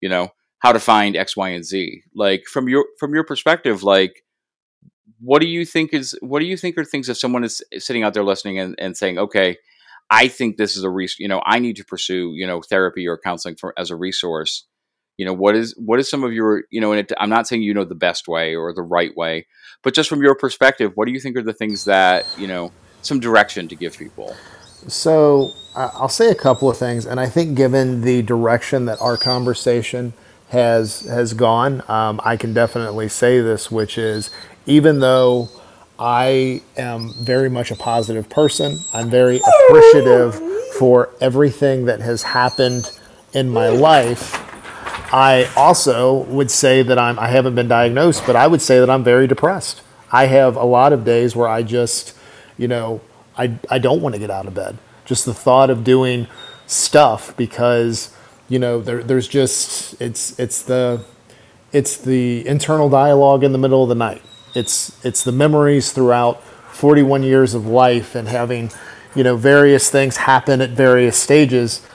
you 0.00 0.08
know 0.08 0.28
how 0.60 0.72
to 0.72 0.78
find 0.78 1.16
X, 1.16 1.36
Y, 1.36 1.48
and 1.48 1.64
Z. 1.64 2.02
Like 2.14 2.44
from 2.46 2.68
your 2.68 2.86
from 2.98 3.12
your 3.12 3.24
perspective, 3.24 3.82
like 3.82 4.22
what 5.18 5.40
do 5.40 5.48
you 5.48 5.66
think 5.66 5.92
is 5.92 6.16
what 6.20 6.38
do 6.38 6.46
you 6.46 6.56
think 6.56 6.78
are 6.78 6.84
things 6.84 7.08
that 7.08 7.16
someone 7.16 7.44
is 7.44 7.62
sitting 7.78 8.02
out 8.02 8.14
there 8.14 8.24
listening 8.24 8.58
and, 8.58 8.74
and 8.78 8.96
saying, 8.96 9.18
okay, 9.18 9.56
I 10.10 10.28
think 10.28 10.56
this 10.56 10.76
is 10.76 10.82
a 10.82 10.90
res- 10.90 11.18
you 11.18 11.28
know 11.28 11.42
I 11.44 11.58
need 11.58 11.76
to 11.76 11.84
pursue 11.84 12.32
you 12.34 12.46
know 12.46 12.62
therapy 12.62 13.06
or 13.06 13.18
counseling 13.18 13.56
for 13.56 13.74
as 13.78 13.90
a 13.90 13.96
resource. 13.96 14.66
You 15.16 15.26
know 15.26 15.32
what 15.32 15.54
is 15.54 15.74
what 15.78 16.00
is 16.00 16.08
some 16.08 16.24
of 16.24 16.32
your 16.32 16.64
you 16.70 16.80
know 16.80 16.92
and 16.92 17.00
it, 17.00 17.12
I'm 17.18 17.30
not 17.30 17.46
saying 17.46 17.62
you 17.62 17.74
know 17.74 17.84
the 17.84 17.94
best 17.94 18.28
way 18.28 18.54
or 18.54 18.72
the 18.72 18.82
right 18.82 19.14
way, 19.16 19.46
but 19.82 19.94
just 19.94 20.08
from 20.08 20.22
your 20.22 20.34
perspective, 20.34 20.92
what 20.94 21.06
do 21.06 21.12
you 21.12 21.20
think 21.20 21.36
are 21.36 21.42
the 21.42 21.52
things 21.52 21.84
that 21.84 22.26
you 22.38 22.46
know 22.46 22.72
some 23.02 23.20
direction 23.20 23.68
to 23.68 23.76
give 23.76 23.96
people? 23.96 24.34
So 24.88 25.52
I'll 25.76 26.08
say 26.08 26.30
a 26.30 26.34
couple 26.34 26.70
of 26.70 26.76
things, 26.76 27.06
and 27.06 27.20
I 27.20 27.26
think 27.26 27.56
given 27.56 28.00
the 28.00 28.22
direction 28.22 28.86
that 28.86 29.00
our 29.00 29.16
conversation 29.16 30.14
has 30.48 31.02
has 31.02 31.34
gone, 31.34 31.82
um, 31.88 32.20
I 32.24 32.36
can 32.36 32.52
definitely 32.52 33.08
say 33.08 33.40
this, 33.40 33.70
which 33.70 33.98
is 33.98 34.30
even 34.66 35.00
though 35.00 35.48
I 36.00 36.62
am 36.78 37.12
very 37.12 37.50
much 37.50 37.70
a 37.70 37.76
positive 37.76 38.30
person, 38.30 38.78
I'm 38.94 39.10
very 39.10 39.38
appreciative 39.38 40.40
for 40.78 41.10
everything 41.20 41.84
that 41.84 42.00
has 42.00 42.22
happened 42.22 42.90
in 43.34 43.50
my 43.50 43.68
life. 43.68 44.34
I 45.12 45.46
also 45.56 46.22
would 46.24 46.50
say 46.50 46.82
that 46.82 46.98
I'm 46.98 47.18
I 47.18 47.28
haven't 47.28 47.54
been 47.54 47.68
diagnosed, 47.68 48.22
but 48.26 48.34
I 48.34 48.46
would 48.46 48.62
say 48.62 48.80
that 48.80 48.88
I'm 48.88 49.04
very 49.04 49.26
depressed. 49.26 49.82
I 50.10 50.26
have 50.26 50.56
a 50.56 50.64
lot 50.64 50.94
of 50.94 51.04
days 51.04 51.36
where 51.36 51.48
I 51.48 51.62
just, 51.62 52.16
you 52.56 52.66
know, 52.66 53.02
I 53.36 53.58
I 53.68 53.78
don't 53.78 54.00
want 54.00 54.14
to 54.14 54.18
get 54.18 54.30
out 54.30 54.46
of 54.46 54.54
bed. 54.54 54.78
Just 55.04 55.26
the 55.26 55.34
thought 55.34 55.68
of 55.68 55.84
doing 55.84 56.28
stuff 56.66 57.36
because 57.36 58.14
you 58.48 58.58
know 58.58 58.80
there, 58.80 59.02
there's 59.02 59.28
just 59.28 60.00
it's 60.00 60.38
it's 60.38 60.62
the 60.62 61.04
it's 61.72 61.98
the 61.98 62.46
internal 62.46 62.88
dialogue 62.88 63.44
in 63.44 63.52
the 63.52 63.58
middle 63.58 63.82
of 63.82 63.88
the 63.90 63.94
night 63.94 64.22
it's 64.54 65.04
it's 65.04 65.24
the 65.24 65.32
memories 65.32 65.92
throughout 65.92 66.42
41 66.72 67.22
years 67.22 67.54
of 67.54 67.66
life 67.66 68.14
and 68.14 68.28
having 68.28 68.70
you 69.14 69.22
know 69.24 69.36
various 69.36 69.90
things 69.90 70.16
happen 70.16 70.60
at 70.60 70.70
various 70.70 71.16
stages 71.16 71.86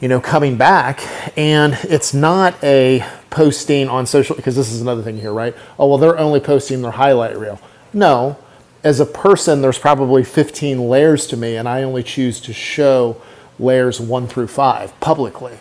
you 0.00 0.08
know 0.08 0.20
coming 0.20 0.56
back. 0.56 1.00
And 1.36 1.78
it's 1.84 2.14
not 2.14 2.62
a 2.62 3.04
posting 3.30 3.88
on 3.88 4.06
social 4.06 4.34
because 4.36 4.56
this 4.56 4.72
is 4.72 4.80
another 4.80 5.02
thing 5.02 5.18
here 5.18 5.32
right? 5.32 5.54
Oh 5.78 5.88
well 5.88 5.98
they're 5.98 6.18
only 6.18 6.40
posting 6.40 6.82
their 6.82 6.92
highlight 6.92 7.38
reel. 7.38 7.60
No. 7.92 8.36
As 8.82 8.98
a 8.98 9.06
person 9.06 9.62
there's 9.62 9.78
probably 9.78 10.24
15 10.24 10.88
layers 10.88 11.26
to 11.28 11.36
me 11.36 11.56
and 11.56 11.68
i 11.68 11.82
only 11.82 12.02
choose 12.02 12.40
to 12.40 12.52
show 12.52 13.20
layers 13.58 14.00
1 14.00 14.26
through 14.26 14.48
5 14.48 14.98
publicly. 15.00 15.58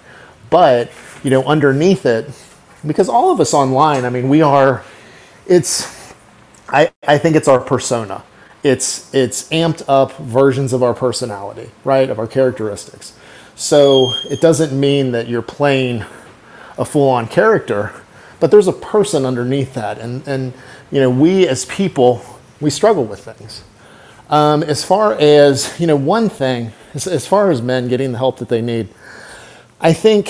But, 0.49 0.91
you 1.23 1.29
know, 1.29 1.43
underneath 1.43 2.05
it, 2.05 2.29
because 2.85 3.09
all 3.09 3.31
of 3.31 3.39
us 3.39 3.53
online, 3.53 4.05
I 4.05 4.09
mean, 4.09 4.29
we 4.29 4.41
are, 4.41 4.83
it's, 5.45 5.98
I, 6.71 6.91
I 7.07 7.17
think 7.17 7.35
it's 7.35 7.47
our 7.47 7.59
persona. 7.59 8.23
It's, 8.63 9.13
it's 9.13 9.49
amped 9.49 9.83
up 9.87 10.15
versions 10.17 10.73
of 10.73 10.83
our 10.83 10.93
personality, 10.93 11.71
right? 11.83 12.09
Of 12.09 12.19
our 12.19 12.27
characteristics. 12.27 13.17
So 13.55 14.13
it 14.29 14.41
doesn't 14.41 14.77
mean 14.77 15.11
that 15.11 15.27
you're 15.27 15.41
playing 15.41 16.03
a 16.77 16.85
full 16.85 17.09
on 17.09 17.27
character, 17.27 17.93
but 18.39 18.51
there's 18.51 18.67
a 18.67 18.73
person 18.73 19.25
underneath 19.25 19.73
that. 19.73 19.99
And, 19.99 20.25
and, 20.27 20.53
you 20.91 20.99
know, 20.99 21.09
we 21.09 21.47
as 21.47 21.65
people, 21.65 22.21
we 22.61 22.69
struggle 22.69 23.05
with 23.05 23.23
things. 23.23 23.63
Um, 24.29 24.61
as 24.63 24.85
far 24.85 25.13
as, 25.13 25.79
you 25.79 25.87
know, 25.87 25.95
one 25.95 26.29
thing, 26.29 26.71
as, 26.93 27.07
as 27.07 27.25
far 27.25 27.49
as 27.49 27.61
men 27.61 27.87
getting 27.87 28.11
the 28.11 28.17
help 28.17 28.37
that 28.37 28.49
they 28.49 28.61
need, 28.61 28.89
I 29.81 29.93
think 29.93 30.27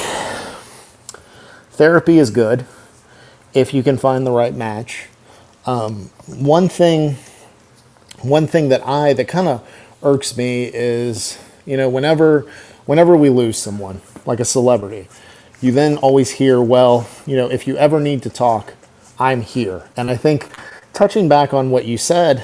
therapy 1.72 2.18
is 2.18 2.30
good 2.32 2.66
if 3.54 3.74
you 3.74 3.84
can 3.84 3.98
find 3.98 4.26
the 4.26 4.32
right 4.32 4.56
match. 4.56 5.08
Um, 5.66 6.10
one 6.26 6.70
thing, 6.70 7.16
one 8.22 8.48
thing 8.48 8.70
that 8.70 8.86
I 8.86 9.14
that 9.14 9.28
kind 9.28 9.48
of 9.48 9.68
irks 10.02 10.38
me 10.38 10.66
is, 10.66 11.38
you 11.66 11.78
know, 11.78 11.90
whenever 11.90 12.46
whenever 12.86 13.16
we 13.16 13.30
lose 13.30 13.58
someone 13.58 14.02
like 14.26 14.40
a 14.40 14.46
celebrity, 14.46 15.08
you 15.62 15.72
then 15.72 15.98
always 15.98 16.32
hear, 16.32 16.62
well, 16.62 17.08
you 17.26 17.36
know, 17.36 17.50
if 17.50 17.68
you 17.68 17.78
ever 17.78 18.00
need 18.00 18.24
to 18.24 18.30
talk, 18.30 18.74
I'm 19.20 19.42
here. 19.42 19.88
And 19.96 20.10
I 20.10 20.16
think 20.16 20.50
touching 20.94 21.30
back 21.30 21.54
on 21.54 21.70
what 21.70 21.86
you 21.86 21.98
said 21.98 22.44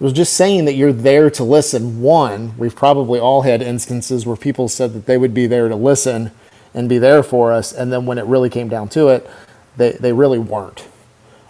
was 0.00 0.12
just 0.12 0.32
saying 0.34 0.64
that 0.64 0.74
you're 0.74 0.92
there 0.92 1.30
to 1.30 1.44
listen. 1.44 2.02
One, 2.02 2.58
we've 2.58 2.74
probably 2.74 3.20
all 3.20 3.42
had 3.42 3.62
instances 3.62 4.26
where 4.26 4.36
people 4.36 4.68
said 4.68 4.92
that 4.94 5.06
they 5.06 5.16
would 5.16 5.32
be 5.32 5.46
there 5.46 5.68
to 5.68 5.76
listen 5.76 6.32
and 6.74 6.88
be 6.88 6.98
there 6.98 7.22
for 7.22 7.52
us, 7.52 7.72
and 7.72 7.92
then 7.92 8.06
when 8.06 8.18
it 8.18 8.24
really 8.24 8.50
came 8.50 8.68
down 8.68 8.88
to 8.90 9.08
it, 9.08 9.28
they, 9.76 9.92
they 9.92 10.12
really 10.12 10.38
weren't. 10.38 10.88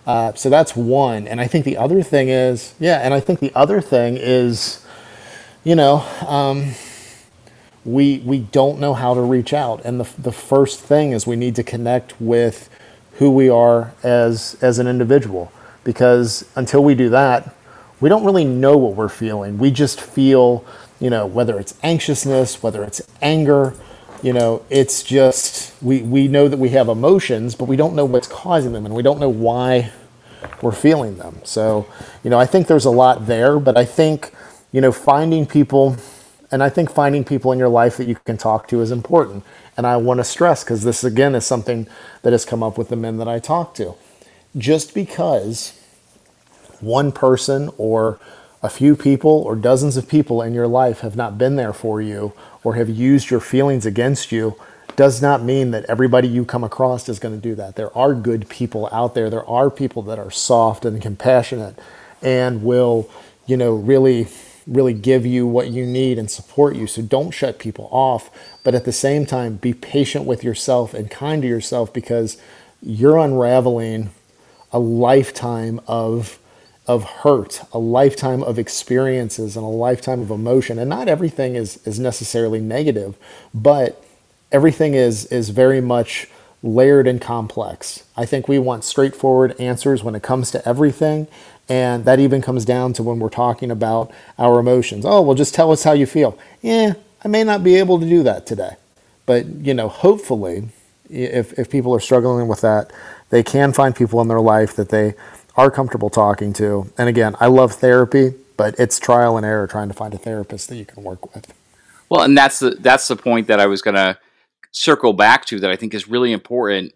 Uh, 0.07 0.32
so 0.34 0.50
that's 0.50 0.74
one. 0.74 1.28
And 1.28 1.40
I 1.40 1.46
think 1.46 1.64
the 1.64 1.76
other 1.76 2.03
thing 2.03 2.28
is, 2.28 2.74
yeah, 2.80 2.98
and 2.98 3.14
I 3.14 3.20
think 3.20 3.40
the 3.40 3.53
other 3.55 3.80
thing 3.80 4.16
is, 4.16 4.84
you 5.64 5.76
know, 5.76 6.05
um, 6.26 6.72
we 7.84 8.18
we 8.24 8.40
don't 8.40 8.78
know 8.80 8.94
how 8.94 9.14
to 9.14 9.20
reach 9.20 9.53
out, 9.53 9.84
and 9.84 10.00
the 10.00 10.09
the 10.20 10.32
first 10.32 10.80
thing 10.80 11.12
is 11.12 11.26
we 11.26 11.36
need 11.36 11.57
to 11.57 11.62
connect 11.62 12.20
with 12.20 12.68
who 13.14 13.30
we 13.30 13.48
are 13.48 13.92
as 14.03 14.57
as 14.61 14.78
an 14.78 14.86
individual, 14.86 15.53
because 15.84 16.44
until 16.57 16.82
we 16.82 16.94
do 16.94 17.09
that, 17.11 17.55
we 18.00 18.09
don't 18.09 18.24
really 18.24 18.44
know 18.44 18.76
what 18.76 18.94
we're 18.94 19.09
feeling. 19.09 19.59
We 19.59 19.70
just 19.70 20.00
feel, 20.00 20.64
you 21.00 21.11
know, 21.11 21.26
whether 21.26 21.59
it's 21.59 21.74
anxiousness, 21.82 22.62
whether 22.62 22.84
it's 22.84 23.03
anger, 23.20 23.74
you 24.22 24.32
know, 24.32 24.64
it's 24.70 25.02
just 25.02 25.74
we, 25.82 26.02
we 26.02 26.28
know 26.28 26.48
that 26.48 26.58
we 26.58 26.70
have 26.70 26.88
emotions, 26.88 27.54
but 27.54 27.66
we 27.66 27.76
don't 27.76 27.94
know 27.94 28.06
what's 28.06 28.28
causing 28.28 28.72
them 28.72 28.86
and 28.86 28.94
we 28.94 29.02
don't 29.02 29.20
know 29.20 29.30
why 29.30 29.92
we're 30.62 30.72
feeling 30.72 31.18
them. 31.18 31.40
So, 31.44 31.86
you 32.24 32.30
know, 32.30 32.38
I 32.38 32.46
think 32.46 32.68
there's 32.68 32.84
a 32.86 32.90
lot 32.90 33.26
there, 33.26 33.60
but 33.60 33.76
I 33.76 33.84
think, 33.84 34.32
you 34.72 34.80
know, 34.80 34.92
finding 34.92 35.46
people 35.46 35.96
and 36.52 36.62
I 36.62 36.68
think 36.68 36.90
finding 36.90 37.24
people 37.24 37.52
in 37.52 37.58
your 37.58 37.68
life 37.70 37.96
that 37.96 38.06
you 38.08 38.16
can 38.26 38.36
talk 38.38 38.68
to 38.68 38.80
is 38.82 38.92
important. 38.92 39.44
And 39.76 39.86
I 39.86 39.96
want 39.96 40.20
to 40.20 40.24
stress 40.24 40.64
because 40.64 40.84
this 40.84 41.04
again 41.04 41.34
is 41.34 41.46
something 41.46 41.88
that 42.22 42.32
has 42.32 42.44
come 42.44 42.62
up 42.62 42.78
with 42.78 42.90
the 42.90 42.96
men 42.96 43.18
that 43.18 43.28
I 43.28 43.38
talk 43.40 43.74
to. 43.76 43.94
Just 44.56 44.94
because 44.94 45.80
one 46.80 47.12
person 47.12 47.70
or 47.78 48.20
a 48.62 48.68
few 48.68 48.94
people 48.94 49.30
or 49.30 49.56
dozens 49.56 49.96
of 49.96 50.08
people 50.08 50.40
in 50.40 50.54
your 50.54 50.68
life 50.68 51.00
have 51.00 51.16
not 51.16 51.36
been 51.36 51.56
there 51.56 51.72
for 51.72 52.00
you 52.00 52.32
or 52.62 52.74
have 52.74 52.88
used 52.88 53.30
your 53.30 53.40
feelings 53.40 53.84
against 53.84 54.30
you 54.30 54.56
does 54.94 55.22
not 55.22 55.42
mean 55.42 55.70
that 55.70 55.84
everybody 55.86 56.28
you 56.28 56.44
come 56.44 56.62
across 56.62 57.08
is 57.08 57.18
going 57.18 57.34
to 57.34 57.40
do 57.40 57.54
that. 57.54 57.76
There 57.76 57.96
are 57.96 58.14
good 58.14 58.48
people 58.48 58.88
out 58.92 59.14
there. 59.14 59.30
There 59.30 59.48
are 59.48 59.70
people 59.70 60.02
that 60.02 60.18
are 60.18 60.30
soft 60.30 60.84
and 60.84 61.00
compassionate 61.00 61.78
and 62.20 62.62
will, 62.62 63.10
you 63.46 63.56
know, 63.56 63.74
really 63.74 64.28
really 64.66 64.94
give 64.94 65.26
you 65.26 65.46
what 65.46 65.68
you 65.70 65.84
need 65.84 66.18
and 66.18 66.30
support 66.30 66.76
you. 66.76 66.86
So 66.86 67.02
don't 67.02 67.32
shut 67.32 67.58
people 67.58 67.88
off, 67.90 68.30
but 68.62 68.74
at 68.74 68.84
the 68.84 68.92
same 68.92 69.26
time 69.26 69.56
be 69.56 69.74
patient 69.74 70.24
with 70.24 70.44
yourself 70.44 70.94
and 70.94 71.10
kind 71.10 71.42
to 71.42 71.48
yourself 71.48 71.92
because 71.92 72.36
you're 72.80 73.18
unraveling 73.18 74.10
a 74.70 74.78
lifetime 74.78 75.80
of 75.86 76.38
of 76.87 77.05
hurt, 77.05 77.62
a 77.72 77.78
lifetime 77.78 78.43
of 78.43 78.59
experiences, 78.59 79.57
and 79.57 79.64
a 79.64 79.68
lifetime 79.68 80.20
of 80.20 80.30
emotion. 80.30 80.78
And 80.78 80.91
not 80.91 81.09
everything 81.09 81.55
is, 81.55 81.85
is 81.87 81.99
necessarily 81.99 82.61
negative, 82.61 83.16
but 83.55 84.05
everything 84.51 84.95
is, 84.95 85.26
is 85.26 85.51
very 85.51 85.80
much 85.80 86.28
layered 86.62 87.07
and 87.07 87.20
complex. 87.20 88.05
I 88.16 88.24
think 88.26 88.49
we 88.49 88.59
want 88.59 88.85
straightforward 88.85 89.59
answers 89.61 90.03
when 90.03 90.14
it 90.14 90.22
comes 90.22 90.51
to 90.53 90.68
everything. 90.68 91.28
And 91.68 92.05
that 92.05 92.18
even 92.18 92.43
comes 92.43 92.64
down 92.64 92.93
to 92.95 93.03
when 93.03 93.20
we're 93.20 93.28
talking 93.28 93.70
about 93.70 94.11
our 94.39 94.59
emotions. 94.59 95.05
Oh, 95.07 95.22
well, 95.22 95.37
just 95.37 95.55
tell 95.55 95.70
us 95.70 95.85
how 95.85 95.93
you 95.93 96.07
feel. 96.07 96.37
Yeah, 96.61 96.95
I 97.24 97.28
may 97.28 97.45
not 97.45 97.62
be 97.62 97.76
able 97.76 98.01
to 98.01 98.07
do 98.07 98.22
that 98.24 98.47
today. 98.47 98.76
But, 99.26 99.47
you 99.47 99.72
know, 99.72 99.89
hopefully, 99.89 100.68
if, 101.09 101.57
if 101.59 101.70
people 101.70 101.95
are 101.95 102.01
struggling 102.01 102.49
with 102.49 102.61
that, 102.62 102.93
they 103.30 103.43
can 103.43 103.72
find 103.72 103.95
people 103.95 104.20
in 104.20 104.28
their 104.28 104.41
life 104.41 104.74
that 104.76 104.89
they 104.89 105.14
are 105.57 105.70
comfortable 105.70 106.11
talking 106.11 106.53
to. 106.55 106.90
And 106.98 107.09
again, 107.09 107.36
I 107.40 107.46
love 107.46 107.72
therapy, 107.72 108.34
but 108.57 108.74
it's 108.78 108.98
trial 108.98 109.36
and 109.36 109.44
error 109.44 109.66
trying 109.66 109.88
to 109.88 109.94
find 109.94 110.14
a 110.14 110.18
therapist 110.18 110.68
that 110.68 110.76
you 110.76 110.84
can 110.84 111.03
work 111.03 111.34
with. 111.34 111.53
Well, 112.09 112.22
and 112.22 112.36
that's 112.36 112.59
the 112.59 112.70
that's 112.70 113.09
the 113.09 113.16
point 113.16 113.46
that 113.48 113.61
I 113.61 113.66
was 113.66 113.82
going 113.82 113.94
to 113.94 114.18
circle 114.72 115.12
back 115.12 115.44
to 115.46 115.61
that 115.61 115.70
I 115.70 115.76
think 115.76 115.94
is 115.94 116.09
really 116.09 116.32
important 116.32 116.92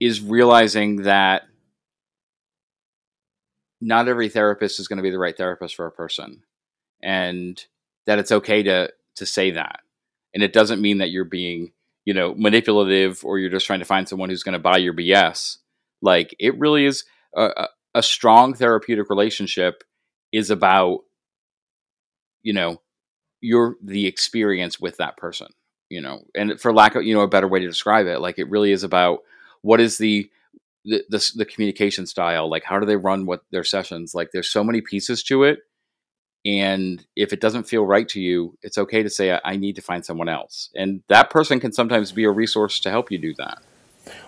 is 0.00 0.20
realizing 0.20 1.02
that 1.02 1.44
not 3.80 4.08
every 4.08 4.28
therapist 4.28 4.80
is 4.80 4.88
going 4.88 4.96
to 4.96 5.02
be 5.02 5.10
the 5.10 5.18
right 5.18 5.36
therapist 5.36 5.74
for 5.74 5.86
a 5.86 5.92
person 5.92 6.42
and 7.02 7.62
that 8.06 8.18
it's 8.18 8.32
okay 8.32 8.62
to 8.62 8.90
to 9.16 9.26
say 9.26 9.50
that. 9.52 9.80
And 10.32 10.42
it 10.42 10.52
doesn't 10.52 10.80
mean 10.80 10.98
that 10.98 11.10
you're 11.10 11.24
being, 11.24 11.72
you 12.04 12.14
know, 12.14 12.34
manipulative 12.34 13.24
or 13.24 13.38
you're 13.38 13.50
just 13.50 13.66
trying 13.66 13.78
to 13.78 13.84
find 13.84 14.08
someone 14.08 14.30
who's 14.30 14.42
going 14.42 14.54
to 14.54 14.58
buy 14.58 14.78
your 14.78 14.94
BS. 14.94 15.58
Like 16.02 16.34
it 16.38 16.58
really 16.58 16.86
is 16.86 17.04
a, 17.36 17.68
a 17.94 18.02
strong 18.02 18.54
therapeutic 18.54 19.08
relationship 19.10 19.84
is 20.32 20.50
about 20.50 21.00
you 22.42 22.52
know 22.52 22.80
your 23.40 23.76
the 23.82 24.06
experience 24.06 24.80
with 24.80 24.96
that 24.96 25.16
person 25.16 25.48
you 25.94 26.00
know? 26.00 26.24
And 26.34 26.60
for 26.60 26.72
lack 26.72 26.94
of 26.94 27.04
you 27.04 27.14
know 27.14 27.20
a 27.20 27.28
better 27.28 27.48
way 27.48 27.60
to 27.60 27.66
describe 27.66 28.06
it 28.06 28.20
like 28.20 28.38
it 28.38 28.50
really 28.50 28.72
is 28.72 28.82
about 28.84 29.20
what 29.62 29.80
is 29.80 29.98
the 29.98 30.30
the, 30.84 31.02
the, 31.08 31.32
the 31.36 31.44
communication 31.46 32.06
style 32.06 32.50
like 32.50 32.64
how 32.64 32.78
do 32.78 32.84
they 32.84 32.96
run 32.96 33.24
what 33.26 33.42
their 33.50 33.64
sessions? 33.64 34.14
Like 34.14 34.30
there's 34.32 34.50
so 34.50 34.64
many 34.64 34.80
pieces 34.80 35.22
to 35.24 35.44
it 35.44 35.60
and 36.44 37.06
if 37.16 37.32
it 37.32 37.40
doesn't 37.40 37.64
feel 37.64 37.86
right 37.86 38.06
to 38.08 38.20
you 38.20 38.58
it's 38.62 38.76
okay 38.76 39.02
to 39.02 39.08
say 39.08 39.38
i 39.44 39.56
need 39.56 39.76
to 39.76 39.82
find 39.82 40.04
someone 40.04 40.28
else. 40.28 40.70
And 40.74 41.02
that 41.08 41.30
person 41.30 41.60
can 41.60 41.72
sometimes 41.72 42.12
be 42.12 42.24
a 42.24 42.30
resource 42.30 42.80
to 42.80 42.90
help 42.90 43.10
you 43.10 43.18
do 43.18 43.34
that 43.38 43.62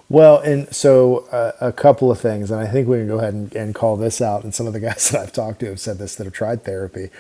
well, 0.09 0.39
and 0.39 0.73
so 0.75 1.27
uh, 1.33 1.53
a 1.61 1.73
couple 1.73 2.11
of 2.11 2.21
things, 2.21 2.51
and 2.51 2.61
I 2.61 2.67
think 2.67 2.87
we 2.87 2.99
can 2.99 3.09
go 3.09 3.19
ahead 3.19 3.35
and, 3.35 3.55
and, 3.55 3.75
call 3.75 3.97
this 3.97 4.21
out. 4.21 4.45
And 4.45 4.55
some 4.55 4.67
of 4.67 4.73
the 4.73 4.81
guys 4.89 5.11
that 5.11 5.21
I've 5.21 5.33
talked 5.33 5.61
to 5.61 5.67
have 5.67 5.81
said 5.81 5.99
this 5.99 6.15
that 6.17 6.25
have 6.25 6.33
tried 6.33 6.65
therapy. 6.65 7.11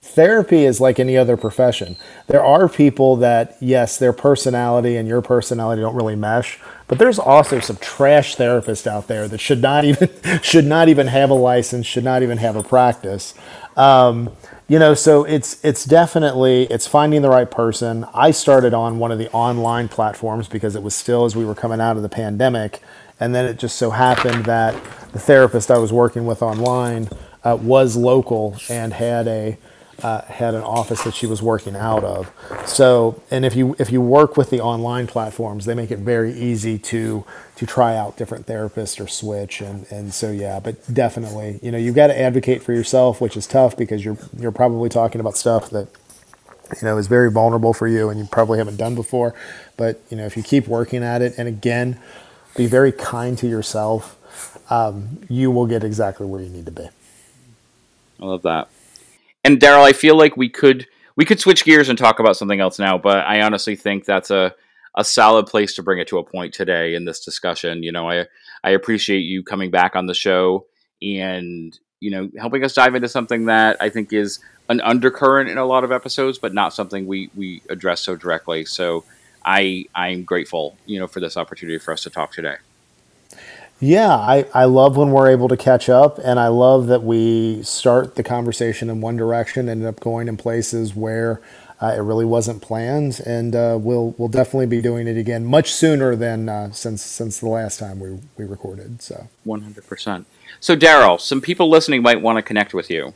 therapy 0.00 0.64
is 0.64 0.80
like 0.80 1.00
any 1.00 1.16
other 1.16 1.36
profession. 1.36 1.96
There 2.28 2.44
are 2.44 2.68
people 2.68 3.16
that, 3.16 3.56
yes, 3.60 3.98
their 3.98 4.12
personality 4.12 4.96
and 4.96 5.08
your 5.08 5.22
personality 5.22 5.82
don't 5.82 5.96
really 5.96 6.14
mesh, 6.14 6.60
but 6.86 6.98
there's 7.00 7.18
also 7.18 7.58
some 7.58 7.76
trash 7.78 8.36
therapists 8.36 8.86
out 8.86 9.08
there 9.08 9.26
that 9.26 9.38
should 9.38 9.60
not 9.60 9.84
even 9.84 10.08
should 10.42 10.66
not 10.66 10.88
even 10.88 11.08
have 11.08 11.30
a 11.30 11.34
license, 11.34 11.84
should 11.84 12.04
not 12.04 12.22
even 12.22 12.38
have 12.38 12.54
a 12.54 12.62
practice. 12.62 13.34
Um, 13.76 14.30
you 14.68 14.80
know, 14.80 14.94
so 14.94 15.22
it's 15.24 15.64
it's 15.64 15.84
definitely 15.84 16.64
it's 16.64 16.86
finding 16.86 17.22
the 17.22 17.28
right 17.28 17.50
person. 17.50 18.04
I 18.12 18.32
started 18.32 18.74
on 18.74 18.98
one 18.98 19.12
of 19.12 19.18
the 19.18 19.30
online 19.30 19.88
platforms 19.88 20.48
because 20.48 20.74
it 20.74 20.82
was 20.82 20.94
still 20.94 21.24
as 21.24 21.36
we 21.36 21.44
were 21.44 21.54
coming 21.54 21.80
out 21.80 21.96
of 21.96 22.02
the 22.02 22.08
pandemic, 22.08 22.82
and 23.20 23.32
then 23.32 23.44
it 23.44 23.58
just 23.58 23.76
so 23.76 23.90
happened 23.90 24.44
that 24.46 24.74
the 25.12 25.20
therapist 25.20 25.70
I 25.70 25.78
was 25.78 25.92
working 25.92 26.26
with 26.26 26.42
online 26.42 27.08
uh, 27.44 27.56
was 27.60 27.96
local 27.96 28.56
and 28.68 28.92
had 28.92 29.28
a 29.28 29.56
uh, 30.02 30.22
had 30.22 30.54
an 30.54 30.62
office 30.62 31.02
that 31.04 31.14
she 31.14 31.26
was 31.26 31.40
working 31.40 31.74
out 31.74 32.04
of. 32.04 32.30
So, 32.66 33.22
and 33.30 33.44
if 33.44 33.56
you 33.56 33.74
if 33.78 33.90
you 33.90 34.00
work 34.00 34.36
with 34.36 34.50
the 34.50 34.60
online 34.60 35.06
platforms, 35.06 35.64
they 35.64 35.74
make 35.74 35.90
it 35.90 36.00
very 36.00 36.32
easy 36.32 36.78
to 36.78 37.24
to 37.56 37.66
try 37.66 37.96
out 37.96 38.16
different 38.16 38.46
therapists 38.46 39.02
or 39.02 39.08
switch. 39.08 39.60
And 39.60 39.86
and 39.90 40.12
so 40.12 40.30
yeah, 40.30 40.60
but 40.60 40.92
definitely, 40.92 41.60
you 41.62 41.70
know, 41.70 41.78
you've 41.78 41.94
got 41.94 42.08
to 42.08 42.18
advocate 42.18 42.62
for 42.62 42.72
yourself, 42.72 43.20
which 43.20 43.36
is 43.36 43.46
tough 43.46 43.76
because 43.76 44.04
you're 44.04 44.18
you're 44.38 44.52
probably 44.52 44.88
talking 44.88 45.20
about 45.20 45.36
stuff 45.36 45.70
that 45.70 45.88
you 46.80 46.86
know 46.86 46.98
is 46.98 47.06
very 47.06 47.30
vulnerable 47.30 47.72
for 47.72 47.88
you 47.88 48.10
and 48.10 48.20
you 48.20 48.26
probably 48.26 48.58
haven't 48.58 48.76
done 48.76 48.94
before. 48.94 49.34
But 49.76 50.00
you 50.10 50.16
know, 50.16 50.26
if 50.26 50.36
you 50.36 50.42
keep 50.42 50.68
working 50.68 51.02
at 51.02 51.22
it, 51.22 51.34
and 51.38 51.48
again, 51.48 51.98
be 52.54 52.66
very 52.66 52.92
kind 52.92 53.38
to 53.38 53.46
yourself, 53.46 54.18
um, 54.70 55.20
you 55.28 55.50
will 55.50 55.66
get 55.66 55.84
exactly 55.84 56.26
where 56.26 56.42
you 56.42 56.50
need 56.50 56.66
to 56.66 56.72
be. 56.72 56.88
I 58.20 58.24
love 58.24 58.42
that. 58.42 58.68
And 59.46 59.60
Daryl, 59.60 59.84
I 59.84 59.92
feel 59.92 60.16
like 60.16 60.36
we 60.36 60.48
could 60.48 60.88
we 61.14 61.24
could 61.24 61.38
switch 61.38 61.64
gears 61.64 61.88
and 61.88 61.96
talk 61.96 62.18
about 62.18 62.36
something 62.36 62.58
else 62.58 62.80
now, 62.80 62.98
but 62.98 63.18
I 63.18 63.42
honestly 63.42 63.76
think 63.76 64.04
that's 64.04 64.32
a 64.32 64.52
a 64.96 65.04
solid 65.04 65.46
place 65.46 65.76
to 65.76 65.84
bring 65.84 66.00
it 66.00 66.08
to 66.08 66.18
a 66.18 66.24
point 66.24 66.52
today 66.52 66.96
in 66.96 67.04
this 67.04 67.24
discussion. 67.24 67.84
You 67.84 67.92
know, 67.92 68.10
I 68.10 68.26
I 68.64 68.70
appreciate 68.70 69.20
you 69.20 69.44
coming 69.44 69.70
back 69.70 69.94
on 69.94 70.06
the 70.06 70.14
show 70.14 70.66
and 71.00 71.78
you 72.00 72.10
know 72.10 72.28
helping 72.36 72.64
us 72.64 72.74
dive 72.74 72.96
into 72.96 73.08
something 73.08 73.44
that 73.44 73.76
I 73.80 73.88
think 73.88 74.12
is 74.12 74.40
an 74.68 74.80
undercurrent 74.80 75.48
in 75.48 75.58
a 75.58 75.64
lot 75.64 75.84
of 75.84 75.92
episodes, 75.92 76.38
but 76.40 76.52
not 76.52 76.74
something 76.74 77.06
we 77.06 77.30
we 77.36 77.62
address 77.70 78.00
so 78.00 78.16
directly. 78.16 78.64
So 78.64 79.04
I 79.44 79.84
I'm 79.94 80.24
grateful, 80.24 80.76
you 80.86 80.98
know, 80.98 81.06
for 81.06 81.20
this 81.20 81.36
opportunity 81.36 81.78
for 81.78 81.92
us 81.92 82.02
to 82.02 82.10
talk 82.10 82.32
today. 82.32 82.56
Yeah, 83.78 84.14
I, 84.14 84.46
I 84.54 84.64
love 84.64 84.96
when 84.96 85.10
we're 85.10 85.30
able 85.30 85.48
to 85.48 85.56
catch 85.56 85.90
up, 85.90 86.18
and 86.18 86.40
I 86.40 86.48
love 86.48 86.86
that 86.86 87.02
we 87.02 87.62
start 87.62 88.14
the 88.14 88.22
conversation 88.22 88.88
in 88.88 89.02
one 89.02 89.16
direction, 89.18 89.68
ended 89.68 89.86
up 89.86 90.00
going 90.00 90.28
in 90.28 90.38
places 90.38 90.94
where 90.94 91.42
uh, 91.80 91.94
it 91.94 92.00
really 92.00 92.24
wasn't 92.24 92.62
planned, 92.62 93.20
and 93.26 93.54
uh, 93.54 93.76
we'll 93.78 94.14
we'll 94.16 94.28
definitely 94.28 94.66
be 94.66 94.80
doing 94.80 95.06
it 95.06 95.18
again 95.18 95.44
much 95.44 95.72
sooner 95.74 96.16
than 96.16 96.48
uh, 96.48 96.72
since 96.72 97.02
since 97.02 97.38
the 97.40 97.48
last 97.48 97.78
time 97.78 98.00
we 98.00 98.18
we 98.38 98.46
recorded. 98.46 99.02
So 99.02 99.28
one 99.44 99.60
hundred 99.60 99.86
percent. 99.86 100.26
So 100.58 100.74
Daryl, 100.74 101.20
some 101.20 101.42
people 101.42 101.68
listening 101.68 102.00
might 102.00 102.22
want 102.22 102.36
to 102.36 102.42
connect 102.42 102.72
with 102.72 102.90
you. 102.90 103.12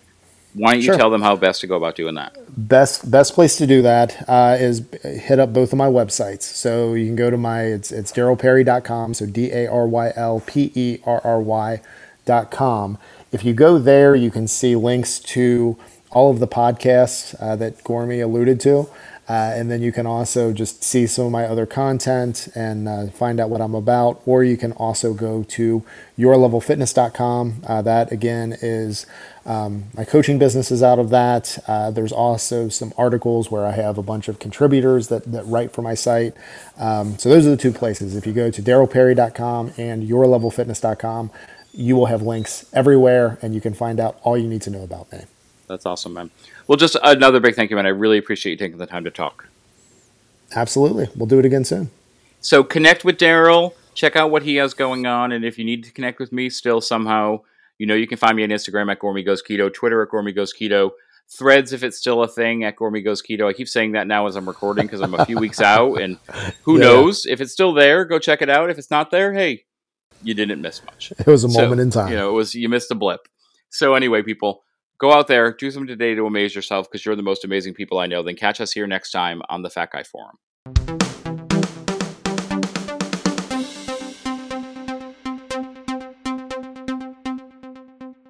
Why 0.54 0.72
don't 0.72 0.80
you 0.80 0.86
sure. 0.86 0.96
tell 0.96 1.10
them 1.10 1.22
how 1.22 1.36
best 1.36 1.60
to 1.60 1.66
go 1.66 1.76
about 1.76 1.94
doing 1.94 2.14
that? 2.16 2.36
Best 2.56 3.10
best 3.10 3.34
place 3.34 3.56
to 3.56 3.66
do 3.66 3.82
that 3.82 4.28
uh, 4.28 4.56
is 4.58 4.84
hit 5.02 5.38
up 5.38 5.52
both 5.52 5.72
of 5.72 5.78
my 5.78 5.86
websites. 5.86 6.42
So 6.42 6.94
you 6.94 7.06
can 7.06 7.16
go 7.16 7.30
to 7.30 7.36
my 7.36 7.62
it's 7.62 7.92
it's 7.92 8.12
darylperry.com. 8.12 9.14
So 9.14 9.26
D 9.26 9.52
A 9.52 9.68
R 9.68 9.86
Y 9.86 10.12
L 10.16 10.42
P 10.44 10.72
E 10.74 10.98
R 11.04 11.20
R 11.24 11.40
Y 11.40 11.80
dot 12.24 12.50
com. 12.50 12.98
If 13.32 13.44
you 13.44 13.54
go 13.54 13.78
there, 13.78 14.16
you 14.16 14.30
can 14.30 14.48
see 14.48 14.74
links 14.74 15.20
to 15.20 15.76
all 16.10 16.30
of 16.30 16.40
the 16.40 16.48
podcasts 16.48 17.36
uh, 17.40 17.54
that 17.56 17.84
Gormy 17.84 18.22
alluded 18.22 18.60
to. 18.60 18.88
Uh, 19.28 19.52
and 19.54 19.70
then 19.70 19.80
you 19.80 19.92
can 19.92 20.06
also 20.06 20.52
just 20.52 20.82
see 20.82 21.06
some 21.06 21.26
of 21.26 21.30
my 21.30 21.44
other 21.44 21.64
content 21.64 22.48
and 22.56 22.88
uh, 22.88 23.06
find 23.10 23.38
out 23.38 23.48
what 23.48 23.60
I'm 23.60 23.76
about. 23.76 24.20
Or 24.26 24.42
you 24.42 24.56
can 24.56 24.72
also 24.72 25.14
go 25.14 25.44
to 25.44 25.84
yourlevelfitness.com. 26.18 27.62
Uh, 27.64 27.80
that 27.82 28.10
again 28.10 28.56
is 28.60 29.06
um, 29.46 29.84
my 29.94 30.04
coaching 30.04 30.38
business 30.38 30.70
is 30.70 30.82
out 30.82 30.98
of 30.98 31.10
that. 31.10 31.58
Uh, 31.66 31.90
there's 31.90 32.12
also 32.12 32.68
some 32.68 32.92
articles 32.98 33.50
where 33.50 33.66
I 33.66 33.72
have 33.72 33.98
a 33.98 34.02
bunch 34.02 34.28
of 34.28 34.38
contributors 34.38 35.08
that, 35.08 35.24
that 35.32 35.44
write 35.46 35.72
for 35.72 35.82
my 35.82 35.94
site. 35.94 36.34
Um, 36.76 37.18
so 37.18 37.28
those 37.28 37.46
are 37.46 37.50
the 37.50 37.56
two 37.56 37.72
places. 37.72 38.14
If 38.14 38.26
you 38.26 38.32
go 38.32 38.50
to 38.50 38.62
darylperry.com 38.62 39.72
and 39.76 40.08
yourlevelfitness.com, 40.08 41.30
you 41.72 41.96
will 41.96 42.06
have 42.06 42.22
links 42.22 42.66
everywhere 42.72 43.38
and 43.42 43.54
you 43.54 43.60
can 43.60 43.74
find 43.74 44.00
out 44.00 44.18
all 44.22 44.36
you 44.36 44.48
need 44.48 44.62
to 44.62 44.70
know 44.70 44.82
about 44.82 45.10
me. 45.12 45.20
That's 45.68 45.86
awesome, 45.86 46.14
man. 46.14 46.30
Well, 46.66 46.76
just 46.76 46.96
another 47.02 47.40
big 47.40 47.54
thank 47.54 47.70
you, 47.70 47.76
man. 47.76 47.86
I 47.86 47.90
really 47.90 48.18
appreciate 48.18 48.52
you 48.52 48.58
taking 48.58 48.78
the 48.78 48.86
time 48.86 49.04
to 49.04 49.10
talk. 49.10 49.48
Absolutely. 50.54 51.08
We'll 51.14 51.26
do 51.26 51.38
it 51.38 51.44
again 51.44 51.64
soon. 51.64 51.90
So 52.40 52.64
connect 52.64 53.04
with 53.04 53.18
Daryl, 53.18 53.74
check 53.94 54.16
out 54.16 54.30
what 54.30 54.42
he 54.42 54.56
has 54.56 54.74
going 54.74 55.06
on, 55.06 55.30
and 55.30 55.44
if 55.44 55.58
you 55.58 55.64
need 55.64 55.84
to 55.84 55.92
connect 55.92 56.18
with 56.18 56.32
me 56.32 56.50
still 56.50 56.80
somehow, 56.80 57.42
you 57.80 57.86
know, 57.86 57.94
you 57.94 58.06
can 58.06 58.18
find 58.18 58.36
me 58.36 58.42
on 58.42 58.50
Instagram 58.50 58.92
at 58.92 58.98
Gormy 58.98 59.24
Goes 59.24 59.42
Keto, 59.42 59.72
Twitter 59.72 60.02
at 60.02 60.10
Gormy 60.10 60.34
Goes 60.34 60.52
Keto, 60.52 60.90
Threads 61.30 61.72
if 61.72 61.82
it's 61.82 61.96
still 61.96 62.22
a 62.22 62.28
thing 62.28 62.62
at 62.62 62.76
Gormy 62.76 63.02
Goes 63.02 63.22
Keto. 63.22 63.48
I 63.48 63.54
keep 63.54 63.68
saying 63.68 63.92
that 63.92 64.06
now 64.06 64.26
as 64.26 64.36
I'm 64.36 64.46
recording 64.46 64.84
because 64.84 65.00
I'm 65.00 65.14
a 65.14 65.24
few 65.24 65.38
weeks 65.38 65.62
out, 65.62 65.98
and 65.98 66.18
who 66.62 66.74
yeah. 66.74 66.84
knows 66.84 67.24
if 67.24 67.40
it's 67.40 67.52
still 67.52 67.72
there? 67.72 68.04
Go 68.04 68.18
check 68.18 68.42
it 68.42 68.50
out. 68.50 68.68
If 68.68 68.76
it's 68.76 68.90
not 68.90 69.10
there, 69.10 69.32
hey, 69.32 69.64
you 70.22 70.34
didn't 70.34 70.60
miss 70.60 70.84
much. 70.84 71.10
It 71.18 71.26
was 71.26 71.44
a 71.44 71.48
so, 71.48 71.62
moment 71.62 71.80
in 71.80 71.90
time. 71.90 72.10
You 72.10 72.16
know, 72.16 72.28
it 72.28 72.34
was 72.34 72.54
you 72.54 72.68
missed 72.68 72.90
a 72.90 72.94
blip. 72.94 73.28
So 73.70 73.94
anyway, 73.94 74.22
people, 74.22 74.62
go 74.98 75.14
out 75.14 75.26
there, 75.26 75.50
do 75.50 75.70
something 75.70 75.86
today 75.86 76.14
to 76.14 76.26
amaze 76.26 76.54
yourself 76.54 76.86
because 76.90 77.06
you're 77.06 77.16
the 77.16 77.22
most 77.22 77.46
amazing 77.46 77.72
people 77.72 77.98
I 77.98 78.06
know. 78.06 78.22
Then 78.22 78.36
catch 78.36 78.60
us 78.60 78.72
here 78.72 78.86
next 78.86 79.10
time 79.10 79.40
on 79.48 79.62
the 79.62 79.70
Fat 79.70 79.92
Guy 79.92 80.02
Forum. 80.02 80.36